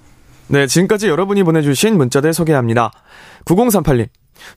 네, 0.48 0.66
지금까지 0.66 1.08
여러분이 1.08 1.44
보내주신 1.44 1.96
문자들 1.98 2.34
소개합니다. 2.34 2.92
9038님. 3.46 4.08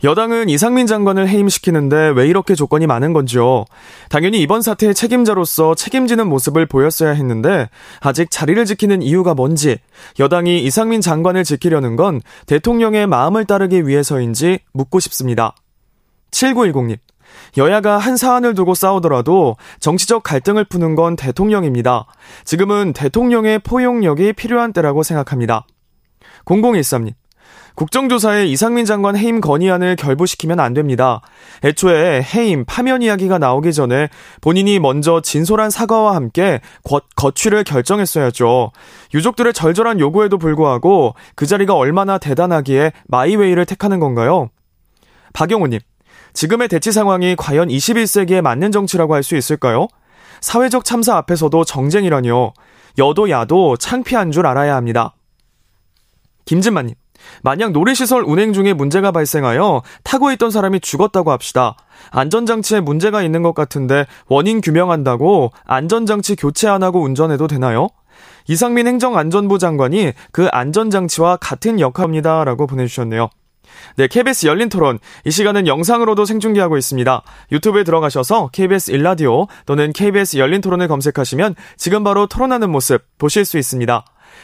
여당은 0.05 0.49
이상민 0.49 0.87
장관을 0.87 1.29
해임시키는데 1.29 2.13
왜 2.17 2.27
이렇게 2.27 2.55
조건이 2.55 2.87
많은 2.87 3.13
건지요? 3.13 3.65
당연히 4.09 4.41
이번 4.41 4.63
사태의 4.63 4.95
책임자로서 4.95 5.75
책임지는 5.75 6.27
모습을 6.27 6.67
보였어야 6.67 7.13
했는데 7.13 7.69
아직 8.01 8.31
자리를 8.31 8.65
지키는 8.65 9.03
이유가 9.03 9.35
뭔지 9.35 9.79
여당이 10.19 10.63
이상민 10.65 11.01
장관을 11.01 11.45
지키려는 11.45 11.97
건 11.97 12.21
대통령의 12.47 13.07
마음을 13.07 13.45
따르기 13.45 13.87
위해서인지 13.87 14.61
묻고 14.73 15.01
싶습니다. 15.01 15.55
7910님. 16.31 16.99
여야가 17.57 17.99
한 17.99 18.17
사안을 18.17 18.55
두고 18.55 18.75
싸우더라도 18.75 19.57
정치적 19.81 20.23
갈등을 20.23 20.65
푸는 20.65 20.95
건 20.95 21.17
대통령입니다. 21.17 22.07
지금은 22.45 22.93
대통령의 22.93 23.59
포용력이 23.61 24.33
필요한 24.35 24.73
때라고 24.73 25.03
생각합니다. 25.03 25.67
0013님. 26.45 27.15
국정조사에 27.75 28.47
이상민 28.47 28.85
장관 28.85 29.17
해임 29.17 29.41
건의안을 29.41 29.97
결부시키면 29.97 30.61
안 30.61 30.75
됩니다. 30.75 31.21
애초에 31.65 32.23
해임, 32.23 32.65
파면 32.67 33.03
이야기가 33.03 33.39
나오기 33.39 33.73
전에 33.73 34.09
본인이 34.41 34.79
먼저 34.79 35.21
진솔한 35.21 35.71
사과와 35.71 36.15
함께 36.15 36.61
거, 36.85 37.01
거취를 37.17 37.65
결정했어야죠. 37.65 38.73
유족들의 39.15 39.53
절절한 39.53 40.01
요구에도 40.01 40.39
불구하고 40.39 41.15
그 41.35 41.47
자리가 41.47 41.75
얼마나 41.75 42.19
대단하기에 42.19 42.93
마이웨이를 43.09 43.65
택하는 43.67 44.01
건가요? 44.01 44.51
박영호님. 45.33 45.81
지금의 46.35 46.69
대치 46.69 46.93
상황이 46.93 47.37
과연 47.37 47.69
21세기에 47.69 48.41
맞는 48.41 48.73
정치라고 48.73 49.15
할 49.15 49.23
수 49.23 49.37
있을까요? 49.37 49.87
사회적 50.41 50.85
참사 50.85 51.17
앞에서도 51.17 51.65
정쟁이라뇨. 51.65 52.53
여도 52.99 53.31
야도 53.31 53.77
창피한 53.77 54.33
줄 54.33 54.47
알아야 54.47 54.75
합니다. 54.75 55.15
김진만님. 56.45 56.95
만약 57.43 57.73
놀이시설 57.73 58.25
운행 58.27 58.53
중에 58.53 58.73
문제가 58.73 59.13
발생하여 59.13 59.83
타고 60.05 60.33
있던 60.33 60.51
사람이 60.51 60.81
죽었다고 60.81 61.31
합시다. 61.31 61.77
안전장치에 62.11 62.81
문제가 62.81 63.23
있는 63.23 63.43
것 63.43 63.55
같은데 63.55 64.07
원인 64.27 64.61
규명한다고 64.61 65.53
안전장치 65.65 66.37
교체 66.37 66.69
안 66.69 66.83
하고 66.83 67.03
운전해도 67.03 67.47
되나요? 67.47 67.89
이상민 68.49 68.87
행정안전부 68.87 69.59
장관이 69.59 70.13
그 70.33 70.49
안전장치와 70.51 71.37
같은 71.37 71.81
역할입니다. 71.81 72.45
라고 72.45 72.67
보내주셨네요. 72.67 73.31
네, 73.97 74.07
KBS 74.07 74.47
열린 74.47 74.69
토론. 74.69 74.99
이 75.25 75.31
시간은 75.31 75.67
영상으로도 75.67 76.25
생중계하고 76.25 76.77
있습니다. 76.77 77.23
유튜브에 77.53 77.85
들어가셔서 77.85 78.51
KBS 78.53 78.91
일라디오 78.91 79.47
또는 79.67 79.93
KBS 79.93 80.39
열린 80.39 80.61
토론을 80.61 80.89
검색하시면 80.89 81.55
지금 81.77 82.05
바로 82.05 82.27
토론하는 82.27 82.71
모습 82.71 83.03
보실 83.19 83.45
수 83.45 83.59
있습니다. 83.59 84.05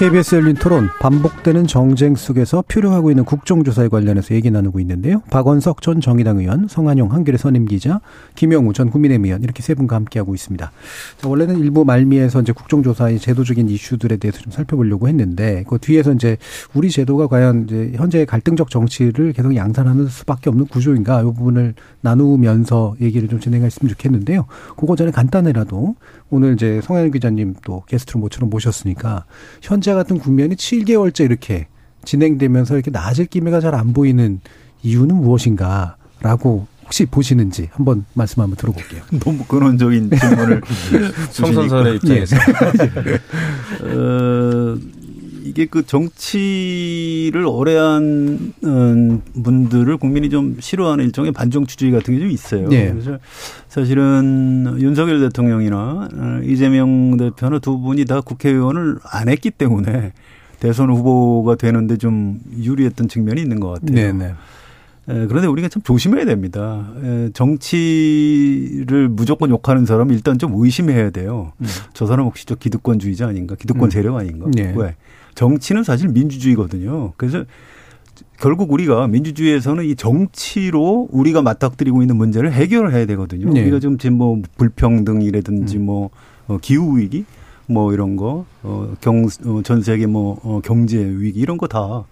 KBS 0.00 0.36
열린 0.36 0.54
토론 0.54 0.88
반복되는 0.98 1.66
정쟁 1.66 2.14
속에서 2.14 2.64
표류하고 2.66 3.10
있는 3.10 3.26
국정조사에 3.26 3.88
관련해서 3.88 4.34
얘기 4.34 4.50
나누고 4.50 4.80
있는데요. 4.80 5.20
박원석 5.28 5.82
전 5.82 6.00
정의당 6.00 6.38
의원, 6.38 6.68
성한용 6.68 7.12
한겨레 7.12 7.36
선임 7.36 7.66
기자, 7.66 8.00
김영우 8.34 8.72
전 8.72 8.88
국민의힘 8.88 9.26
의원 9.26 9.42
이렇게 9.42 9.62
세 9.62 9.74
분과 9.74 9.96
함께하고 9.96 10.34
있습니다. 10.34 10.72
자, 11.18 11.28
원래는 11.28 11.58
일부 11.58 11.84
말미에서 11.84 12.40
이제 12.40 12.52
국정조사의 12.52 13.18
제도적인 13.18 13.68
이슈들에 13.68 14.16
대해서 14.16 14.40
좀 14.40 14.50
살펴보려고 14.50 15.06
했는데 15.06 15.64
그 15.68 15.76
뒤에서 15.78 16.14
이제 16.14 16.38
우리 16.72 16.88
제도가 16.90 17.26
과연 17.26 17.64
이제 17.64 17.92
현재의 17.94 18.24
갈등적 18.24 18.70
정치를 18.70 19.34
계속 19.34 19.54
양산하는 19.54 20.06
수밖에 20.06 20.48
없는 20.48 20.68
구조인가 20.68 21.20
이 21.20 21.24
부분을 21.24 21.74
나누면서 22.00 22.94
얘기를 23.02 23.28
좀 23.28 23.38
진행했으면 23.38 23.90
좋겠는데요. 23.90 24.46
그거 24.78 24.96
전에 24.96 25.10
간단히라도 25.10 25.94
오늘 26.30 26.54
이제 26.54 26.80
성현 26.84 27.10
기자님 27.10 27.56
또 27.66 27.82
게스트로 27.86 28.18
모처럼 28.18 28.48
모셨으니까 28.48 29.26
현재 29.60 29.89
같은 29.94 30.18
국면이 30.18 30.54
7개월째 30.56 31.24
이렇게 31.24 31.66
진행되면서 32.04 32.74
이렇게 32.74 32.90
나아질 32.90 33.26
기미가 33.26 33.60
잘 33.60 33.74
안 33.74 33.92
보이는 33.92 34.40
이유는 34.82 35.14
무엇인가라고 35.16 36.66
혹시 36.84 37.06
보시는지 37.06 37.68
한번 37.72 38.04
말씀 38.14 38.42
한번 38.42 38.56
들어볼게요. 38.56 39.02
너무 39.20 39.44
근원적인 39.44 40.10
질문을 40.10 40.60
성선설의 41.30 41.96
입장에서. 41.96 42.36
어, 43.82 44.76
이게 45.50 45.66
그 45.66 45.84
정치를 45.84 47.44
오래 47.44 47.76
한 47.76 48.52
음, 48.62 49.20
분들을 49.42 49.96
국민이 49.96 50.30
좀 50.30 50.56
싫어하는 50.60 51.04
일종의 51.06 51.32
반정치주의 51.32 51.90
같은 51.90 52.14
게 52.14 52.20
좀 52.20 52.30
있어요. 52.30 52.68
네. 52.68 52.90
그래서 52.92 53.18
사실은 53.68 54.76
윤석열 54.78 55.18
대통령이나 55.20 56.08
어, 56.12 56.40
이재명 56.44 57.16
대표는 57.16 57.58
두 57.60 57.80
분이 57.80 58.04
다 58.04 58.20
국회의원을 58.20 58.98
안 59.02 59.28
했기 59.28 59.50
때문에 59.50 60.12
대선 60.60 60.90
후보가 60.90 61.56
되는데 61.56 61.96
좀 61.96 62.38
유리했던 62.56 63.08
측면이 63.08 63.40
있는 63.40 63.58
것 63.58 63.80
같아요. 63.80 63.94
네네. 64.12 64.24
에, 65.08 65.26
그런데 65.26 65.48
우리가 65.48 65.68
참 65.68 65.82
조심해야 65.82 66.26
됩니다. 66.26 66.92
에, 67.02 67.30
정치를 67.32 69.08
무조건 69.08 69.50
욕하는 69.50 69.84
사람 69.86 70.12
일단 70.12 70.38
좀 70.38 70.52
의심해야 70.54 71.10
돼요. 71.10 71.52
음. 71.60 71.66
저 71.94 72.06
사람 72.06 72.26
혹시 72.26 72.46
저 72.46 72.54
기득권주의자 72.54 73.26
아닌가? 73.26 73.56
기득권 73.56 73.88
음. 73.88 73.90
세력 73.90 74.16
아닌가? 74.16 74.46
네. 74.54 74.72
왜? 74.76 74.94
정치는 75.34 75.82
사실 75.84 76.08
민주주의거든요. 76.08 77.12
그래서 77.16 77.44
결국 78.38 78.72
우리가 78.72 79.06
민주주의에서는 79.08 79.84
이 79.84 79.94
정치로 79.94 81.08
우리가 81.10 81.42
맞닥뜨리고 81.42 82.02
있는 82.02 82.16
문제를 82.16 82.52
해결을 82.52 82.92
해야 82.92 83.06
되거든요. 83.06 83.50
네. 83.52 83.62
우리가 83.62 83.78
지금 83.80 83.98
뭐 84.16 84.40
불평등이라든지 84.56 85.76
음. 85.78 85.86
뭐 85.86 86.10
어, 86.46 86.58
기후 86.60 86.98
위기 86.98 87.24
뭐 87.66 87.92
이런 87.92 88.16
거, 88.16 88.46
어, 88.64 88.94
경, 89.00 89.28
어, 89.44 89.60
전 89.62 89.80
세계 89.80 90.06
뭐, 90.06 90.40
어, 90.42 90.60
경제 90.64 90.98
위기 90.98 91.38
이런 91.38 91.56
거 91.56 91.68
다 91.68 92.04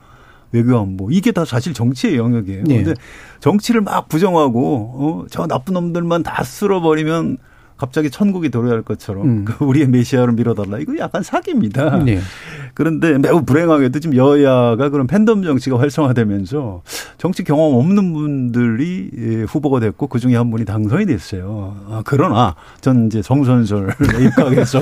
외교 0.52 0.78
안보 0.78 1.10
이게 1.10 1.32
다 1.32 1.44
사실 1.44 1.74
정치의 1.74 2.16
영역이에요. 2.16 2.64
네. 2.64 2.82
근데 2.82 3.00
정치를 3.40 3.80
막 3.82 4.08
부정하고 4.08 4.92
어, 4.94 5.26
저 5.30 5.46
나쁜 5.46 5.74
놈들만 5.74 6.22
다 6.22 6.42
쓸어버리면 6.42 7.38
갑자기 7.78 8.10
천국이 8.10 8.50
도래할 8.50 8.82
것처럼 8.82 9.24
음. 9.24 9.44
그 9.44 9.64
우리의 9.64 9.88
메시아를 9.88 10.34
밀어달라. 10.34 10.78
이거 10.78 10.98
약간 10.98 11.22
사기입니다. 11.22 12.02
네. 12.04 12.18
그런데 12.74 13.18
매우 13.18 13.42
불행하게도 13.44 14.00
지금 14.00 14.16
여야가 14.16 14.88
그런 14.88 15.06
팬덤 15.06 15.42
정치가 15.42 15.78
활성화되면서 15.78 16.82
정치 17.18 17.44
경험 17.44 17.74
없는 17.74 18.12
분들이 18.12 19.10
예, 19.16 19.42
후보가 19.42 19.80
됐고 19.80 20.08
그 20.08 20.18
중에 20.18 20.36
한 20.36 20.50
분이 20.50 20.64
당선이 20.64 21.06
됐어요. 21.06 21.76
아, 21.88 22.02
그러나 22.04 22.56
전 22.80 23.06
이제 23.06 23.22
정선설 23.22 23.94
입각해서 24.26 24.80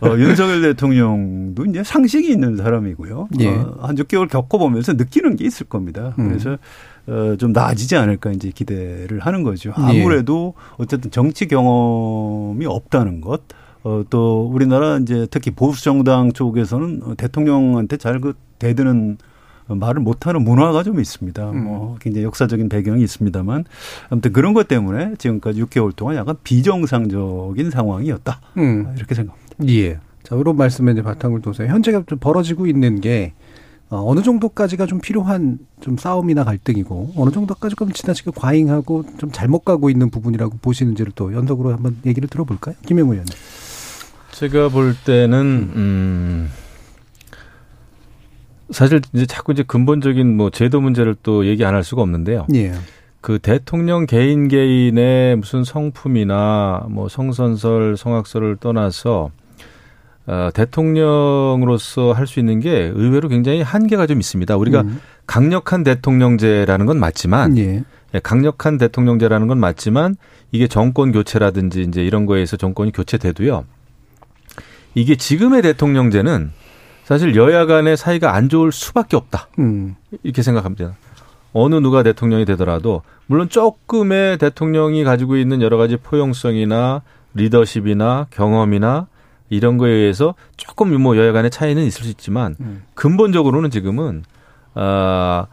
어, 0.00 0.18
윤석열 0.18 0.62
대통령도 0.62 1.66
이제 1.66 1.84
상식이 1.84 2.30
있는 2.30 2.56
사람이고요. 2.56 3.28
예. 3.40 3.48
어, 3.48 3.76
한 3.80 3.94
6개월 3.96 4.28
겪어보면서 4.28 4.94
느끼는 4.94 5.36
게 5.36 5.44
있을 5.44 5.66
겁니다. 5.66 6.14
음. 6.18 6.28
그래서 6.28 6.56
어, 7.06 7.36
좀 7.38 7.52
나아지지 7.52 7.96
않을까 7.96 8.32
이제 8.32 8.50
기대를 8.54 9.20
하는 9.20 9.42
거죠. 9.42 9.72
예. 9.78 10.00
아무래도 10.00 10.54
어쨌든 10.76 11.10
정치 11.10 11.46
경험이 11.46 12.66
없다는 12.66 13.20
것. 13.20 13.42
어, 13.84 14.02
또 14.10 14.50
우리나라 14.52 14.98
이제 14.98 15.26
특히 15.30 15.52
보수 15.52 15.84
정당 15.84 16.32
쪽에서는 16.32 17.02
어, 17.04 17.14
대통령한테 17.16 17.96
잘 17.96 18.20
그 18.20 18.34
대드는 18.58 19.18
말을 19.68 20.00
못하는 20.00 20.42
문화가 20.42 20.82
좀 20.82 21.00
있습니다. 21.00 21.50
음. 21.50 21.64
뭐 21.64 21.96
굉장히 22.00 22.24
역사적인 22.24 22.68
배경이 22.68 23.02
있습니다만 23.02 23.64
아무튼 24.10 24.32
그런 24.32 24.54
것 24.54 24.68
때문에 24.68 25.14
지금까지 25.18 25.62
6개월 25.64 25.94
동안 25.94 26.16
약간 26.16 26.36
비정상적인 26.44 27.70
상황이었다. 27.70 28.40
음. 28.58 28.94
이렇게 28.96 29.14
생각합니다. 29.14 29.66
예. 29.68 29.98
자, 30.22 30.36
이런 30.36 30.56
말씀에 30.56 30.92
이제 30.92 31.02
바탕을 31.02 31.40
둬서 31.42 31.66
현재가 31.66 32.04
좀 32.06 32.18
벌어지고 32.18 32.66
있는 32.66 33.00
게 33.00 33.32
어, 33.88 34.02
어느 34.10 34.20
정도까지가 34.22 34.86
좀 34.86 35.00
필요한 35.00 35.58
좀 35.80 35.96
싸움이나 35.96 36.42
갈등이고 36.44 37.12
어느 37.16 37.30
정도까지 37.30 37.76
좀 37.76 37.92
지나치게 37.92 38.32
과잉하고 38.34 39.04
좀 39.18 39.30
잘못 39.30 39.60
가고 39.64 39.90
있는 39.90 40.10
부분이라고 40.10 40.58
보시는지를 40.60 41.12
또 41.14 41.32
연속으로 41.32 41.72
한번 41.72 41.96
얘기를 42.04 42.28
들어볼까요? 42.28 42.74
김영우 42.86 43.12
의원님. 43.12 43.32
제가 44.32 44.68
볼 44.70 44.94
때는 45.04 45.70
음 45.76 46.50
사실 48.70 49.00
이제 49.14 49.24
자꾸 49.26 49.52
이제 49.52 49.62
근본적인 49.62 50.36
뭐 50.36 50.50
제도 50.50 50.80
문제를 50.80 51.14
또 51.22 51.46
얘기 51.46 51.64
안 51.64 51.74
할 51.74 51.84
수가 51.84 52.02
없는데요. 52.02 52.46
예. 52.54 52.72
그 53.20 53.38
대통령 53.38 54.06
개인 54.06 54.48
개인의 54.48 55.36
무슨 55.36 55.62
성품이나 55.64 56.86
뭐 56.90 57.08
성선설, 57.08 57.96
성악설을 57.96 58.56
떠나서 58.56 59.30
어, 60.26 60.50
대통령으로서 60.52 62.12
할 62.12 62.26
수 62.26 62.40
있는 62.40 62.60
게 62.60 62.90
의외로 62.94 63.28
굉장히 63.28 63.62
한계가 63.62 64.06
좀 64.06 64.18
있습니다. 64.18 64.56
우리가 64.56 64.80
음. 64.82 65.00
강력한 65.26 65.84
대통령제라는 65.84 66.86
건 66.86 66.98
맞지만 66.98 67.56
예. 67.58 67.84
예, 68.14 68.18
강력한 68.20 68.78
대통령제라는 68.78 69.46
건 69.46 69.58
맞지만 69.58 70.16
이게 70.52 70.66
정권 70.68 71.12
교체라든지 71.12 71.82
이제 71.82 72.02
이런 72.04 72.26
거에서 72.26 72.56
정권이 72.56 72.92
교체돼도요. 72.92 73.64
이게 74.94 75.16
지금의 75.16 75.62
대통령제는 75.62 76.52
사실 77.04 77.36
여야 77.36 77.66
간의 77.66 77.96
사이가 77.96 78.34
안 78.34 78.48
좋을 78.48 78.72
수밖에 78.72 79.16
없다. 79.16 79.48
음. 79.58 79.94
이렇게 80.22 80.42
생각합니다. 80.42 80.96
어느 81.52 81.76
누가 81.76 82.02
대통령이 82.02 82.44
되더라도 82.46 83.02
물론 83.26 83.48
조금의 83.48 84.38
대통령이 84.38 85.04
가지고 85.04 85.36
있는 85.36 85.62
여러 85.62 85.76
가지 85.76 85.96
포용성이나 85.96 87.02
리더십이나 87.34 88.26
경험이나 88.30 89.06
이런 89.48 89.78
거에 89.78 89.90
의해서 89.90 90.34
조금 90.56 91.00
뭐 91.00 91.16
여야 91.16 91.32
간의 91.32 91.50
차이는 91.50 91.84
있을 91.84 92.04
수 92.04 92.10
있지만 92.10 92.56
음. 92.60 92.82
근본적으로는 92.94 93.70
지금은 93.70 94.24
아 94.74 95.46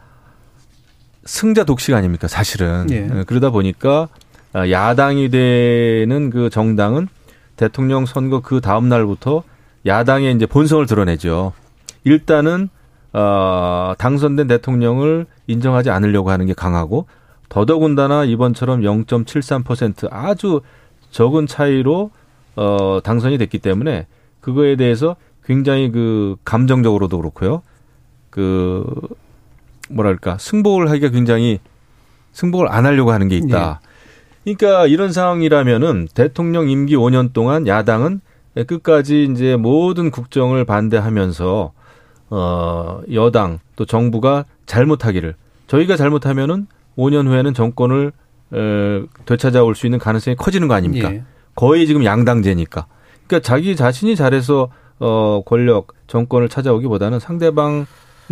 승자 1.24 1.64
독식 1.64 1.94
아닙니까 1.94 2.28
사실은 2.28 2.86
예. 2.90 3.08
예, 3.12 3.24
그러다 3.24 3.50
보니까 3.50 4.08
아, 4.52 4.68
야당이 4.70 5.30
되는 5.30 6.30
그 6.30 6.50
정당은 6.50 7.08
대통령 7.56 8.06
선거 8.06 8.40
그 8.40 8.60
다음 8.60 8.88
날부터 8.88 9.42
야당의 9.86 10.34
이제 10.34 10.46
본성을 10.46 10.84
드러내죠. 10.86 11.52
일단은 12.04 12.68
어, 13.12 13.94
당선된 13.98 14.48
대통령을 14.48 15.26
인정하지 15.46 15.90
않으려고 15.90 16.30
하는 16.30 16.46
게 16.46 16.52
강하고 16.52 17.06
더더군다나 17.48 18.24
이번처럼 18.24 18.80
0.73% 18.80 20.08
아주 20.10 20.60
적은 21.10 21.46
차이로 21.46 22.10
어 22.56 23.00
당선이 23.02 23.38
됐기 23.38 23.58
때문에 23.58 24.06
그거에 24.40 24.76
대해서 24.76 25.16
굉장히 25.44 25.90
그 25.90 26.36
감정적으로도 26.44 27.18
그렇고요. 27.18 27.62
그 28.30 28.84
뭐랄까 29.90 30.38
승복을 30.38 30.90
하기가 30.90 31.10
굉장히 31.10 31.60
승복을 32.32 32.70
안 32.70 32.86
하려고 32.86 33.12
하는 33.12 33.28
게 33.28 33.36
있다. 33.36 33.80
예. 34.46 34.54
그러니까 34.54 34.86
이런 34.86 35.12
상황이라면은 35.12 36.08
대통령 36.14 36.68
임기 36.68 36.96
5년 36.96 37.32
동안 37.32 37.66
야당은 37.66 38.20
끝까지 38.66 39.28
이제 39.30 39.56
모든 39.56 40.10
국정을 40.10 40.64
반대하면서 40.64 41.72
어 42.30 43.00
여당 43.12 43.58
또 43.76 43.84
정부가 43.84 44.44
잘못하기를 44.66 45.34
저희가 45.66 45.96
잘못하면은 45.96 46.66
5년 46.96 47.26
후에는 47.26 47.54
정권을 47.54 48.12
에, 48.52 49.02
되찾아올 49.26 49.74
수 49.74 49.86
있는 49.86 49.98
가능성이 49.98 50.36
커지는 50.36 50.68
거 50.68 50.74
아닙니까? 50.74 51.12
예. 51.12 51.22
거의 51.54 51.86
지금 51.86 52.04
양당제니까. 52.04 52.86
그러니까 53.26 53.46
자기 53.46 53.76
자신이 53.76 54.16
잘해서 54.16 54.70
어 54.98 55.42
권력 55.44 55.88
정권을 56.06 56.48
찾아오기보다는 56.48 57.18
상대방이 57.18 57.86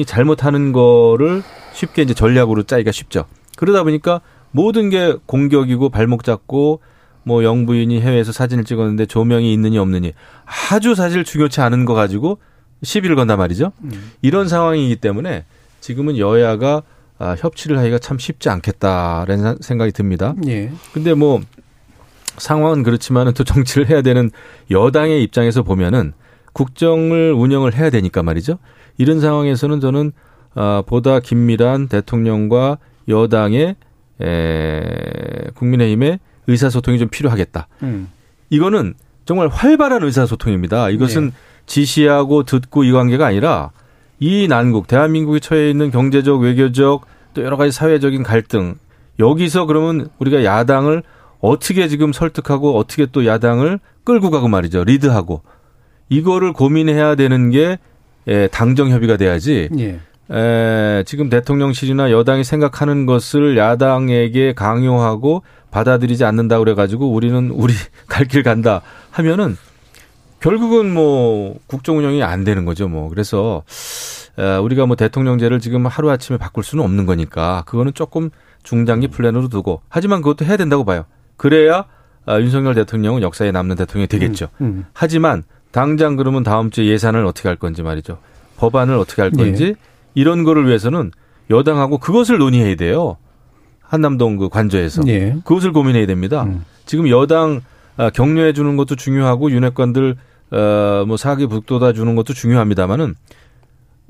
잘못하는 0.06 0.72
거를 0.72 1.42
쉽게 1.72 2.02
이제 2.02 2.14
전략으로 2.14 2.62
짜기가 2.64 2.92
쉽죠. 2.92 3.24
그러다 3.56 3.82
보니까 3.82 4.20
모든 4.50 4.90
게 4.90 5.16
공격이고 5.26 5.88
발목 5.88 6.24
잡고 6.24 6.80
뭐 7.24 7.44
영부인이 7.44 8.00
해외에서 8.00 8.32
사진을 8.32 8.64
찍었는데 8.64 9.06
조명이 9.06 9.52
있느니 9.52 9.78
없느니 9.78 10.12
아주 10.70 10.94
사실 10.94 11.24
중요치 11.24 11.60
않은 11.60 11.84
거 11.84 11.94
가지고 11.94 12.38
시비를 12.82 13.16
건단 13.16 13.38
말이죠. 13.38 13.72
음. 13.84 14.12
이런 14.22 14.48
상황이기 14.48 14.96
때문에 14.96 15.44
지금은 15.80 16.18
여야가 16.18 16.82
아, 17.18 17.36
협치를 17.38 17.78
하기가 17.78 17.98
참 17.98 18.18
쉽지 18.18 18.48
않겠다라는 18.48 19.58
생각이 19.60 19.92
듭니다. 19.92 20.34
예. 20.48 20.72
근데 20.92 21.14
뭐 21.14 21.40
상황은 22.36 22.82
그렇지만은 22.82 23.32
또 23.34 23.44
정치를 23.44 23.88
해야 23.88 24.02
되는 24.02 24.30
여당의 24.70 25.22
입장에서 25.22 25.62
보면은 25.62 26.12
국정을 26.52 27.32
운영을 27.32 27.74
해야 27.74 27.90
되니까 27.90 28.22
말이죠. 28.22 28.58
이런 28.98 29.20
상황에서는 29.20 29.80
저는 29.80 30.12
아, 30.54 30.82
보다 30.86 31.20
긴밀한 31.20 31.88
대통령과 31.88 32.78
여당의 33.08 33.76
에, 34.20 34.82
국민의힘의 35.54 36.20
의사소통이 36.46 36.98
좀 36.98 37.08
필요하겠다. 37.08 37.68
음. 37.82 38.08
이거는 38.50 38.94
정말 39.24 39.48
활발한 39.48 40.02
의사소통입니다. 40.02 40.90
이것은 40.90 41.26
네. 41.26 41.32
지시하고 41.66 42.42
듣고 42.42 42.84
이 42.84 42.92
관계가 42.92 43.26
아니라 43.26 43.70
이 44.18 44.46
난국, 44.48 44.86
대한민국이 44.86 45.40
처해 45.40 45.70
있는 45.70 45.90
경제적, 45.90 46.40
외교적, 46.40 47.06
또 47.34 47.42
여러 47.42 47.56
가지 47.56 47.72
사회적인 47.72 48.22
갈등, 48.22 48.76
여기서 49.18 49.66
그러면 49.66 50.08
우리가 50.18 50.44
야당을 50.44 51.02
어떻게 51.42 51.88
지금 51.88 52.12
설득하고 52.12 52.78
어떻게 52.78 53.06
또 53.06 53.26
야당을 53.26 53.80
끌고 54.04 54.30
가고 54.30 54.48
말이죠. 54.48 54.84
리드하고. 54.84 55.42
이거를 56.08 56.52
고민해야 56.52 57.14
되는 57.16 57.50
게 57.50 57.78
당정 58.50 58.90
협의가 58.90 59.16
돼야지. 59.16 59.68
예. 59.78 60.00
에, 60.34 61.02
지금 61.04 61.28
대통령실이나 61.28 62.10
여당이 62.10 62.44
생각하는 62.44 63.04
것을 63.06 63.56
야당에게 63.58 64.54
강요하고 64.54 65.42
받아들이지 65.70 66.24
않는다 66.24 66.58
그래가지고 66.58 67.10
우리는 67.12 67.50
우리 67.50 67.74
갈 68.08 68.26
길 68.26 68.42
간다 68.42 68.80
하면은 69.10 69.56
결국은 70.40 70.92
뭐 70.94 71.56
국정 71.66 71.98
운영이 71.98 72.22
안 72.22 72.44
되는 72.44 72.64
거죠 72.64 72.88
뭐 72.88 73.08
그래서 73.10 73.62
에, 74.38 74.56
우리가 74.56 74.86
뭐 74.86 74.96
대통령제를 74.96 75.60
지금 75.60 75.86
하루 75.86 76.10
아침에 76.10 76.38
바꿀 76.38 76.62
수는 76.64 76.84
없는 76.84 77.04
거니까 77.04 77.64
그거는 77.66 77.92
조금 77.92 78.30
중장기 78.62 79.08
플랜으로 79.08 79.48
두고 79.48 79.82
하지만 79.88 80.22
그것도 80.22 80.44
해야 80.44 80.56
된다고 80.56 80.84
봐요. 80.84 81.04
그래야 81.42 81.86
아, 82.24 82.40
윤석열 82.40 82.76
대통령은 82.76 83.20
역사에 83.20 83.50
남는 83.50 83.74
대통령이 83.74 84.06
되겠죠. 84.06 84.46
음, 84.60 84.64
음. 84.64 84.84
하지만 84.92 85.42
당장 85.72 86.14
그러면 86.14 86.44
다음 86.44 86.70
주에 86.70 86.86
예산을 86.86 87.26
어떻게 87.26 87.48
할 87.48 87.56
건지 87.56 87.82
말이죠. 87.82 88.18
법안을 88.58 88.94
어떻게 88.94 89.22
할 89.22 89.32
건지 89.32 89.64
예. 89.64 89.74
이런 90.14 90.44
거를 90.44 90.68
위해서는 90.68 91.10
여당하고 91.50 91.98
그것을 91.98 92.38
논의해야 92.38 92.76
돼요. 92.76 93.16
한남동 93.80 94.36
그 94.36 94.48
관저에서 94.50 95.02
예. 95.08 95.34
그것을 95.44 95.72
고민해야 95.72 96.06
됩니다. 96.06 96.44
음. 96.44 96.64
지금 96.86 97.08
여당 97.08 97.60
아, 97.96 98.10
격려해 98.10 98.52
주는 98.52 98.76
것도 98.76 98.94
중요하고 98.94 99.50
윤핵관들 99.50 100.14
어뭐 100.52 101.16
사기 101.16 101.48
북돋아 101.48 101.92
주는 101.92 102.14
것도 102.14 102.34
중요합니다만은 102.34 103.16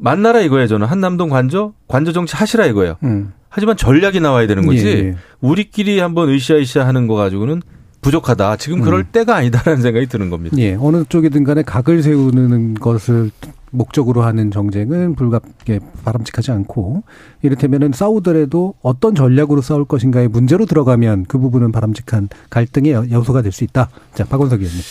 만나라 0.03 0.41
이거예요. 0.41 0.67
저는 0.67 0.87
한남동 0.87 1.29
관저 1.29 1.73
관저 1.89 2.13
정치 2.13 2.37
하시라 2.37 2.67
이거예요. 2.67 2.97
음. 3.05 3.33
하지만 3.49 3.77
전략이 3.77 4.21
나와야 4.21 4.47
되는 4.47 4.67
거지. 4.67 4.87
예. 4.87 4.91
예. 4.91 5.15
우리끼리 5.41 5.99
한번 6.01 6.29
으쌰으쌰 6.31 6.87
하는 6.87 7.07
거 7.07 7.15
가지고는 7.15 7.63
부족하다. 8.01 8.57
지금 8.57 8.81
그럴 8.81 9.01
음. 9.01 9.05
때가 9.13 9.37
아니다라는 9.37 9.81
생각이 9.83 10.07
드는 10.07 10.29
겁니다. 10.31 10.57
예. 10.59 10.75
어느 10.81 11.05
쪽이든 11.09 11.45
간에 11.45 11.63
각을 11.63 12.03
세우는 12.03 12.75
것을 12.75 13.31
목적으로 13.71 14.23
하는 14.23 14.51
정쟁은 14.51 15.15
불가게 15.15 15.79
바람직하지 16.05 16.51
않고 16.51 17.05
이를테면은 17.43 17.93
싸우더라도 17.93 18.75
어떤 18.83 19.15
전략으로 19.15 19.63
싸울 19.63 19.85
것인가의 19.85 20.29
문제로 20.29 20.67
들어가면 20.67 21.25
그 21.27 21.39
부분은 21.39 21.73
바람직한 21.73 22.29
갈등의 22.51 22.93
요소가 23.13 23.41
될 23.43 23.53
수 23.53 23.65
있다. 23.65 23.89
자, 24.15 24.25
박원석 24.25 24.61
의원님. 24.61 24.83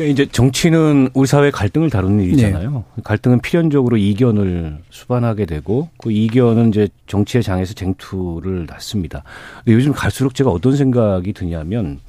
그러니까 0.00 0.04
이제 0.12 0.26
정치는 0.32 1.10
우리 1.12 1.26
사회 1.26 1.50
갈등을 1.50 1.90
다루는 1.90 2.24
일이잖아요. 2.24 2.84
네. 2.96 3.02
갈등은 3.04 3.40
필연적으로 3.40 3.98
이견을 3.98 4.78
수반하게 4.88 5.44
되고 5.44 5.90
그 5.98 6.10
이견은 6.10 6.70
이제 6.70 6.88
정치의 7.06 7.42
장에서 7.42 7.74
쟁투를 7.74 8.64
낳습니다. 8.66 9.22
근데 9.62 9.76
요즘 9.76 9.92
갈수록 9.92 10.34
제가 10.34 10.50
어떤 10.50 10.74
생각이 10.74 11.34
드냐면 11.34 12.00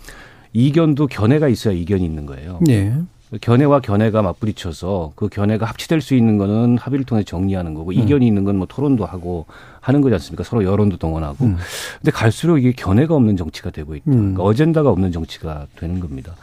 이견도 0.53 1.07
견해가 1.07 1.49
있어야 1.49 1.73
이견이 1.73 2.05
있는 2.05 2.25
거예요. 2.25 2.59
네. 2.61 2.93
견해와 3.41 3.81
견해가 3.81 4.21
맞부딪혀서 4.21 5.13
그 5.15 5.27
견해가 5.27 5.65
합치될 5.65 5.99
수 6.01 6.15
있는 6.15 6.37
거는 6.37 6.77
합의를 6.77 7.05
통해 7.05 7.23
정리하는 7.23 7.73
거고 7.73 7.91
음. 7.91 7.93
이견이 7.93 8.25
있는 8.25 8.45
건 8.45 8.55
뭐 8.55 8.67
토론도 8.67 9.05
하고 9.05 9.45
하는 9.81 9.99
거지 10.01 10.13
않습니까? 10.13 10.43
서로 10.45 10.63
여론도 10.63 10.95
동원하고. 10.97 11.43
음. 11.43 11.57
근데 11.99 12.11
갈수록 12.11 12.57
이게 12.57 12.71
견해가 12.71 13.15
없는 13.15 13.35
정치가 13.35 13.69
되고 13.69 13.95
있다. 13.95 14.03
음. 14.11 14.15
그러니까 14.15 14.43
어젠다가 14.43 14.89
없는 14.91 15.11
정치가 15.11 15.67
되는 15.77 15.99
겁니다. 15.99 16.35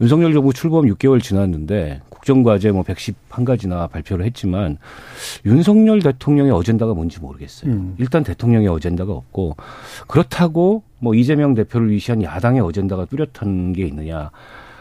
윤석열 0.00 0.32
정부 0.32 0.52
출범 0.52 0.86
6개월 0.86 1.22
지났는데 1.22 2.02
국정과제 2.08 2.72
뭐 2.72 2.82
111가지나 2.82 3.90
발표를 3.90 4.24
했지만 4.26 4.78
윤석열 5.44 6.00
대통령의 6.00 6.52
어젠다가 6.52 6.94
뭔지 6.94 7.20
모르겠어요. 7.20 7.72
음. 7.72 7.94
일단 7.98 8.22
대통령의 8.22 8.68
어젠다가 8.68 9.12
없고 9.12 9.56
그렇다고 10.06 10.82
뭐 11.00 11.14
이재명 11.14 11.54
대표를 11.54 11.90
위시한 11.90 12.22
야당의 12.22 12.60
어젠다가 12.60 13.06
뚜렷한 13.06 13.72
게 13.72 13.86
있느냐. 13.86 14.30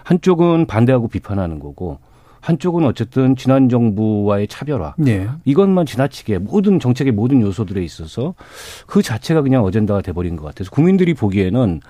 한쪽은 0.04 0.68
반대하고 0.68 1.08
비판하는 1.08 1.60
거고 1.60 2.00
한쪽은 2.40 2.86
어쨌든 2.86 3.36
지난 3.36 3.68
정부와의 3.68 4.48
차별화. 4.48 4.96
네. 4.98 5.28
이것만 5.44 5.86
지나치게 5.86 6.38
모든 6.38 6.80
정책의 6.80 7.12
모든 7.12 7.42
요소들에 7.42 7.84
있어서 7.84 8.36
그 8.86 9.02
자체가 9.02 9.42
그냥 9.42 9.64
어젠다가 9.66 10.02
돼버린 10.02 10.38
것 10.38 10.46
같아서 10.46 10.72
국민들이 10.72 11.14
보기에는 11.14 11.82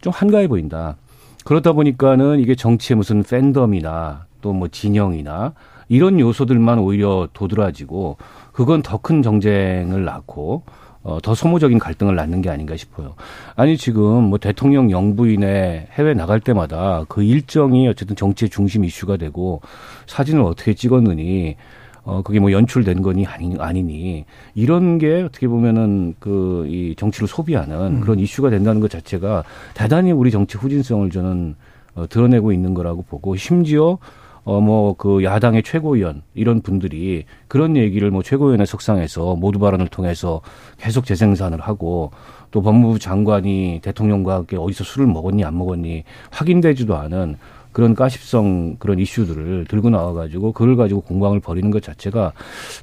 좀 0.00 0.12
한가해 0.12 0.48
보인다. 0.48 0.96
그러다 1.44 1.72
보니까는 1.72 2.40
이게 2.40 2.54
정치의 2.54 2.96
무슨 2.96 3.22
팬덤이나 3.22 4.26
또 4.40 4.52
뭐 4.52 4.68
진영이나 4.68 5.54
이런 5.88 6.18
요소들만 6.20 6.78
오히려 6.78 7.28
도드라지고 7.32 8.16
그건 8.52 8.82
더 8.82 8.98
큰 8.98 9.22
정쟁을 9.22 10.04
낳고 10.04 10.64
어, 11.04 11.18
더 11.20 11.34
소모적인 11.34 11.78
갈등을 11.80 12.14
낳는 12.14 12.42
게 12.42 12.50
아닌가 12.50 12.76
싶어요. 12.76 13.14
아니 13.56 13.76
지금 13.76 14.24
뭐 14.24 14.38
대통령 14.38 14.90
영부인에 14.90 15.88
해외 15.92 16.14
나갈 16.14 16.38
때마다 16.38 17.04
그 17.08 17.24
일정이 17.24 17.88
어쨌든 17.88 18.14
정치의 18.14 18.50
중심 18.50 18.84
이슈가 18.84 19.16
되고 19.16 19.60
사진을 20.06 20.42
어떻게 20.42 20.74
찍었느니 20.74 21.56
어 22.04 22.22
그게 22.22 22.40
뭐 22.40 22.50
연출된 22.50 23.02
거니 23.02 23.26
아니 23.26 23.56
아니니 23.58 24.24
이런 24.54 24.98
게 24.98 25.22
어떻게 25.22 25.46
보면은 25.46 26.14
그 26.18 26.52
이 26.72 26.94
정치를 26.96 27.28
소비하는 27.28 27.96
음. 27.96 28.00
그런 28.00 28.18
이슈가 28.18 28.50
된다는 28.50 28.80
것 28.80 28.90
자체가 28.90 29.44
대단히 29.74 30.12
우리 30.12 30.30
정치 30.30 30.56
후진성을 30.58 31.10
저는 31.10 31.54
어, 31.94 32.06
드러내고 32.08 32.52
있는 32.52 32.74
거라고 32.74 33.02
보고 33.02 33.36
심지어 33.36 33.98
어, 34.44 34.60
뭐, 34.60 34.94
그 34.94 35.22
야당의 35.22 35.62
최고위원, 35.62 36.22
이런 36.34 36.62
분들이 36.62 37.26
그런 37.46 37.76
얘기를 37.76 38.10
뭐 38.10 38.24
최고위원회 38.24 38.66
석상에서 38.66 39.36
모두 39.36 39.60
발언을 39.60 39.86
통해서 39.86 40.40
계속 40.78 41.04
재생산을 41.04 41.60
하고 41.60 42.10
또 42.50 42.60
법무부 42.60 42.98
장관이 42.98 43.78
대통령과 43.84 44.34
함께 44.34 44.56
어디서 44.56 44.82
술을 44.82 45.06
먹었니 45.06 45.44
안 45.44 45.56
먹었니 45.56 46.02
확인되지도 46.32 46.96
않은 46.96 47.36
그런 47.72 47.94
가십성 47.94 48.76
그런 48.78 48.98
이슈들을 48.98 49.66
들고 49.68 49.90
나와가지고 49.90 50.52
그걸 50.52 50.76
가지고 50.76 51.00
공방을 51.00 51.40
벌이는 51.40 51.70
것 51.70 51.82
자체가 51.82 52.32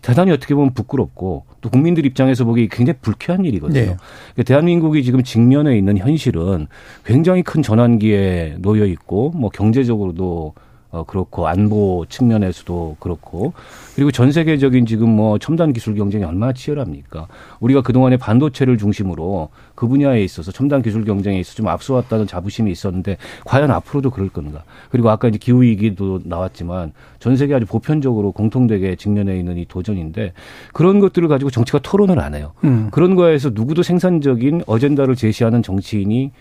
대단히 0.02 0.32
어떻게 0.32 0.56
보면 0.56 0.74
부끄럽고 0.74 1.46
또 1.62 1.70
국민들 1.70 2.06
입장에서 2.06 2.46
보기 2.46 2.68
굉장히 2.70 2.98
불쾌한 3.02 3.46
일이거든요. 3.46 3.80
네. 3.80 3.86
그러니까 3.86 4.44
대한민국이 4.46 5.04
지금 5.04 5.24
직면해 5.24 5.78
있는 5.78 5.98
현실은 5.98 6.68
굉장히 7.06 7.44
큰 7.44 7.62
전환기에 7.62 8.58
놓여 8.60 8.86
있고 8.86 9.32
뭐 9.36 9.50
경제적으로도 9.50 10.54
어, 10.92 11.04
그렇고 11.04 11.48
안보 11.48 12.06
측면에서도 12.10 12.98
그렇고 13.00 13.54
그리고 13.96 14.12
전 14.12 14.32
세계적인 14.32 14.88
지금 14.88 15.10
뭐 15.10 15.38
첨단 15.38 15.72
기술 15.72 15.94
경쟁이 15.94 16.24
얼마나 16.24 16.52
치열합니까? 16.52 17.28
우리가 17.60 17.82
그동안에 17.82 18.18
반도체를 18.18 18.78
중심으로 18.78 19.50
그 19.76 19.88
분야에 19.88 20.24
있어서 20.24 20.52
첨단 20.52 20.82
기술 20.82 21.06
경쟁에 21.06 21.40
있어서 21.40 21.58
좀 21.58 21.68
앞서왔다는 21.68 22.26
자부심이 22.26 22.72
있었는데 22.72 23.18
과연 23.46 23.70
앞으로도 23.70 24.10
그럴 24.10 24.30
건가? 24.30 24.64
그리고 24.90 25.12
아까 25.12 25.28
이제 25.28 25.38
기후 25.38 25.62
위기도 25.62 26.22
나왔지만 26.24 26.94
전 27.20 27.36
세계 27.36 27.54
아주 27.54 27.68
보편적으로 27.68 28.32
공통되게 28.32 28.96
직면해 28.96 29.38
있는 29.38 29.58
이 29.58 29.66
도전인데 29.66 30.34
그런 30.74 31.00
것들을 31.00 31.28
가지고 31.28 31.52
정치가 31.52 31.78
토론을 31.80 32.20
안 32.20 32.34
해요. 32.34 32.54
음. 32.64 32.90
그런 32.92 33.14
거에서 33.14 33.52
누구도 33.54 33.84
생산적인 33.84 34.64
어젠다를 34.66 35.16
제시하는 35.16 35.62
정치인이 35.62 36.32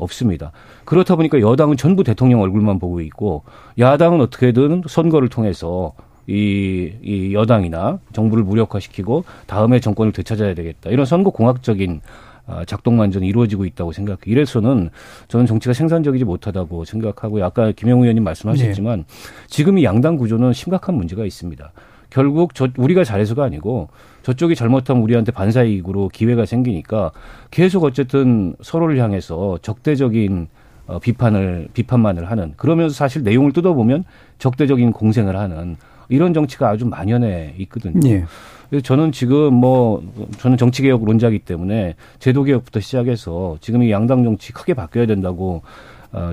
없습니다. 0.00 0.52
그렇다 0.84 1.16
보니까 1.16 1.40
여당은 1.40 1.76
전부 1.76 2.04
대통령 2.04 2.40
얼굴만 2.40 2.78
보고 2.78 3.00
있고 3.00 3.44
야당은 3.78 4.20
어떻게든 4.20 4.82
선거를 4.86 5.28
통해서 5.28 5.92
이, 6.26 6.92
이 7.02 7.34
여당이나 7.34 7.98
정부를 8.12 8.44
무력화시키고 8.44 9.24
다음에 9.46 9.80
정권을 9.80 10.12
되찾아야 10.12 10.54
되겠다. 10.54 10.90
이런 10.90 11.06
선거 11.06 11.30
공학적인 11.30 12.00
아, 12.46 12.64
작동만 12.64 13.10
저는 13.12 13.26
이루어지고 13.28 13.64
있다고 13.64 13.92
생각해요. 13.92 14.20
이래서는 14.26 14.90
저는 15.28 15.46
정치가 15.46 15.72
생산적이지 15.72 16.24
못하다고 16.24 16.84
생각하고요. 16.84 17.44
아까 17.44 17.70
김영우 17.70 18.02
의원님 18.02 18.24
말씀하셨지만 18.24 19.04
지금 19.46 19.78
이 19.78 19.84
양당 19.84 20.16
구조는 20.16 20.52
심각한 20.52 20.96
문제가 20.96 21.24
있습니다. 21.24 21.72
결국 22.10 22.54
저 22.54 22.68
우리가 22.76 23.04
잘해서가 23.04 23.44
아니고 23.44 23.88
저쪽이 24.22 24.54
잘못하면 24.54 25.02
우리한테 25.02 25.32
반사이익으로 25.32 26.08
기회가 26.08 26.44
생기니까 26.46 27.12
계속 27.50 27.84
어쨌든 27.84 28.54
서로를 28.62 28.98
향해서 28.98 29.58
적대적인 29.62 30.48
어, 30.86 30.98
비판을 30.98 31.68
비판만을 31.72 32.30
하는 32.30 32.54
그러면서 32.56 32.94
사실 32.94 33.22
내용을 33.22 33.52
뜯어보면 33.52 34.04
적대적인 34.38 34.92
공생을 34.92 35.36
하는 35.36 35.76
이런 36.08 36.34
정치가 36.34 36.68
아주 36.68 36.84
만연해 36.86 37.54
있거든요. 37.58 38.00
예. 38.08 38.24
그래서 38.68 38.82
저는 38.82 39.12
지금 39.12 39.54
뭐 39.54 40.02
저는 40.38 40.56
정치 40.56 40.82
개혁 40.82 41.04
론자이기 41.04 41.40
때문에 41.40 41.94
제도 42.18 42.44
개혁부터 42.44 42.80
시작해서 42.80 43.56
지금 43.60 43.82
이 43.82 43.90
양당 43.90 44.24
정치 44.24 44.52
크게 44.52 44.74
바뀌어야 44.74 45.06
된다고 45.06 45.62
어, 45.62 45.62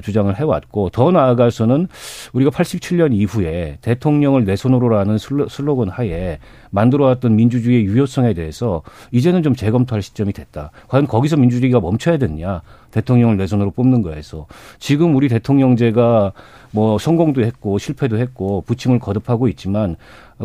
주장을 0.04 0.34
해왔고 0.36 0.90
더 0.90 1.12
나아가서는 1.12 1.88
우리가 2.34 2.52
87년 2.52 3.14
이후에 3.14 3.78
대통령을 3.82 4.46
내 4.46 4.56
손으로라는 4.56 5.18
슬로, 5.18 5.48
슬로건 5.48 5.90
하에 5.90 6.40
만들어왔던 6.72 7.36
민주주의의 7.36 7.86
유효성에 7.86 8.34
대해서 8.34 8.82
이제는 9.12 9.44
좀 9.44 9.56
재검토할 9.56 10.02
시점이 10.02 10.34
됐다. 10.34 10.72
과연 10.88 11.08
거기서 11.08 11.38
민주주의가 11.38 11.80
멈춰야 11.80 12.18
됐냐? 12.18 12.62
대통령을 12.92 13.38
내 13.38 13.46
손으로 13.48 13.72
뽑는 13.72 14.02
거에서 14.02 14.48
지금 14.80 15.16
우리 15.16 15.28
대통령제가 15.28 16.32
뭐 16.72 16.98
성공도 16.98 17.44
했고 17.44 17.78
실패도 17.78 18.18
했고 18.18 18.64
부침을 18.66 19.00
거듭하고 19.00 19.48
있지만 19.50 19.96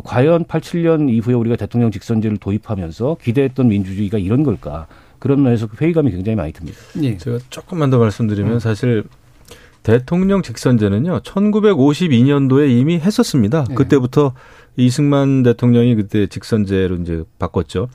과연 0.04 0.44
87년 0.44 1.08
이후에 1.10 1.34
우리가 1.34 1.56
대통령 1.56 1.90
직선제를 1.90 2.38
도입하면서 2.38 3.18
기대했던 3.22 3.68
민주주의가 3.68 4.18
이런 4.18 4.42
걸까? 4.42 4.86
그런 5.18 5.42
면에서 5.44 5.68
회의감이 5.80 6.10
굉장히 6.10 6.34
많이 6.34 6.52
듭니다. 6.52 6.78
예. 7.00 7.16
제가 7.16 7.38
조금만 7.48 7.90
더 7.90 7.98
말씀드리면 7.98 8.58
사실 8.58 9.04
대통령 9.82 10.42
직선제는요, 10.42 11.20
1952년도에 11.20 12.70
이미 12.70 12.98
했었습니다. 12.98 13.64
네. 13.68 13.74
그때부터 13.74 14.32
이승만 14.76 15.42
대통령이 15.42 15.94
그때 15.96 16.26
직선제로 16.26 16.96
이제 16.96 17.24
바꿨죠. 17.38 17.88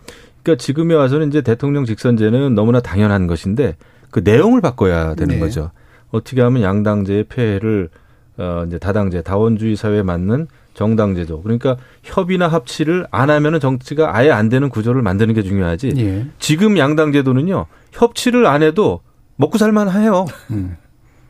그러니까 0.44 0.62
지금에 0.62 0.94
와서는 0.94 1.30
이제 1.30 1.42
대통령 1.42 1.86
직선제는 1.86 2.56
너무나 2.56 2.80
당연한 2.80 3.28
것인데 3.28 3.76
그 4.12 4.22
내용을 4.24 4.62
바꿔야 4.62 5.16
되는 5.16 5.36
네. 5.36 5.40
거죠. 5.40 5.72
어떻게 6.12 6.42
하면 6.42 6.62
양당제의 6.62 7.26
폐해를 7.26 7.90
어 8.38 8.64
이제 8.68 8.78
다당제, 8.78 9.24
다원주의 9.24 9.76
사회에 9.76 10.04
맞는 10.04 10.48
정당제도. 10.74 11.42
그러니까 11.42 11.76
협의나 12.04 12.48
합치를 12.48 13.08
안 13.12 13.30
하면은 13.30 13.60
정치가 13.60 14.16
아예 14.16 14.30
안 14.30 14.48
되는 14.48 14.70
구조를 14.70 15.02
만드는 15.02 15.34
게 15.34 15.42
중요하지. 15.42 15.94
예. 15.98 16.28
지금 16.40 16.78
양당 16.78 17.12
제도는요 17.12 17.66
협치를 17.92 18.46
안 18.46 18.62
해도 18.62 19.02
먹고 19.38 19.58
살만 19.58 19.90
해요. 19.92 20.26
음. 20.52 20.78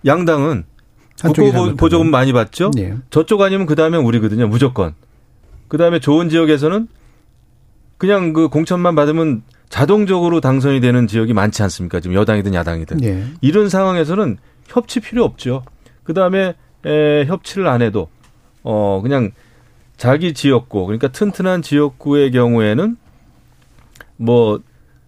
양당은 0.06 0.66
국고 1.22 1.52
보-. 1.52 1.76
보조금 1.76 2.12
많이 2.12 2.34
받죠. 2.34 2.72
예. 2.78 2.96
저쪽 3.10 3.42
아니면 3.42 3.66
그 3.66 3.76
다음에 3.76 3.98
우리거든요 3.98 4.48
무조건. 4.48 4.94
그 5.68 5.78
다음에 5.78 6.00
좋은 6.00 6.30
지역에서는 6.30 6.88
그냥 7.98 8.34
그 8.34 8.48
공천만 8.48 8.96
받으면 8.96 9.42
자동적으로 9.70 10.40
당선이 10.40 10.80
되는 10.80 11.08
지역이 11.08 11.34
많지 11.34 11.62
않습니까? 11.64 12.00
지금 12.00 12.16
여당이든 12.16 12.54
야당이든 12.54 13.04
예. 13.04 13.24
이런 13.42 13.70
상황에서는 13.70 14.38
협치 14.68 15.00
필요 15.00 15.24
없죠. 15.24 15.64
그 16.04 16.14
다음에 16.14 16.54
협치를 16.84 17.68
안 17.68 17.82
해도 17.82 18.08
어 18.64 19.02
그냥 19.02 19.32
자기 19.98 20.34
지역구 20.34 20.86
그러니까 20.86 21.08
튼튼한 21.10 21.64
지역구의 21.64 22.32
경우에는 22.32 22.96
뭐 24.18 24.62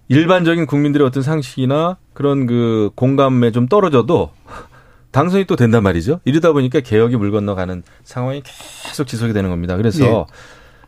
일반적인 0.07 0.65
국민들의 0.65 1.05
어떤 1.05 1.21
상식이나 1.23 1.97
그런 2.13 2.47
그 2.47 2.89
공감에 2.95 3.51
좀 3.51 3.67
떨어져도 3.67 4.31
당선이 5.12 5.45
또 5.45 5.55
된단 5.55 5.84
말이죠. 5.84 6.20
이러다 6.26 6.51
보니까 6.51 6.82
개혁이 6.82 7.16
물 7.16 7.32
건너가는 7.32 7.84
상황이 8.03 8.43
계속 8.88 9.07
지속이 9.07 9.34
되는 9.34 9.49
겁니다. 9.49 9.76
그래서 9.76 10.05
예. 10.05 10.26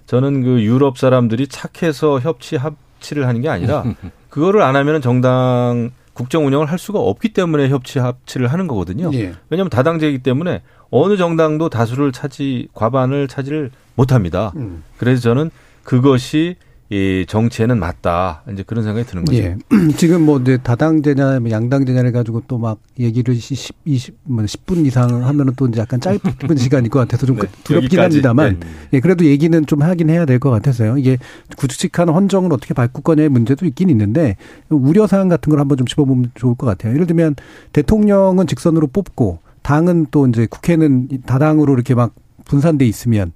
저는 0.06 0.44
그 0.44 0.62
유럽 0.62 0.98
사람들이 0.98 1.48
착해서 1.48 2.20
협치 2.20 2.56
합치를 2.56 3.28
하는 3.28 3.42
게 3.42 3.50
아니라 3.50 3.84
그거를 4.30 4.62
안 4.62 4.76
하면 4.76 5.02
정당 5.02 5.92
국정 6.14 6.46
운영을 6.46 6.68
할 6.68 6.78
수가 6.78 7.00
없기 7.00 7.30
때문에 7.30 7.70
협치 7.70 8.00
합치를 8.00 8.48
하는 8.48 8.68
거거든요. 8.68 9.10
예. 9.14 9.34
왜냐하면 9.50 9.70
다당제이기 9.70 10.20
때문에 10.20 10.62
어느 10.92 11.18
정당도 11.18 11.70
다수를 11.70 12.12
차지 12.12 12.68
과반을 12.74 13.28
차지를 13.28 13.72
못합니다. 13.96 14.52
음. 14.58 14.84
그래서 14.98 15.22
저는 15.22 15.50
그것이 15.84 16.58
이 16.94 17.26
정치에는 17.26 17.80
맞다. 17.80 18.44
이제 18.52 18.64
그런 18.68 18.84
생각이 18.84 19.08
드는 19.08 19.24
거죠. 19.24 19.38
예. 19.38 19.56
지금 19.96 20.24
뭐 20.26 20.40
이제 20.42 20.58
다당제냐 20.58 21.40
뭐 21.40 21.50
양당제냐를 21.50 22.12
가지고 22.12 22.42
또 22.50 22.58
막 22.58 22.80
얘기를 23.00 23.34
10, 23.34 23.74
20, 23.86 24.18
뭐 24.26 24.44
10분 24.44 24.86
이상 24.86 25.24
하면은 25.26 25.54
또 25.56 25.68
이제 25.68 25.80
약간 25.80 26.02
짧은 26.02 26.20
시간일 26.58 26.90
것 26.90 27.00
같아서 27.00 27.26
좀 27.26 27.38
네, 27.38 27.48
두렵긴 27.64 27.86
여기까지. 27.98 28.02
합니다만 28.18 28.60
네. 28.60 28.68
예, 28.94 29.00
그래도 29.00 29.24
얘기는 29.26 29.66
좀 29.66 29.82
하긴 29.82 30.10
해야 30.10 30.26
될 30.26 30.38
것 30.42 30.50
같아서요. 30.50 30.98
이게 30.98 31.18
구직한 31.56 32.10
헌정을 32.10 32.52
어떻게 32.52 32.74
바꿀 32.74 33.04
거냐의 33.04 33.30
문제도 33.30 33.66
있긴 33.66 33.90
있는데 33.90 34.36
우려사항 34.70 35.30
같은 35.30 35.50
걸 35.50 35.60
한번 35.62 35.78
좀 35.78 35.88
짚어보면 35.88 36.32
좋을 36.36 36.56
것 36.56 36.66
같아요. 36.68 36.94
예를 36.94 37.08
들면 37.08 37.36
대통령은 37.72 38.48
직선으로 38.48 38.88
뽑고 38.88 39.40
당은 39.62 40.08
또 40.12 40.28
이제 40.28 40.46
국회는 40.46 41.08
다당으로 41.26 41.74
이렇게 41.74 41.96
막 41.96 42.14
분산돼 42.44 42.86
있으면 42.86 43.32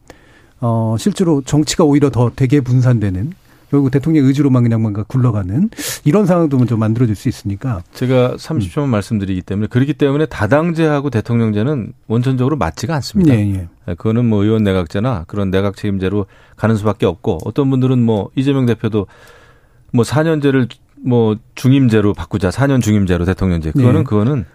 어 0.59 0.95
실제로 0.99 1.41
정치가 1.41 1.83
오히려 1.85 2.09
더 2.09 2.31
되게 2.35 2.59
분산되는 2.59 3.31
결국 3.69 3.91
대통령 3.91 4.25
의지로만 4.25 4.63
그냥 4.63 4.81
뭔가 4.81 5.03
굴러가는 5.03 5.69
이런 6.03 6.25
상황도 6.25 6.65
좀 6.65 6.79
만들어질 6.79 7.15
수 7.15 7.29
있으니까 7.29 7.81
제가 7.93 8.35
30초만 8.35 8.87
말씀드리기 8.87 9.41
때문에 9.41 9.67
그렇기 9.67 9.93
때문에 9.93 10.25
다당제하고 10.27 11.09
대통령제는 11.09 11.93
원천적으로 12.07 12.57
맞지가 12.57 12.93
않습니다. 12.95 13.33
예, 13.33 13.39
예. 13.39 13.67
네, 13.87 13.95
그거는 13.95 14.25
뭐 14.25 14.43
의원 14.43 14.63
내각제나 14.63 15.25
그런 15.27 15.51
내각 15.51 15.75
책임제로 15.75 16.25
가는 16.55 16.75
수밖에 16.75 17.05
없고 17.05 17.39
어떤 17.45 17.69
분들은 17.69 18.01
뭐 18.01 18.29
이재명 18.35 18.65
대표도 18.65 19.07
뭐 19.93 20.03
4년제를 20.03 20.69
뭐 21.05 21.35
중임제로 21.55 22.13
바꾸자 22.13 22.49
4년 22.49 22.81
중임제로 22.81 23.25
대통령제 23.25 23.71
그거는 23.71 23.99
네. 23.99 24.03
그거는 24.03 24.45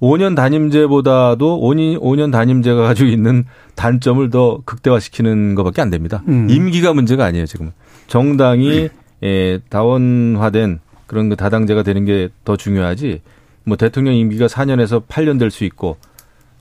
5년 0.00 0.36
단임제보다도 0.36 1.60
5년, 1.60 2.00
5년 2.00 2.30
단임제가 2.30 2.82
가지고 2.82 3.08
있는 3.08 3.44
단점을 3.76 4.28
더 4.30 4.60
극대화시키는 4.64 5.54
것밖에 5.54 5.80
안 5.80 5.90
됩니다. 5.90 6.22
음. 6.28 6.48
임기가 6.50 6.92
문제가 6.92 7.24
아니에요 7.24 7.46
지금 7.46 7.72
정당이 8.06 8.88
예, 9.22 9.58
다원화된 9.68 10.80
그런 11.06 11.28
그 11.28 11.36
다당제가 11.36 11.82
되는 11.82 12.04
게 12.04 12.28
더 12.44 12.56
중요하지 12.56 13.22
뭐 13.64 13.76
대통령 13.76 14.14
임기가 14.14 14.46
4년에서 14.46 15.06
8년 15.06 15.38
될 15.38 15.50
수 15.50 15.64
있고 15.64 15.96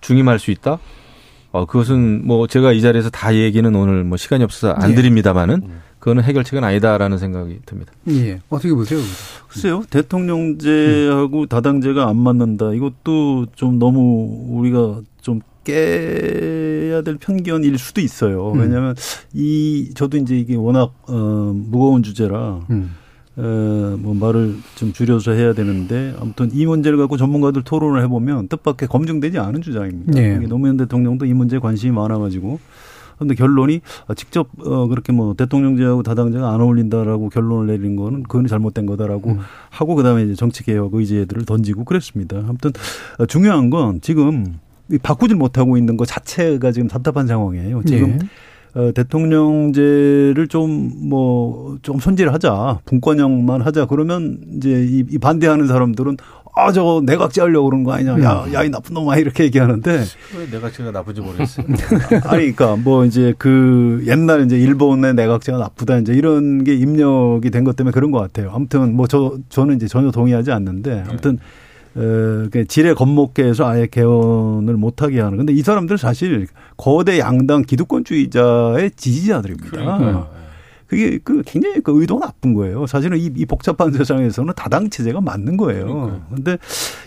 중임할 0.01 0.39
수 0.39 0.51
있다? 0.51 0.79
어, 1.51 1.65
그것은 1.65 2.25
뭐 2.25 2.47
제가 2.47 2.73
이 2.73 2.81
자리에서 2.81 3.09
다 3.09 3.33
얘기는 3.35 3.73
오늘 3.75 4.03
뭐 4.03 4.17
시간이 4.17 4.43
없어서 4.43 4.73
안 4.73 4.91
예. 4.91 4.95
드립니다만은 4.95 5.61
그거는 5.99 6.23
해결책은 6.23 6.63
아니다라는 6.63 7.17
생각이 7.17 7.59
듭니다. 7.65 7.91
예. 8.09 8.39
어떻게 8.49 8.73
보세요? 8.73 8.99
글쎄요, 9.47 9.83
대통령제하고 9.89 11.45
다당제가 11.47 12.07
안 12.07 12.17
맞는다. 12.17 12.73
이것도 12.73 13.47
좀 13.55 13.79
너무 13.79 14.45
우리가 14.49 15.01
좀 15.21 15.41
깨야 15.65 17.01
될 17.01 17.17
편견일 17.17 17.77
수도 17.77 17.99
있어요. 17.99 18.53
음. 18.53 18.59
왜냐하면 18.59 18.95
이 19.33 19.91
저도 19.95 20.17
이제 20.17 20.37
이게 20.37 20.55
워낙 20.55 20.93
어, 21.07 21.51
무거운 21.53 22.03
주제라 22.03 22.61
음. 22.69 22.91
어, 23.37 23.97
뭐 23.99 24.13
말을 24.13 24.55
좀 24.75 24.93
줄여서 24.93 25.31
해야 25.31 25.53
되는데 25.53 26.15
아무튼 26.19 26.49
이 26.53 26.65
문제를 26.65 26.97
갖고 26.97 27.17
전문가들 27.17 27.63
토론을 27.63 28.01
해보면 28.03 28.47
뜻밖의 28.47 28.87
검증되지 28.87 29.39
않은 29.39 29.61
주장입니다. 29.61 30.13
네. 30.13 30.37
노무현 30.39 30.77
대통령도 30.77 31.25
이 31.25 31.33
문제에 31.33 31.59
관심이 31.59 31.91
많아가지고 31.93 32.59
근데 33.17 33.33
결론이 33.33 33.81
아, 34.07 34.13
직접 34.13 34.49
어 34.59 34.87
그렇게 34.87 35.11
뭐 35.11 35.33
대통령제하고 35.35 36.03
다당제가 36.03 36.53
안 36.53 36.61
어울린다라고 36.61 37.29
결론을 37.29 37.67
내린 37.67 37.95
거는 37.95 38.23
그건 38.23 38.47
잘못된 38.47 38.85
거다라고 38.85 39.31
음. 39.31 39.39
하고 39.69 39.95
그다음에 39.95 40.23
이제 40.23 40.35
정치 40.35 40.63
개혁 40.63 40.93
의제들을 40.93 41.45
던지고 41.45 41.85
그랬습니다. 41.85 42.37
아무튼 42.37 42.71
어, 43.19 43.25
중요한 43.25 43.69
건 43.69 44.01
지금 44.01 44.59
바꾸질 45.01 45.35
못하고 45.37 45.77
있는 45.77 45.97
것 45.97 46.05
자체가 46.07 46.71
지금 46.71 46.87
답답한 46.87 47.27
상황이에요. 47.27 47.83
지금 47.85 48.19
예. 48.21 48.79
어, 48.79 48.91
대통령제를 48.91 50.47
좀, 50.49 50.91
뭐, 51.09 51.77
좀 51.81 51.99
손질을 51.99 52.33
하자. 52.33 52.79
분권형만 52.85 53.61
하자. 53.61 53.85
그러면 53.85 54.37
이제 54.57 54.69
이, 54.89 55.03
이 55.09 55.17
반대하는 55.17 55.67
사람들은 55.67 56.17
아, 56.57 56.71
저거 56.71 57.01
내각제 57.05 57.41
하려고 57.41 57.65
그러는 57.69 57.83
거 57.83 57.91
아니냐. 57.91 58.17
야, 58.23 58.45
야, 58.53 58.63
이 58.63 58.69
나쁜 58.69 58.93
놈아. 58.93 59.17
이렇게 59.17 59.43
얘기하는데. 59.43 59.91
왜 60.37 60.49
내가 60.49 60.71
제가 60.71 60.91
나쁜지 60.91 61.19
모르겠어요. 61.19 61.65
아니, 62.27 62.53
그러니까 62.55 62.77
뭐 62.77 63.03
이제 63.03 63.33
그 63.37 64.01
옛날 64.07 64.45
이제 64.45 64.57
일본의 64.57 65.15
내각제가 65.15 65.57
나쁘다. 65.57 65.97
이제 65.97 66.13
이런 66.13 66.63
게 66.63 66.73
입력이 66.75 67.49
된 67.51 67.65
것 67.65 67.75
때문에 67.75 67.91
그런 67.93 68.11
것 68.11 68.19
같아요. 68.19 68.51
아무튼 68.53 68.95
뭐 68.95 69.05
저, 69.05 69.37
저는 69.49 69.75
이제 69.75 69.87
전혀 69.87 70.11
동의하지 70.11 70.51
않는데. 70.53 71.03
아무튼 71.09 71.33
어, 71.33 71.37
그 71.37 71.64
지뢰 72.67 72.93
겁먹게해서 72.93 73.67
아예 73.67 73.87
개헌을 73.87 74.75
못하게 74.75 75.21
하는. 75.21 75.37
근데 75.37 75.53
이 75.53 75.61
사람들 75.61 75.97
사실 75.97 76.47
거대 76.77 77.19
양당 77.19 77.63
기득권주의자의 77.63 78.91
지지자들입니다. 78.95 80.27
그게 80.87 81.17
그 81.23 81.41
굉장히 81.45 81.79
그 81.81 81.99
의도가 81.99 82.27
나쁜 82.27 82.53
거예요. 82.53 82.85
사실은 82.85 83.17
이, 83.17 83.31
이 83.35 83.45
복잡한 83.45 83.91
세상에서는 83.91 84.53
다당 84.55 84.89
체제가 84.91 85.19
맞는 85.19 85.57
거예요. 85.57 86.21
그런데 86.29 86.57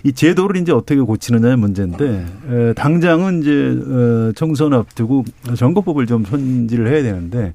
이 0.03 0.13
제도를 0.13 0.61
이제 0.61 0.73
어떻게 0.73 1.01
고치느냐의 1.01 1.57
문제인데 1.57 2.27
에, 2.51 2.73
당장은 2.73 3.43
이제 3.43 3.79
어, 3.89 4.33
총선 4.35 4.75
앞두고 4.75 5.25
선거법을 5.55 6.07
좀 6.07 6.25
손질을 6.25 6.89
해야 6.89 7.05
되는데 7.05 7.55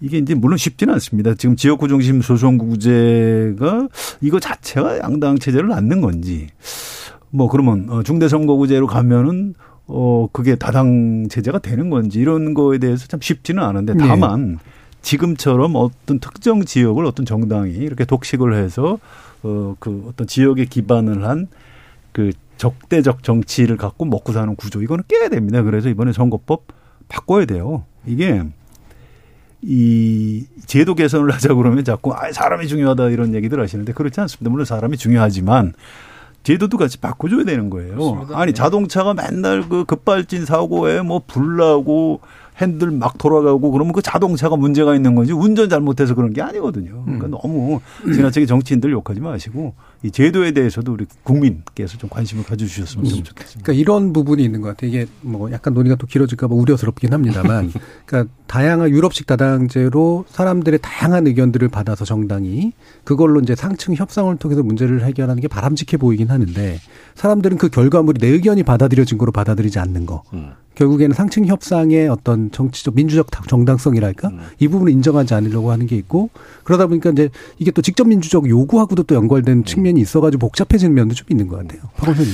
이게 0.00 0.18
이제 0.18 0.34
물론 0.34 0.58
쉽지는 0.58 0.92
않습니다. 0.94 1.34
지금 1.34 1.56
지역구 1.56 1.88
중심 1.88 2.20
소선구제가 2.20 3.88
이거 4.20 4.40
자체가 4.40 4.98
양당 4.98 5.38
체제를 5.38 5.68
낳는 5.68 6.00
건지 6.00 6.48
뭐 7.30 7.48
그러면 7.48 7.86
어, 7.88 8.02
중대선거구제로 8.02 8.86
가면은 8.86 9.54
어 9.86 10.28
그게 10.32 10.56
다당 10.56 11.28
체제가 11.28 11.60
되는 11.60 11.90
건지 11.90 12.18
이런 12.18 12.54
거에 12.54 12.78
대해서 12.78 13.06
참 13.06 13.20
쉽지는 13.20 13.62
않은데 13.62 13.94
네. 13.94 14.06
다만 14.06 14.58
지금처럼 15.00 15.76
어떤 15.76 16.18
특정 16.18 16.64
지역을 16.64 17.04
어떤 17.04 17.24
정당이 17.24 17.72
이렇게 17.72 18.04
독식을 18.04 18.54
해서 18.54 18.98
어그 19.42 20.06
어떤 20.08 20.26
지역에 20.26 20.64
기반을 20.64 21.24
한그 21.24 22.32
적대적 22.56 23.22
정치를 23.22 23.76
갖고 23.76 24.04
먹고 24.04 24.32
사는 24.32 24.56
구조 24.56 24.82
이거는 24.82 25.04
깨야 25.06 25.28
됩니다. 25.28 25.62
그래서 25.62 25.88
이번에 25.88 26.12
선거법 26.12 26.64
바꿔야 27.08 27.44
돼요. 27.44 27.84
이게 28.06 28.42
이 29.62 30.44
제도 30.66 30.94
개선을 30.94 31.32
하자 31.32 31.54
그러면 31.54 31.84
자꾸 31.84 32.12
아 32.14 32.30
사람이 32.30 32.68
중요하다 32.68 33.08
이런 33.10 33.34
얘기들 33.34 33.60
하시는데 33.60 33.92
그렇지 33.92 34.20
않습니다. 34.20 34.50
물론 34.50 34.64
사람이 34.64 34.96
중요하지만 34.96 35.72
제도도 36.42 36.76
같이 36.78 36.98
바꿔줘야 36.98 37.44
되는 37.44 37.70
거예요. 37.70 38.26
아니 38.34 38.52
자동차가 38.52 39.14
맨날 39.14 39.68
그 39.68 39.84
급발진 39.84 40.44
사고에 40.44 41.02
뭐 41.02 41.22
불나고 41.26 42.20
핸들 42.58 42.90
막 42.90 43.18
돌아가고 43.18 43.70
그러면 43.70 43.92
그 43.92 44.00
자동차가 44.00 44.56
문제가 44.56 44.94
있는 44.94 45.14
건지 45.14 45.32
운전 45.32 45.68
잘못해서 45.68 46.14
그런 46.14 46.32
게 46.32 46.40
아니거든요. 46.42 47.02
그러니까 47.04 47.28
너무 47.28 47.80
지나치게 48.04 48.46
정치인들 48.46 48.92
욕하지 48.92 49.20
마시고 49.20 49.74
이 50.02 50.10
제도에 50.10 50.52
대해서도 50.52 50.92
우리 50.92 51.06
국민께서 51.22 51.98
좀 51.98 52.08
관심을 52.10 52.44
가져주셨으면 52.44 53.04
좋겠습니다. 53.04 53.62
그러니까 53.62 53.72
이런 53.72 54.12
부분이 54.12 54.42
있는 54.44 54.60
것 54.60 54.68
같아요. 54.68 54.90
이게 54.90 55.06
뭐 55.22 55.50
약간 55.52 55.74
논의가 55.74 55.96
또 55.96 56.06
길어질까 56.06 56.48
봐 56.48 56.54
우려스럽긴 56.54 57.12
합니다만, 57.12 57.72
그러니까 58.06 58.32
다양한 58.46 58.90
유럽식 58.90 59.26
다당제로 59.26 60.24
사람들의 60.28 60.78
다양한 60.82 61.26
의견들을 61.26 61.68
받아서 61.68 62.04
정당이 62.04 62.72
그걸로 63.04 63.40
이제 63.40 63.54
상층 63.54 63.94
협상을 63.94 64.34
통해서 64.36 64.62
문제를 64.62 65.04
해결하는 65.04 65.40
게 65.40 65.48
바람직해 65.48 65.96
보이긴 65.96 66.28
하는데 66.28 66.78
사람들은 67.14 67.58
그 67.58 67.68
결과물이 67.68 68.20
내 68.20 68.28
의견이 68.28 68.62
받아들여진 68.62 69.18
거로 69.18 69.32
받아들이지 69.32 69.78
않는 69.78 70.06
거. 70.06 70.22
결국에는 70.76 71.14
상층 71.14 71.46
협상의 71.46 72.06
어떤 72.08 72.50
정치적 72.50 72.94
민주적 72.94 73.28
정당성이랄까 73.48 74.30
이 74.58 74.68
부분을 74.68 74.92
인정하지 74.92 75.32
않으려고 75.32 75.72
하는 75.72 75.86
게 75.86 75.96
있고 75.96 76.28
그러다 76.64 76.86
보니까 76.86 77.10
이제 77.10 77.30
이게 77.58 77.70
또 77.70 77.80
직접 77.80 78.06
민주적 78.06 78.48
요구하고도 78.48 79.04
또 79.04 79.14
연결된 79.14 79.64
측면 79.64 79.85
이 79.96 80.00
있어가지고 80.00 80.40
복잡해지는 80.40 80.94
면도 80.94 81.14
좀 81.14 81.26
있는 81.30 81.48
것 81.48 81.56
같아요. 81.56 81.82
박원순. 81.96 82.26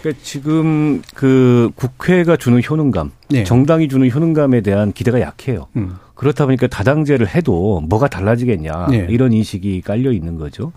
그러니까 0.00 0.22
지금 0.24 1.02
그 1.14 1.70
국회가 1.74 2.36
주는 2.36 2.60
효능감, 2.62 3.12
네. 3.30 3.44
정당이 3.44 3.88
주는 3.88 4.10
효능감에 4.10 4.60
대한 4.60 4.92
기대가 4.92 5.20
약해요. 5.20 5.66
음. 5.76 5.96
그렇다 6.20 6.44
보니까 6.44 6.66
다당제를 6.66 7.34
해도 7.34 7.80
뭐가 7.88 8.06
달라지겠냐 8.06 8.88
네. 8.90 9.06
이런 9.08 9.32
인식이 9.32 9.80
깔려 9.80 10.12
있는 10.12 10.36
거죠. 10.36 10.70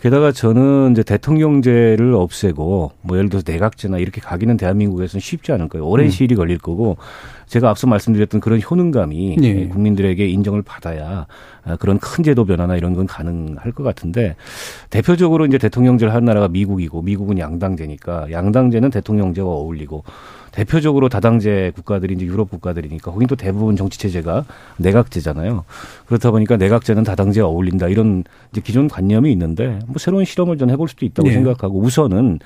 게다가 0.00 0.32
저는 0.32 0.92
이제 0.92 1.02
대통령제를 1.02 2.14
없애고 2.14 2.92
뭐 3.02 3.16
예를 3.18 3.28
들어서 3.28 3.44
내각제나 3.46 3.98
이렇게 3.98 4.22
가기는 4.22 4.56
대한민국에서는 4.56 5.20
쉽지 5.20 5.52
않을 5.52 5.68
거예요. 5.68 5.86
오랜 5.86 6.06
음. 6.06 6.10
시일이 6.10 6.34
걸릴 6.34 6.56
거고 6.56 6.96
제가 7.46 7.68
앞서 7.68 7.88
말씀드렸던 7.88 8.40
그런 8.40 8.58
효능감이 8.62 9.36
네. 9.38 9.68
국민들에게 9.68 10.26
인정을 10.26 10.62
받아야 10.62 11.26
아, 11.62 11.76
그런 11.76 11.98
큰 11.98 12.24
제도 12.24 12.46
변화나 12.46 12.74
이런 12.74 12.94
건 12.94 13.06
가능할 13.06 13.72
것 13.72 13.82
같은데 13.82 14.34
대표적으로 14.88 15.44
이제 15.44 15.58
대통령제를 15.58 16.14
하는 16.14 16.24
나라가 16.24 16.48
미국이고 16.48 17.02
미국은 17.02 17.38
양당제니까 17.38 18.32
양당제는 18.32 18.88
대통령제와 18.88 19.46
어울리고 19.46 20.04
대표적으로 20.52 21.08
다당제 21.08 21.72
국가들이 21.74 22.14
이제 22.14 22.24
유럽 22.24 22.50
국가들이니까 22.50 23.10
거긴 23.12 23.28
또 23.28 23.36
대부분 23.36 23.76
정치 23.76 23.98
체제가 23.98 24.44
내각제잖아요. 24.78 25.64
그렇다 26.06 26.30
보니까 26.30 26.56
내각제는 26.56 27.04
다당제와 27.04 27.48
어울린다 27.48 27.88
이런 27.88 28.24
이제 28.52 28.60
기존 28.60 28.88
관념이 28.88 29.30
있는데 29.32 29.78
뭐 29.86 29.96
새로운 29.98 30.24
실험을 30.24 30.58
좀 30.58 30.70
해볼 30.70 30.88
수도 30.88 31.06
있다고 31.06 31.28
네. 31.28 31.34
생각하고 31.34 31.80
우선은 31.80 32.40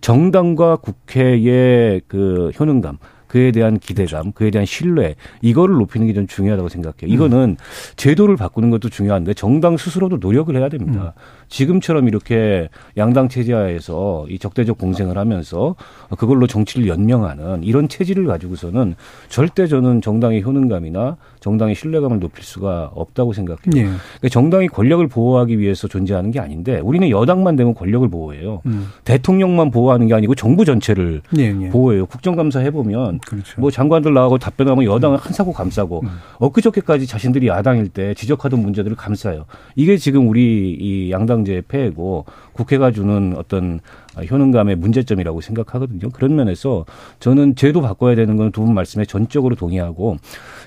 정당과 0.00 0.76
국회의 0.76 2.00
그 2.08 2.50
효능감 2.58 2.98
그에 3.34 3.50
대한 3.50 3.80
기대감, 3.80 4.30
그에 4.30 4.52
대한 4.52 4.64
신뢰 4.64 5.16
이거를 5.42 5.74
높이는 5.74 6.06
게 6.06 6.12
좀 6.14 6.28
중요하다고 6.28 6.68
생각해요. 6.68 7.12
이거는 7.12 7.56
제도를 7.96 8.36
바꾸는 8.36 8.70
것도 8.70 8.88
중요한데 8.88 9.34
정당 9.34 9.76
스스로도 9.76 10.18
노력을 10.18 10.54
해야 10.56 10.68
됩니다. 10.68 11.14
지금처럼 11.48 12.06
이렇게 12.06 12.68
양당 12.96 13.28
체제하에서 13.28 14.26
이 14.28 14.38
적대적 14.38 14.78
공생을 14.78 15.18
하면서 15.18 15.74
그걸로 16.16 16.46
정치를 16.46 16.86
연명하는 16.86 17.64
이런 17.64 17.88
체질을 17.88 18.26
가지고서는 18.26 18.94
절대 19.28 19.66
저는 19.66 20.00
정당의 20.00 20.44
효능감이나 20.44 21.16
정당의 21.44 21.74
신뢰감을 21.74 22.20
높일 22.20 22.42
수가 22.42 22.90
없다고 22.94 23.34
생각해요. 23.34 23.76
예. 23.76 23.82
그러니까 23.82 24.28
정당이 24.30 24.68
권력을 24.68 25.06
보호하기 25.06 25.58
위해서 25.58 25.86
존재하는 25.86 26.30
게 26.30 26.40
아닌데 26.40 26.80
우리는 26.80 27.10
여당만 27.10 27.54
되면 27.54 27.74
권력을 27.74 28.08
보호해요. 28.08 28.62
음. 28.64 28.88
대통령만 29.04 29.70
보호하는 29.70 30.06
게 30.06 30.14
아니고 30.14 30.34
정부 30.36 30.64
전체를 30.64 31.20
예, 31.36 31.42
예. 31.42 31.68
보호해요. 31.68 32.06
국정감사 32.06 32.60
해보면 32.60 33.18
그렇죠. 33.18 33.60
뭐 33.60 33.70
장관들 33.70 34.14
나가고 34.14 34.38
답변하면 34.38 34.86
여당은 34.86 35.18
한 35.18 35.34
사고 35.34 35.52
감싸고 35.52 36.00
음. 36.04 36.08
엊그저께까지 36.38 37.06
자신들이 37.06 37.48
야당일 37.48 37.90
때 37.90 38.14
지적하던 38.14 38.60
문제들을 38.60 38.96
감싸요. 38.96 39.44
이게 39.76 39.98
지금 39.98 40.28
우리 40.28 40.74
이 40.80 41.10
양당제의 41.10 41.62
폐해고 41.68 42.24
국회가 42.54 42.90
주는 42.90 43.34
어떤 43.36 43.80
효능감의 44.22 44.76
문제점이라고 44.76 45.40
생각하거든요. 45.40 46.10
그런 46.10 46.36
면에서 46.36 46.84
저는 47.20 47.56
제도 47.56 47.80
바꿔야 47.82 48.14
되는 48.14 48.36
건 48.36 48.50
두 48.52 48.64
분 48.64 48.74
말씀에 48.74 49.04
전적으로 49.04 49.54
동의하고 49.56 50.16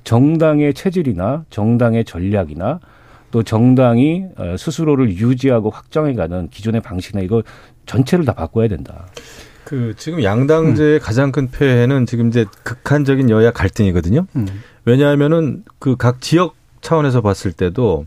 정당의 0.04 0.74
체질이나 0.74 1.46
정당의 1.50 2.06
전략이나 2.06 2.80
또 3.32 3.44
정당이 3.44 4.26
어, 4.38 4.56
스스로를 4.58 5.12
유지하고 5.18 5.70
확장해가는 5.70 6.50
기존의 6.50 6.82
방식이나 6.82 7.22
이거 7.24 7.44
전체를 7.86 8.26
다 8.26 8.34
바꿔야 8.34 8.68
된다. 8.68 9.08
그 9.66 9.94
지금 9.98 10.24
양당제의 10.24 11.00
가장 11.02 11.32
큰 11.34 11.50
폐해는 11.52 12.06
지금 12.06 12.30
이제 12.30 12.46
극한적인 12.64 13.30
여야 13.30 13.52
갈등이거든요. 13.52 14.26
음. 14.38 14.48
왜냐하면은 14.86 15.64
그 15.80 15.98
각 15.98 16.22
지역 16.22 16.56
차원에서 16.80 17.20
봤을 17.22 17.52
때도 17.52 18.06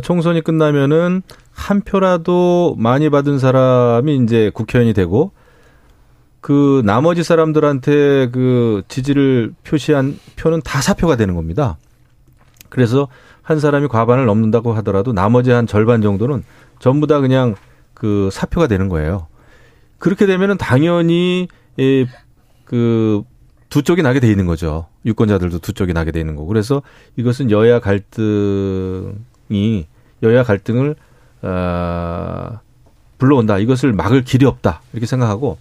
총선이 0.00 0.40
끝나면은 0.40 1.22
한 1.52 1.80
표라도 1.80 2.74
많이 2.78 3.10
받은 3.10 3.38
사람이 3.38 4.16
이제 4.16 4.50
국회의원이 4.52 4.94
되고 4.94 5.32
그 6.40 6.82
나머지 6.84 7.22
사람들한테 7.22 8.30
그 8.30 8.82
지지를 8.88 9.54
표시한 9.64 10.18
표는 10.36 10.60
다 10.62 10.80
사표가 10.82 11.16
되는 11.16 11.34
겁니다. 11.34 11.78
그래서 12.68 13.08
한 13.40 13.60
사람이 13.60 13.88
과반을 13.88 14.26
넘는다고 14.26 14.72
하더라도 14.74 15.12
나머지 15.12 15.50
한 15.50 15.66
절반 15.66 16.02
정도는 16.02 16.44
전부 16.80 17.06
다 17.06 17.20
그냥 17.20 17.54
그 17.94 18.28
사표가 18.32 18.66
되는 18.66 18.88
거예요. 18.88 19.28
그렇게 19.98 20.26
되면은 20.26 20.58
당연히 20.58 21.48
예, 21.78 22.06
그두 22.64 23.82
쪽이 23.82 24.02
나게 24.02 24.20
돼 24.20 24.30
있는 24.30 24.46
거죠. 24.46 24.86
유권자들도 25.06 25.60
두 25.60 25.72
쪽이 25.72 25.92
나게 25.92 26.10
돼 26.12 26.20
있는 26.20 26.36
거고. 26.36 26.48
그래서 26.48 26.82
이것은 27.16 27.50
여야 27.50 27.80
갈등 27.80 29.24
이 29.48 29.86
여야 30.22 30.42
갈등을 30.42 30.96
아 31.42 32.60
불러온다. 33.18 33.58
이것을 33.58 33.92
막을 33.92 34.24
길이 34.24 34.46
없다. 34.46 34.80
이렇게 34.92 35.06
생각하고 35.06 35.58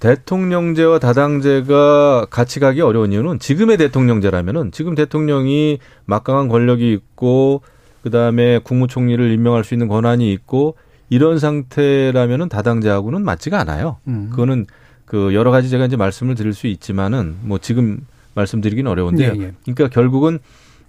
대통령제와 0.00 0.98
다당제가 0.98 2.26
같이 2.30 2.58
가기 2.58 2.80
어려운 2.80 3.12
이유는 3.12 3.38
지금의 3.38 3.76
대통령제라면은 3.76 4.72
지금 4.72 4.94
대통령이 4.94 5.78
막강한 6.06 6.48
권력이 6.48 6.90
있고 6.92 7.62
그다음에 8.02 8.58
국무총리를 8.60 9.30
임명할 9.30 9.62
수 9.62 9.74
있는 9.74 9.88
권한이 9.88 10.32
있고 10.32 10.76
이런 11.10 11.38
상태라면은 11.38 12.48
다당제하고는 12.48 13.22
맞지가 13.22 13.60
않아요. 13.60 13.98
음. 14.08 14.28
그거는 14.30 14.66
그 15.04 15.34
여러 15.34 15.50
가지 15.50 15.68
제가 15.68 15.84
이제 15.84 15.96
말씀을 15.96 16.34
드릴 16.34 16.54
수 16.54 16.66
있지만은 16.66 17.36
뭐 17.42 17.58
지금 17.58 18.06
말씀드리기는 18.34 18.90
어려운데요. 18.90 19.34
예, 19.36 19.40
예. 19.42 19.52
그러니까 19.64 19.88
결국은 19.88 20.38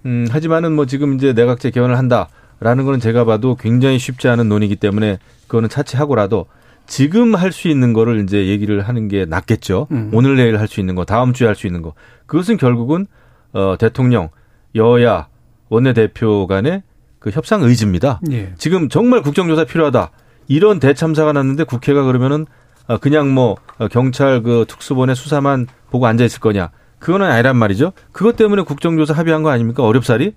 음 0.05 0.27
하지만은 0.29 0.73
뭐 0.73 0.85
지금 0.85 1.13
이제 1.15 1.33
내각제 1.33 1.71
개헌을 1.71 1.97
한다라는 1.97 2.85
거는 2.85 2.99
제가 2.99 3.25
봐도 3.25 3.55
굉장히 3.55 3.99
쉽지 3.99 4.27
않은 4.27 4.49
논의이기 4.49 4.75
때문에 4.77 5.19
그거는 5.47 5.69
차치하고라도 5.69 6.47
지금 6.87 7.35
할 7.35 7.51
수 7.51 7.67
있는 7.69 7.93
거를 7.93 8.23
이제 8.23 8.47
얘기를 8.47 8.81
하는 8.81 9.07
게 9.07 9.25
낫겠죠. 9.25 9.87
음. 9.91 10.09
오늘 10.13 10.35
내일 10.35 10.59
할 10.59 10.67
수 10.67 10.79
있는 10.79 10.95
거, 10.95 11.05
다음 11.05 11.31
주에 11.33 11.47
할 11.47 11.55
수 11.55 11.67
있는 11.67 11.81
거. 11.81 11.93
그것은 12.25 12.57
결국은 12.57 13.05
어 13.53 13.75
대통령, 13.77 14.29
여야, 14.75 15.27
원내대표 15.69 16.47
간의 16.47 16.83
그 17.19 17.29
협상 17.29 17.61
의지입니다. 17.61 18.19
예. 18.31 18.53
지금 18.57 18.89
정말 18.89 19.21
국정조사 19.21 19.65
필요하다. 19.65 20.09
이런 20.47 20.79
대참사가 20.79 21.31
났는데 21.33 21.63
국회가 21.63 22.03
그러면은 22.03 22.45
어, 22.87 22.97
그냥 22.97 23.33
뭐 23.33 23.55
어, 23.77 23.87
경찰 23.87 24.41
그 24.41 24.65
특수본의 24.67 25.15
수사만 25.15 25.67
보고 25.91 26.07
앉아 26.07 26.25
있을 26.25 26.39
거냐? 26.39 26.71
그거는 27.01 27.25
아니란 27.29 27.57
말이죠. 27.57 27.91
그것 28.13 28.37
때문에 28.37 28.61
국정조사 28.61 29.13
합의한 29.13 29.43
거 29.43 29.49
아닙니까? 29.49 29.83
어렵사리? 29.83 30.33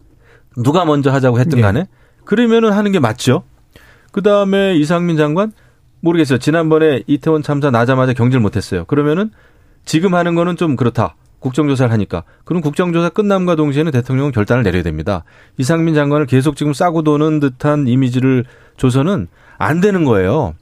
누가 0.57 0.85
먼저 0.85 1.13
하자고 1.13 1.39
했든 1.39 1.57
네. 1.57 1.63
간에. 1.63 1.87
그러면은 2.25 2.73
하는 2.73 2.91
게 2.91 2.99
맞죠. 2.99 3.45
그 4.11 4.23
다음에 4.23 4.75
이상민 4.77 5.17
장관 5.17 5.53
모르겠어요. 6.01 6.39
지난번에 6.39 7.03
이태원 7.07 7.43
참사 7.43 7.71
나자마자 7.71 8.15
경질 8.15 8.41
못했어요. 8.41 8.87
그러면은 8.87 9.31
지금 9.85 10.15
하는 10.15 10.35
거는 10.35 10.57
좀 10.57 10.75
그렇다. 10.77 11.17
국정조사를 11.41 11.93
하니까. 11.93 12.25
그럼 12.45 12.63
국정조사 12.63 13.11
끝남과 13.11 13.57
동시에는 13.57 13.93
대통령은 13.93 14.33
결단을 14.33 14.63
내려야 14.63 14.83
됩니다. 14.83 15.25
이상민 15.59 15.95
장관을 15.95 16.25
계속 16.25 16.57
지금 16.57 16.73
싸고 16.73 17.03
도는 17.03 17.41
듯한 17.41 17.87
이미지를 17.87 18.45
줘서는 18.79 19.29
안 19.59 19.81
되는 19.83 20.05
거예요. 20.05 20.55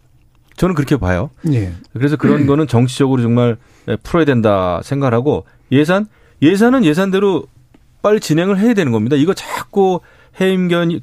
저는 0.57 0.74
그렇게 0.74 0.96
봐요. 0.96 1.30
예. 1.53 1.72
그래서 1.92 2.16
그런 2.16 2.46
거는 2.46 2.66
정치적으로 2.66 3.22
정말 3.22 3.57
풀어야 4.03 4.24
된다 4.24 4.80
생각하고 4.82 5.44
예산 5.72 6.06
예산은 6.40 6.84
예산대로 6.84 7.46
빨리 8.02 8.20
진행을 8.20 8.58
해야 8.58 8.74
되는 8.74 8.92
겁니다. 8.92 9.16
이거 9.16 9.32
자꾸 9.34 10.00
해임 10.40 10.68
견 10.68 11.00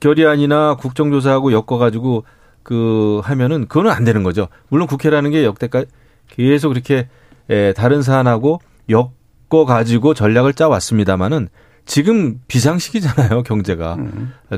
결의안이나 0.00 0.76
국정조사하고 0.76 1.52
엮어가지고 1.52 2.24
그 2.62 3.20
하면은 3.24 3.66
그거는 3.66 3.90
안 3.90 4.04
되는 4.04 4.22
거죠. 4.22 4.48
물론 4.68 4.86
국회라는 4.86 5.30
게 5.30 5.44
역대까지 5.44 5.86
계속 6.28 6.72
이렇게 6.72 7.08
에, 7.50 7.72
다른 7.72 8.02
사안하고 8.02 8.60
엮어 8.90 9.64
가지고 9.66 10.14
전략을 10.14 10.54
짜 10.54 10.68
왔습니다만은 10.68 11.48
지금 11.86 12.40
비상시기잖아요 12.48 13.42
경제가. 13.42 13.96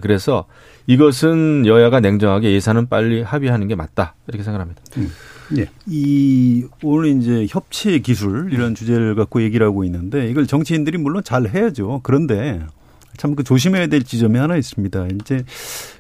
그래서 0.03 0.47
이것은 0.87 1.67
여야가 1.67 2.01
냉정하게 2.01 2.53
예산은 2.53 2.89
빨리 2.89 3.23
합의하는 3.23 3.67
게 3.69 3.75
맞다 3.75 4.15
이렇게 4.29 4.45
생각합니다. 4.45 4.83
예. 5.59 5.69
이 5.87 6.65
오늘 6.83 7.21
이제 7.21 7.47
협치 7.49 8.01
기술 8.01 8.53
이런 8.53 8.75
주제를 8.75 9.15
갖고 9.15 9.43
얘기를 9.43 9.67
하고 9.67 9.85
있는데 9.85 10.29
이걸 10.31 10.47
정치인들이 10.47 10.99
물론 10.99 11.23
잘 11.25 11.49
해야죠. 11.49 12.01
그런데 12.03 12.63
참 13.17 13.35
그 13.35 13.45
조심해야 13.45 13.87
될 13.87 14.03
지점이 14.03 14.39
하나 14.39 14.57
있습니다. 14.57 15.07
이제 15.23 15.45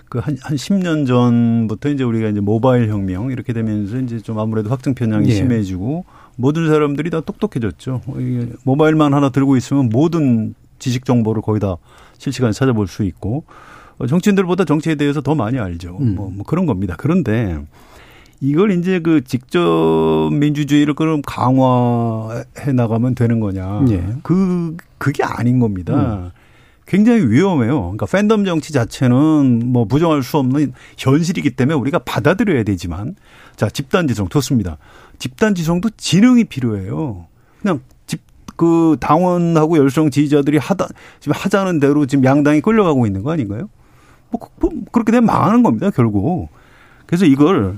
그한한 0.08 0.36
10년 0.56 1.06
전부터 1.06 1.88
이제 1.88 2.04
우리가 2.04 2.28
이제 2.28 2.40
모바일 2.40 2.88
혁명 2.88 3.30
이렇게 3.30 3.52
되면서 3.52 3.98
이제 3.98 4.20
좀 4.20 4.38
아무래도 4.38 4.70
확증 4.70 4.94
편향이 4.94 5.28
예. 5.28 5.34
심해지고 5.34 6.04
모든 6.36 6.68
사람들이 6.68 7.10
다 7.10 7.20
똑똑해졌죠. 7.20 8.02
모바일만 8.64 9.14
하나 9.14 9.30
들고 9.30 9.56
있으면 9.56 9.88
모든 9.88 10.54
지식 10.78 11.04
정보를 11.04 11.40
거의 11.42 11.60
다 11.60 11.76
실시간에 12.18 12.52
찾아볼 12.52 12.86
수 12.86 13.02
있고 13.04 13.44
어, 13.98 14.06
정치인들보다 14.06 14.64
정치에 14.64 14.94
대해서 14.94 15.22
더 15.22 15.34
많이 15.34 15.58
알죠. 15.58 15.96
음. 16.00 16.14
뭐, 16.14 16.30
뭐 16.30 16.44
그런 16.44 16.66
겁니다. 16.66 16.94
그런데 16.98 17.58
이걸 18.40 18.70
이제 18.72 19.00
그 19.00 19.22
직접 19.24 20.28
민주주의를 20.32 20.94
그럼 20.94 21.22
강화해 21.26 22.72
나가면 22.74 23.14
되는 23.14 23.40
거냐? 23.40 23.84
예. 23.90 24.04
그 24.22 24.76
그게 24.98 25.22
아닌 25.24 25.58
겁니다. 25.58 26.32
굉장히 26.86 27.22
위험해요. 27.28 27.80
그러니까 27.80 28.06
팬덤 28.06 28.44
정치 28.44 28.72
자체는 28.72 29.62
뭐 29.72 29.86
부정할 29.86 30.22
수 30.22 30.36
없는 30.38 30.72
현실이기 30.96 31.50
때문에 31.50 31.74
우리가 31.76 31.98
받아들여야 32.00 32.62
되지만 32.62 33.16
자 33.56 33.68
집단 33.68 34.06
지성 34.06 34.28
좋습니다. 34.28 34.78
집단 35.18 35.54
지성도 35.54 35.90
지능이 35.96 36.44
필요해요. 36.44 37.26
그냥 37.62 37.80
집 38.06 38.20
그 38.56 38.96
당원하고 39.00 39.76
열성 39.76 40.08
지지자들이 40.10 40.56
하다 40.56 40.86
지금 41.20 41.34
하자는 41.36 41.78
대로 41.78 42.06
지금 42.06 42.24
양당이 42.24 42.62
끌려가고 42.62 43.04
있는 43.06 43.22
거 43.22 43.32
아닌가요? 43.32 43.68
뭐 44.30 44.40
그- 44.40 44.48
뭐 44.58 44.70
그렇게 44.92 45.12
되면 45.12 45.26
망하는 45.26 45.62
겁니다 45.62 45.90
결국. 45.90 46.48
그래서 47.04 47.26
이걸 47.26 47.76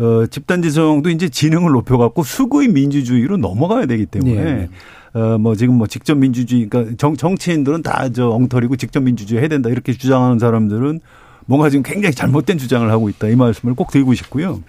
어, 0.00 0.26
집단 0.26 0.62
지성도 0.62 1.10
이제 1.10 1.28
지능을 1.28 1.72
높여갖고 1.72 2.22
수구의 2.22 2.68
민주주의로 2.68 3.36
넘어가야 3.36 3.84
되기 3.84 4.06
때문에 4.06 4.34
예. 4.34 4.68
어, 5.12 5.36
뭐 5.38 5.54
지금 5.54 5.74
뭐 5.74 5.86
직접 5.86 6.16
민주주의, 6.16 6.68
그러니까 6.68 6.96
정, 6.96 7.16
정치인들은 7.16 7.82
다 7.82 8.08
저 8.14 8.30
엉터리고 8.30 8.76
직접 8.76 9.00
민주주의 9.02 9.40
해야 9.40 9.48
된다 9.48 9.68
이렇게 9.68 9.92
주장하는 9.92 10.38
사람들은 10.38 11.00
뭔가 11.44 11.68
지금 11.68 11.82
굉장히 11.82 12.14
잘못된 12.14 12.56
주장을 12.58 12.90
하고 12.90 13.08
있다 13.10 13.28
이 13.28 13.36
말씀을 13.36 13.74
꼭 13.74 13.90
드리고 13.90 14.14
싶고요. 14.14 14.62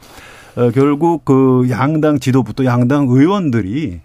어, 0.55 0.69
결국 0.71 1.23
그 1.23 1.67
양당 1.69 2.19
지도부터 2.19 2.65
양당 2.65 3.07
의원들이 3.07 4.01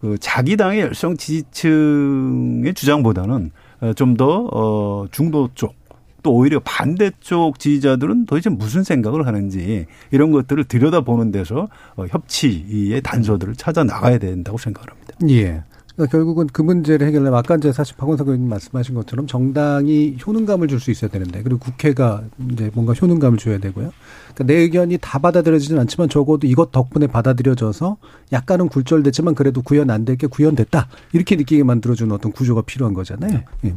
그 0.00 0.16
자기 0.18 0.56
당의 0.56 0.80
열성 0.80 1.18
지지층의 1.18 2.72
주장보다는 2.72 3.50
좀더 3.96 4.48
어, 4.50 5.06
중도 5.10 5.50
쪽 5.54 5.74
또 6.22 6.34
오히려 6.34 6.60
반대쪽 6.60 7.58
지지자들은 7.58 8.26
도대체 8.26 8.50
무슨 8.50 8.82
생각을 8.82 9.26
하는지 9.26 9.86
이런 10.10 10.30
것들을 10.32 10.64
들여다보는 10.64 11.32
데서 11.32 11.68
어, 11.96 12.06
협치의 12.08 13.00
단서들을 13.02 13.54
찾아 13.56 13.84
나가야 13.84 14.18
된다고 14.18 14.58
생각을 14.58 14.90
합니다. 14.90 15.14
예. 15.28 15.62
그러니까 15.96 16.16
결국은 16.16 16.46
그 16.50 16.62
문제를 16.62 17.06
해결하려면 17.08 17.38
아까 17.38 17.56
이제 17.56 17.72
사실 17.72 17.94
박원석 17.96 18.28
의원님 18.28 18.48
말씀하신 18.48 18.94
것처럼 18.94 19.26
정당이 19.26 20.16
효능감을 20.24 20.68
줄 20.68 20.80
수 20.80 20.90
있어야 20.90 21.10
되는데 21.10 21.42
그리고 21.42 21.58
국회가 21.58 22.22
이제 22.52 22.70
뭔가 22.72 22.94
효능감을 22.94 23.38
줘야 23.38 23.58
되고요. 23.58 23.90
그러니까 24.32 24.44
내 24.44 24.54
의견이 24.60 24.96
다 24.98 25.18
받아들여지진 25.18 25.78
않지만 25.78 26.08
적어도 26.08 26.46
이것 26.46 26.72
덕분에 26.72 27.06
받아들여져서 27.06 27.98
약간은 28.32 28.68
굴절됐지만 28.68 29.34
그래도 29.34 29.60
구현 29.60 29.90
안 29.90 30.04
될 30.06 30.16
게 30.16 30.26
구현됐다 30.26 30.88
이렇게 31.12 31.36
느끼게 31.36 31.64
만들어주는 31.64 32.10
어떤 32.14 32.32
구조가 32.32 32.62
필요한 32.62 32.94
거잖아요. 32.94 33.40
예. 33.66 33.74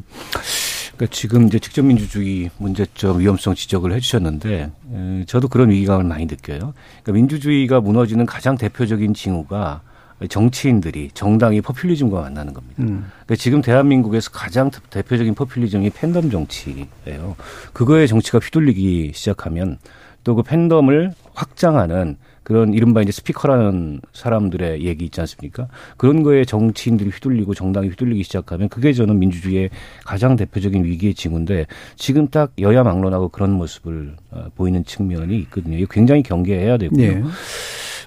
그러니까 1.03 1.07
지금 1.11 1.47
이제 1.47 1.59
직접 1.59 1.83
민주주의 1.83 2.49
문제점 2.57 3.19
위험성 3.19 3.55
지적을 3.55 3.91
해주셨는데 3.93 4.71
에, 4.93 5.25
저도 5.27 5.49
그런 5.49 5.69
위기감을 5.69 6.05
많이 6.05 6.25
느껴요. 6.25 6.73
그러니까 7.03 7.11
민주주의가 7.11 7.81
무너지는 7.81 8.25
가장 8.25 8.57
대표적인 8.57 9.13
징후가 9.13 9.81
정치인들이 10.29 11.11
정당이 11.13 11.59
포퓰리즘과 11.61 12.21
만나는 12.21 12.53
겁니다. 12.53 12.83
음. 12.83 13.05
그러니까 13.25 13.35
지금 13.35 13.61
대한민국에서 13.61 14.31
가장 14.31 14.71
대표적인 14.89 15.35
포퓰리즘이 15.35 15.89
팬덤 15.89 16.29
정치예요. 16.29 17.35
그거에 17.73 18.07
정치가 18.07 18.39
휘둘리기 18.39 19.11
시작하면 19.13 19.79
또 20.23 20.35
그 20.35 20.43
팬덤을 20.43 21.13
확장하는 21.33 22.15
그런 22.43 22.73
이른바 22.73 23.01
이제 23.01 23.11
스피커라는 23.11 24.01
사람들의 24.11 24.83
얘기 24.83 25.05
있지 25.05 25.19
않습니까? 25.21 25.67
그런 25.97 26.23
거에 26.23 26.45
정치인들이 26.45 27.09
휘둘리고 27.09 27.53
정당이 27.53 27.89
휘둘리기 27.89 28.23
시작하면 28.23 28.69
그게 28.69 28.93
저는 28.93 29.19
민주주의의 29.19 29.69
가장 30.05 30.35
대표적인 30.35 30.83
위기의 30.83 31.13
징후인데 31.13 31.67
지금 31.95 32.27
딱 32.27 32.51
여야 32.59 32.83
막론하고 32.83 33.29
그런 33.29 33.51
모습을 33.51 34.15
어, 34.31 34.47
보이는 34.55 34.83
측면이 34.83 35.37
있거든요. 35.39 35.77
이거 35.77 35.87
굉장히 35.91 36.23
경계해야 36.23 36.77
되고요. 36.77 37.01
예. 37.01 37.23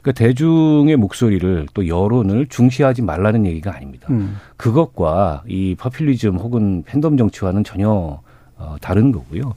그러니까 0.03 0.12
대중의 0.12 0.97
목소리를 0.97 1.66
또 1.74 1.89
여론을 1.89 2.47
중시하지 2.47 3.03
말라는 3.03 3.45
얘기가 3.47 3.74
아닙니다. 3.74 4.07
음. 4.11 4.37
그것과 4.57 5.43
이 5.49 5.74
퍼퓰리즘 5.76 6.37
혹은 6.37 6.84
팬덤 6.84 7.16
정치와는 7.16 7.64
전혀 7.64 8.20
어, 8.59 8.76
다른 8.80 9.12
거고요. 9.12 9.54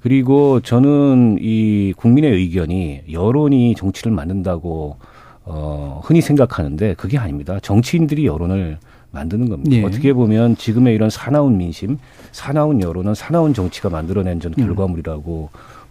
그리고 0.00 0.60
저는 0.60 1.38
이 1.40 1.92
국민의 1.96 2.32
의견이 2.32 3.02
여론이 3.10 3.74
정치를 3.76 4.12
만든다고 4.12 4.96
어, 5.44 6.00
흔히 6.04 6.20
생각하는데 6.20 6.94
그게 6.94 7.18
아닙니다. 7.18 7.58
정치인들이 7.60 8.26
여론을 8.26 8.78
만드는 9.12 9.48
겁니다. 9.48 9.76
예. 9.76 9.82
어떻게 9.82 10.12
보면 10.12 10.56
지금의 10.56 10.94
이런 10.94 11.10
사나운 11.10 11.56
민심, 11.56 11.98
사나운 12.32 12.80
여론은 12.80 13.14
사나운 13.14 13.54
정치가 13.54 13.90
만들어낸 13.90 14.38
전 14.40 14.52
결과물이라고 14.52 15.50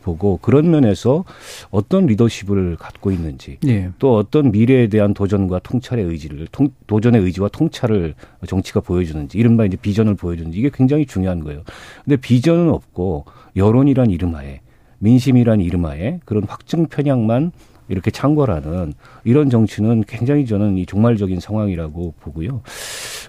보고 0.09 0.37
그런 0.37 0.71
면에서 0.71 1.23
어떤 1.69 2.07
리더십을 2.07 2.77
갖고 2.77 3.11
있는지 3.11 3.57
예. 3.67 3.89
또 3.99 4.15
어떤 4.15 4.51
미래에 4.51 4.87
대한 4.87 5.13
도전과 5.13 5.59
통찰의 5.59 6.05
의지를 6.05 6.47
통, 6.51 6.69
도전의 6.87 7.21
의지와 7.21 7.49
통찰을 7.49 8.15
정치가 8.47 8.79
보여주는지 8.79 9.37
이른바 9.37 9.65
이제 9.65 9.77
비전을 9.77 10.15
보여주는지 10.15 10.57
이게 10.57 10.71
굉장히 10.73 11.05
중요한 11.05 11.43
거예요. 11.43 11.61
근데 12.03 12.15
비전은 12.17 12.69
없고 12.69 13.25
여론이란 13.55 14.09
이름하에 14.09 14.61
민심이란 14.99 15.61
이름하에 15.61 16.19
그런 16.25 16.43
확증 16.47 16.87
편향만 16.87 17.51
이렇게 17.87 18.11
창궐하는 18.11 18.93
이런 19.23 19.49
정치는 19.49 20.03
굉장히 20.07 20.45
저는 20.45 20.77
이 20.77 20.85
종말적인 20.85 21.39
상황이라고 21.39 22.13
보고요. 22.19 22.61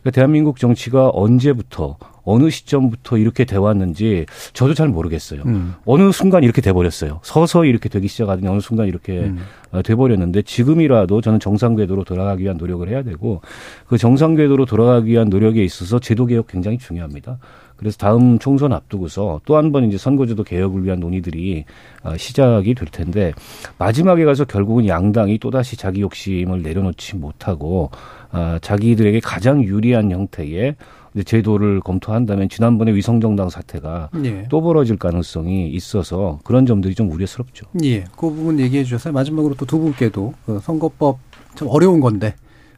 그러니까 0.00 0.10
대한민국 0.12 0.58
정치가 0.58 1.10
언제부터 1.12 1.96
어느 2.22 2.50
시점부터 2.50 3.18
이렇게 3.18 3.44
돼 3.44 3.56
왔는지 3.56 4.26
저도 4.52 4.74
잘 4.74 4.88
모르겠어요. 4.88 5.42
음. 5.46 5.74
어느 5.84 6.12
순간 6.12 6.44
이렇게 6.44 6.60
돼 6.60 6.72
버렸어요. 6.72 7.20
서서히 7.22 7.68
이렇게 7.68 7.88
되기 7.88 8.08
시작하더니 8.08 8.46
어느 8.48 8.60
순간 8.60 8.86
이렇게 8.88 9.20
음. 9.20 9.38
어, 9.72 9.82
돼 9.82 9.94
버렸는데 9.94 10.42
지금이라도 10.42 11.20
저는 11.20 11.40
정상 11.40 11.76
궤도로 11.76 12.04
돌아가기 12.04 12.42
위한 12.42 12.56
노력을 12.56 12.86
해야 12.88 13.02
되고 13.02 13.40
그 13.86 13.98
정상 13.98 14.34
궤도로 14.34 14.66
돌아가기 14.66 15.10
위한 15.10 15.28
노력에 15.28 15.62
있어서 15.64 15.98
제도 15.98 16.26
개혁 16.26 16.46
굉장히 16.48 16.78
중요합니다. 16.78 17.38
그래서 17.76 17.96
다음 17.96 18.38
총선 18.38 18.74
앞두고서 18.74 19.40
또 19.46 19.56
한 19.56 19.72
번 19.72 19.84
이제 19.84 19.96
선거제도 19.96 20.42
개혁을 20.44 20.84
위한 20.84 21.00
논의들이 21.00 21.64
어, 22.02 22.16
시작이 22.16 22.74
될 22.74 22.88
텐데 22.88 23.32
마지막에 23.78 24.24
가서 24.24 24.44
결국은 24.44 24.86
양당이 24.86 25.38
또다시 25.38 25.76
자기 25.76 26.00
욕심을 26.02 26.60
내려놓지 26.62 27.16
못하고 27.16 27.90
어, 28.32 28.58
자기들에게 28.60 29.20
가장 29.20 29.62
유리한 29.64 30.10
형태의 30.10 30.76
제도를 31.24 31.80
검토한다면 31.80 32.48
지난번에 32.48 32.92
위성정당 32.94 33.50
사태가 33.50 34.11
예. 34.24 34.46
또 34.48 34.61
벌어질 34.61 34.96
가능성이 34.96 35.68
있어서 35.70 36.38
그런 36.44 36.66
점들이 36.66 36.94
좀 36.94 37.11
우려스럽죠. 37.11 37.66
예, 37.82 38.04
그 38.16 38.30
부분 38.30 38.61
얘기해 38.61 38.84
주셔서 38.84 39.11
마지막으로 39.12 39.54
또 39.54 39.66
두 39.66 39.78
분께도 39.78 40.34
그 40.46 40.61
선거법 40.62 41.18
참 41.54 41.68
어려운 41.68 42.00
건데 42.00 42.34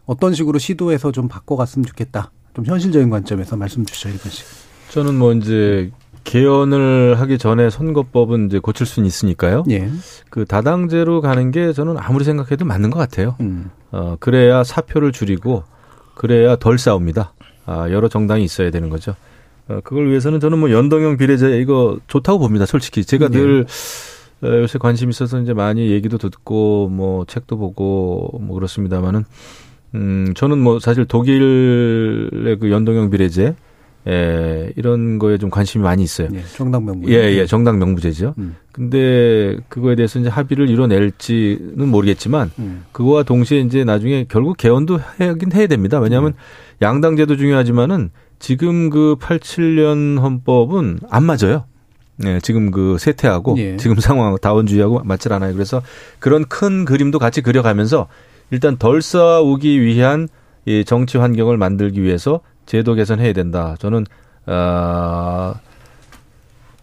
어떤 0.07 0.35
식으로 0.35 0.59
시도해서 0.59 1.12
좀 1.12 1.28
바꿔갔으면 1.28 1.87
좋겠다. 1.87 2.30
좀 2.55 2.66
현실적인 2.66 3.09
관점에서 3.11 3.57
말씀 3.57 3.85
주시죠, 3.85 4.09
이것이. 4.11 4.45
저는 4.91 5.14
뭐 5.14 5.33
이제 5.33 5.91
개헌을 6.24 7.18
하기 7.20 7.39
전에 7.39 7.70
선거법은 7.70 8.47
이제 8.47 8.59
고칠 8.59 8.87
수는 8.87 9.07
있으니까요. 9.07 9.64
예. 9.70 9.89
그 10.30 10.45
다당제로 10.45 11.20
가는 11.20 11.51
게 11.51 11.72
저는 11.72 11.97
아무리 11.99 12.24
생각해도 12.24 12.64
맞는 12.64 12.91
것 12.91 12.99
같아요. 12.99 13.37
음. 13.41 13.70
어, 13.91 14.16
그래야 14.20 14.64
사표를 14.64 15.12
줄이고 15.12 15.64
그래야 16.14 16.57
덜 16.57 16.78
싸웁니다. 16.78 17.33
아, 17.67 17.91
여러 17.91 18.09
정당이 18.09 18.45
있어야 18.45 18.71
되는 18.71 18.89
거죠. 18.89 19.15
어, 19.69 19.81
그걸 19.85 20.09
위해서는 20.09 20.41
저는 20.41 20.59
뭐 20.59 20.71
연동형 20.71 21.17
비례제 21.17 21.59
이거 21.61 21.99
좋다고 22.09 22.39
봅니다. 22.39 22.67
솔직히 22.67 23.05
제가 23.05 23.29
네. 23.29 23.39
늘 23.39 23.67
어, 24.43 24.49
요새 24.49 24.79
관심 24.79 25.11
있어서 25.11 25.41
이제 25.41 25.55
많이 25.55 25.91
얘기도 25.91 26.19
듣고 26.19 26.89
뭐 26.89 27.25
책도 27.27 27.57
보고 27.59 28.39
뭐 28.41 28.55
그렇습니다만은 28.55 29.25
음 29.95 30.33
저는 30.35 30.59
뭐 30.59 30.81
사실 30.81 31.05
독일의 31.05 32.59
그 32.59 32.71
연동형 32.71 33.11
비례제 33.11 33.55
예, 34.09 34.73
이런 34.75 35.19
거에 35.21 35.39
좀 35.39 35.49
관심이 35.49 35.85
많이 35.85 36.03
있어요. 36.03 36.29
예, 36.33 36.43
정당 36.57 36.85
명부. 36.85 37.09
예, 37.09 37.37
예, 37.37 37.47
정당 37.47 37.79
명부제죠. 37.79 38.35
음. 38.37 38.57
근데 38.73 39.57
그거에 39.69 39.95
대해서 39.95 40.19
이제 40.19 40.29
합의를 40.29 40.69
이뤄낼지는 40.69 41.87
모르겠지만 41.89 42.51
음. 42.59 42.85
그거와 42.91 43.23
동시에 43.23 43.61
이제 43.61 43.85
나중에 43.85 44.27
결국 44.29 44.57
개헌도 44.57 44.99
하긴 45.19 45.53
해야 45.53 45.67
됩니다. 45.69 46.01
왜냐하면 46.01 46.33
음. 46.33 46.37
양당제도 46.83 47.37
중요하지만은 47.37 48.11
지금 48.39 48.91
그 48.91 49.16
87년 49.18 50.20
헌법은 50.20 50.99
안 51.09 51.22
맞아요. 51.22 51.64
네, 52.16 52.41
지금 52.41 52.70
그 52.70 52.99
세태하고 52.99 53.57
예. 53.59 53.76
지금 53.78 53.99
상황 53.99 54.37
다원주의하고 54.37 55.03
맞질 55.05 55.33
않아요. 55.33 55.55
그래서 55.55 55.80
그런 56.18 56.45
큰 56.45 56.85
그림도 56.85 57.18
같이 57.18 57.41
그려가면서 57.41 58.09
일단 58.51 58.76
덜 58.76 59.01
싸우기 59.01 59.80
위한 59.80 60.28
이 60.66 60.85
정치 60.85 61.18
환경을 61.18 61.57
만들기 61.57 62.03
위해서 62.03 62.41
제도 62.66 62.95
개선해야 62.95 63.33
된다. 63.33 63.76
저는 63.78 64.05
아 64.47 65.55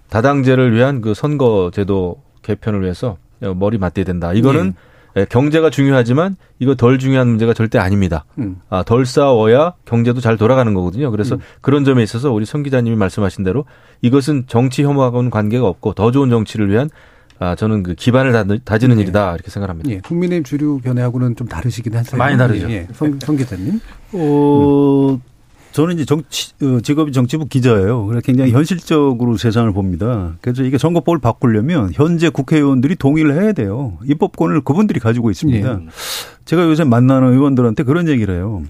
다당제를 0.10 0.74
위한 0.74 1.02
그 1.02 1.14
선거 1.14 1.72
제도 1.74 2.22
개편을 2.42 2.82
위해서 2.82 3.18
머리 3.56 3.78
맞대야 3.78 4.06
된다. 4.06 4.34
이거는 4.34 4.74
예. 4.76 4.89
경제가 5.30 5.70
중요하지만 5.70 6.36
이거 6.60 6.76
덜 6.76 7.00
중요한 7.00 7.28
문제가 7.28 7.54
절대 7.54 7.78
아닙니다. 7.80 8.26
음. 8.38 8.58
아, 8.70 8.84
덜 8.84 9.06
싸워야 9.06 9.74
경제도 9.86 10.22
잘 10.22 10.38
돌아가는 10.38 10.74
거거든요. 10.74 11.12
그래서 11.12 11.36
음. 11.36 11.40
그런 11.62 11.84
점에 11.84 12.04
있어서 12.04 12.32
우리 12.32 12.46
성 12.46 12.64
기자님이 12.64 12.96
말씀하신 12.96 13.44
대로 13.44 13.66
이것은 14.02 14.46
정치 14.48 14.84
혐오하고는 14.84 15.30
관계가 15.30 15.68
없고 15.68 15.94
더 15.94 16.12
좋은 16.12 16.30
정치를 16.30 16.70
위한 16.70 16.90
아, 17.40 17.56
저는 17.56 17.84
그 17.84 17.96
기반을 17.96 18.60
다지는 18.66 18.98
네. 18.98 19.04
일이다 19.04 19.34
이렇게 19.34 19.50
생각합니다. 19.50 19.90
예, 19.90 20.00
국민의힘 20.00 20.44
주류 20.44 20.80
견해하고는 20.84 21.38
좀 21.38 21.48
다르시긴 21.48 21.96
하세요. 21.96 22.18
많이 22.18 22.38
다르죠. 22.38 22.70
예, 22.70 22.86
성, 22.94 23.18
성 23.20 23.38
기자님. 23.38 23.80
어, 24.12 25.12
음. 25.14 25.22
저는 25.72 25.96
이제 25.96 26.06
정치, 26.06 26.52
어, 26.64 26.80
직업이 26.82 27.12
정치부 27.12 27.46
기자예요. 27.46 28.06
그래서 28.08 28.22
굉장히 28.22 28.52
현실적으로 28.52 29.38
세상을 29.38 29.72
봅니다. 29.72 30.36
그래서 30.42 30.64
이게 30.64 30.78
선거법을 30.78 31.20
바꾸려면 31.20 31.92
현재 31.94 32.30
국회의원들이 32.30 32.96
동의를 32.96 33.42
해야 33.42 33.54
돼요. 33.54 33.98
입법권을 34.06 34.62
그분들이 34.62 35.00
가지고 35.00 35.30
있습니다. 35.32 35.74
네. 35.78 35.86
제가 36.46 36.64
요새 36.64 36.84
만나는 36.84 37.34
의원들한테 37.34 37.84
그런 37.84 38.08
얘기를 38.08 38.36
해요. 38.36 38.64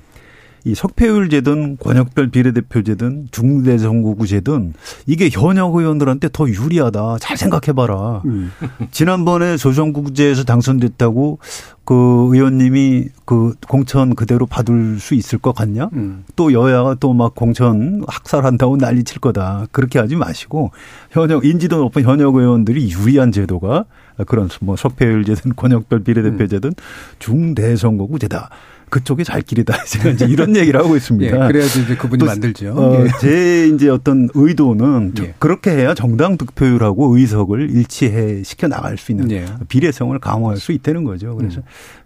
이 0.65 0.75
석패율제든 0.75 1.77
권역별 1.77 2.29
비례대표제든 2.31 3.29
중대선거구제든 3.31 4.73
이게 5.07 5.29
현역 5.31 5.75
의원들한테 5.75 6.29
더 6.33 6.47
유리하다. 6.47 7.17
잘 7.19 7.37
생각해봐라. 7.37 8.21
음. 8.25 8.51
지난번에 8.91 9.57
조선구제에서 9.57 10.43
당선됐다고 10.43 11.39
그 11.85 12.27
의원님이 12.31 13.07
그 13.25 13.55
공천 13.67 14.13
그대로 14.13 14.45
받을 14.45 14.99
수 14.99 15.15
있을 15.15 15.39
것 15.39 15.55
같냐? 15.55 15.89
음. 15.93 16.23
또 16.35 16.53
여야가 16.53 16.95
또 16.99 17.13
막 17.13 17.33
공천 17.35 18.03
학살한다고 18.07 18.77
난리 18.77 19.03
칠 19.03 19.19
거다. 19.19 19.65
그렇게 19.71 19.97
하지 19.99 20.15
마시고 20.15 20.71
현역 21.11 21.43
인지도 21.45 21.77
높은 21.79 22.03
현역 22.03 22.35
의원들이 22.35 22.91
유리한 22.91 23.31
제도가 23.31 23.85
그런 24.27 24.49
뭐 24.61 24.75
석패율제든 24.75 25.55
권역별 25.55 26.03
비례대표제든 26.03 26.69
음. 26.69 26.73
중대선거구제다. 27.17 28.49
그쪽이 28.89 29.23
잘 29.23 29.41
길이다. 29.41 29.83
제가 29.85 30.09
이제 30.09 30.25
이런 30.25 30.55
얘기를 30.55 30.79
하고 30.79 30.95
있습니다. 30.95 31.27
예, 31.45 31.47
그래야지 31.47 31.83
이제 31.83 31.95
그분이 31.95 32.23
만들죠. 32.25 32.73
어, 32.75 33.05
예. 33.05 33.09
제 33.21 33.67
이제 33.67 33.89
어떤 33.89 34.29
의도는 34.33 35.13
예. 35.21 35.33
그렇게 35.39 35.71
해야 35.71 35.93
정당 35.93 36.37
득표율하고 36.37 37.17
의석을 37.17 37.69
일치해 37.69 38.43
시켜 38.43 38.67
나갈 38.67 38.97
수 38.97 39.11
있는 39.11 39.29
예. 39.31 39.45
비례성을 39.67 40.17
강화할 40.19 40.57
수 40.57 40.71
있다는 40.71 41.03
거죠. 41.03 41.35
그래서 41.35 41.61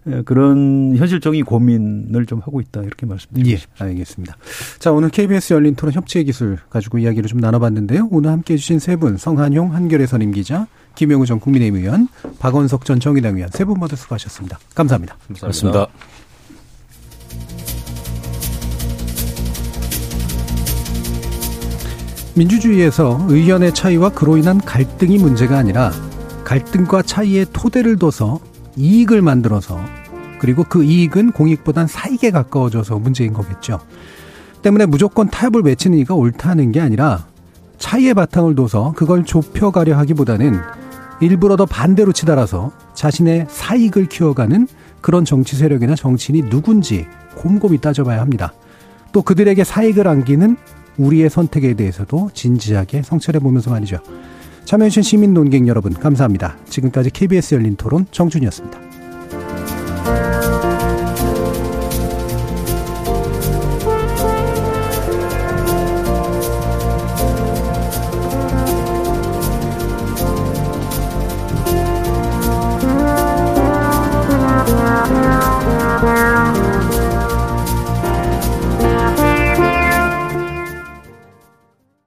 음. 0.06 0.22
그런 0.24 0.94
현실적인 0.96 1.44
고민을 1.44 2.26
좀 2.26 2.40
하고 2.40 2.60
있다 2.60 2.82
이렇게 2.82 3.06
말씀드리고 3.06 3.48
예, 3.50 3.56
싶습니다. 3.56 3.84
알겠습니다. 3.84 4.36
자 4.78 4.92
오늘 4.92 5.08
KBS 5.08 5.54
열린 5.54 5.74
토론 5.74 5.94
협치의 5.94 6.24
기술 6.26 6.58
가지고 6.70 6.98
이야기를 6.98 7.28
좀 7.28 7.40
나눠봤는데요. 7.40 8.08
오늘 8.10 8.30
함께해 8.30 8.56
주신 8.58 8.78
세 8.78 8.94
분 8.96 9.16
성한용 9.16 9.74
한결의 9.74 10.06
선임 10.06 10.30
기자 10.30 10.66
김영우 10.94 11.26
전 11.26 11.40
국민의힘 11.40 11.80
의원 11.80 12.06
박원석 12.38 12.84
전 12.84 13.00
정의당 13.00 13.34
의원 13.36 13.50
세 13.50 13.64
분 13.64 13.78
모두 13.80 13.96
수고하셨습니다. 13.96 14.58
감사합니다. 14.74 15.16
감사합니다. 15.26 15.70
감사합니다. 15.72 16.23
민주주의에서 22.36 23.24
의견의 23.28 23.74
차이와 23.74 24.10
그로 24.10 24.36
인한 24.36 24.58
갈등이 24.58 25.18
문제가 25.18 25.56
아니라 25.56 25.92
갈등과 26.44 27.02
차이의 27.02 27.46
토대를 27.52 27.96
둬서 27.96 28.40
이익을 28.76 29.22
만들어서 29.22 29.80
그리고 30.40 30.64
그 30.68 30.82
이익은 30.82 31.32
공익보단 31.32 31.86
사익에 31.86 32.30
가까워져서 32.32 32.98
문제인 32.98 33.32
거겠죠. 33.32 33.78
때문에 34.62 34.86
무조건 34.86 35.30
타협을 35.30 35.62
외치는 35.62 35.96
이가 35.98 36.14
옳다는 36.14 36.72
게 36.72 36.80
아니라 36.80 37.26
차이의 37.78 38.14
바탕을 38.14 38.56
둬서 38.56 38.92
그걸 38.96 39.24
좁혀가려 39.24 39.96
하기보다는 39.96 40.60
일부러 41.20 41.56
더 41.56 41.66
반대로 41.66 42.12
치달아서 42.12 42.72
자신의 42.94 43.46
사익을 43.48 44.06
키워가는 44.06 44.66
그런 45.00 45.24
정치 45.24 45.54
세력이나 45.54 45.94
정치인이 45.94 46.50
누군지 46.50 47.06
곰곰이 47.36 47.78
따져봐야 47.78 48.20
합니다. 48.20 48.52
또 49.12 49.22
그들에게 49.22 49.62
사익을 49.62 50.08
안기는 50.08 50.56
우리의 50.98 51.30
선택에 51.30 51.74
대해서도 51.74 52.30
진지하게 52.34 53.02
성찰해 53.02 53.40
보면서 53.40 53.70
말이죠. 53.70 53.98
참여해주신 54.64 55.02
시민 55.02 55.34
논객 55.34 55.66
여러분 55.66 55.92
감사합니다. 55.92 56.56
지금까지 56.68 57.10
KBS 57.10 57.54
열린 57.56 57.76
토론 57.76 58.06
정준이었습니다. 58.10 58.83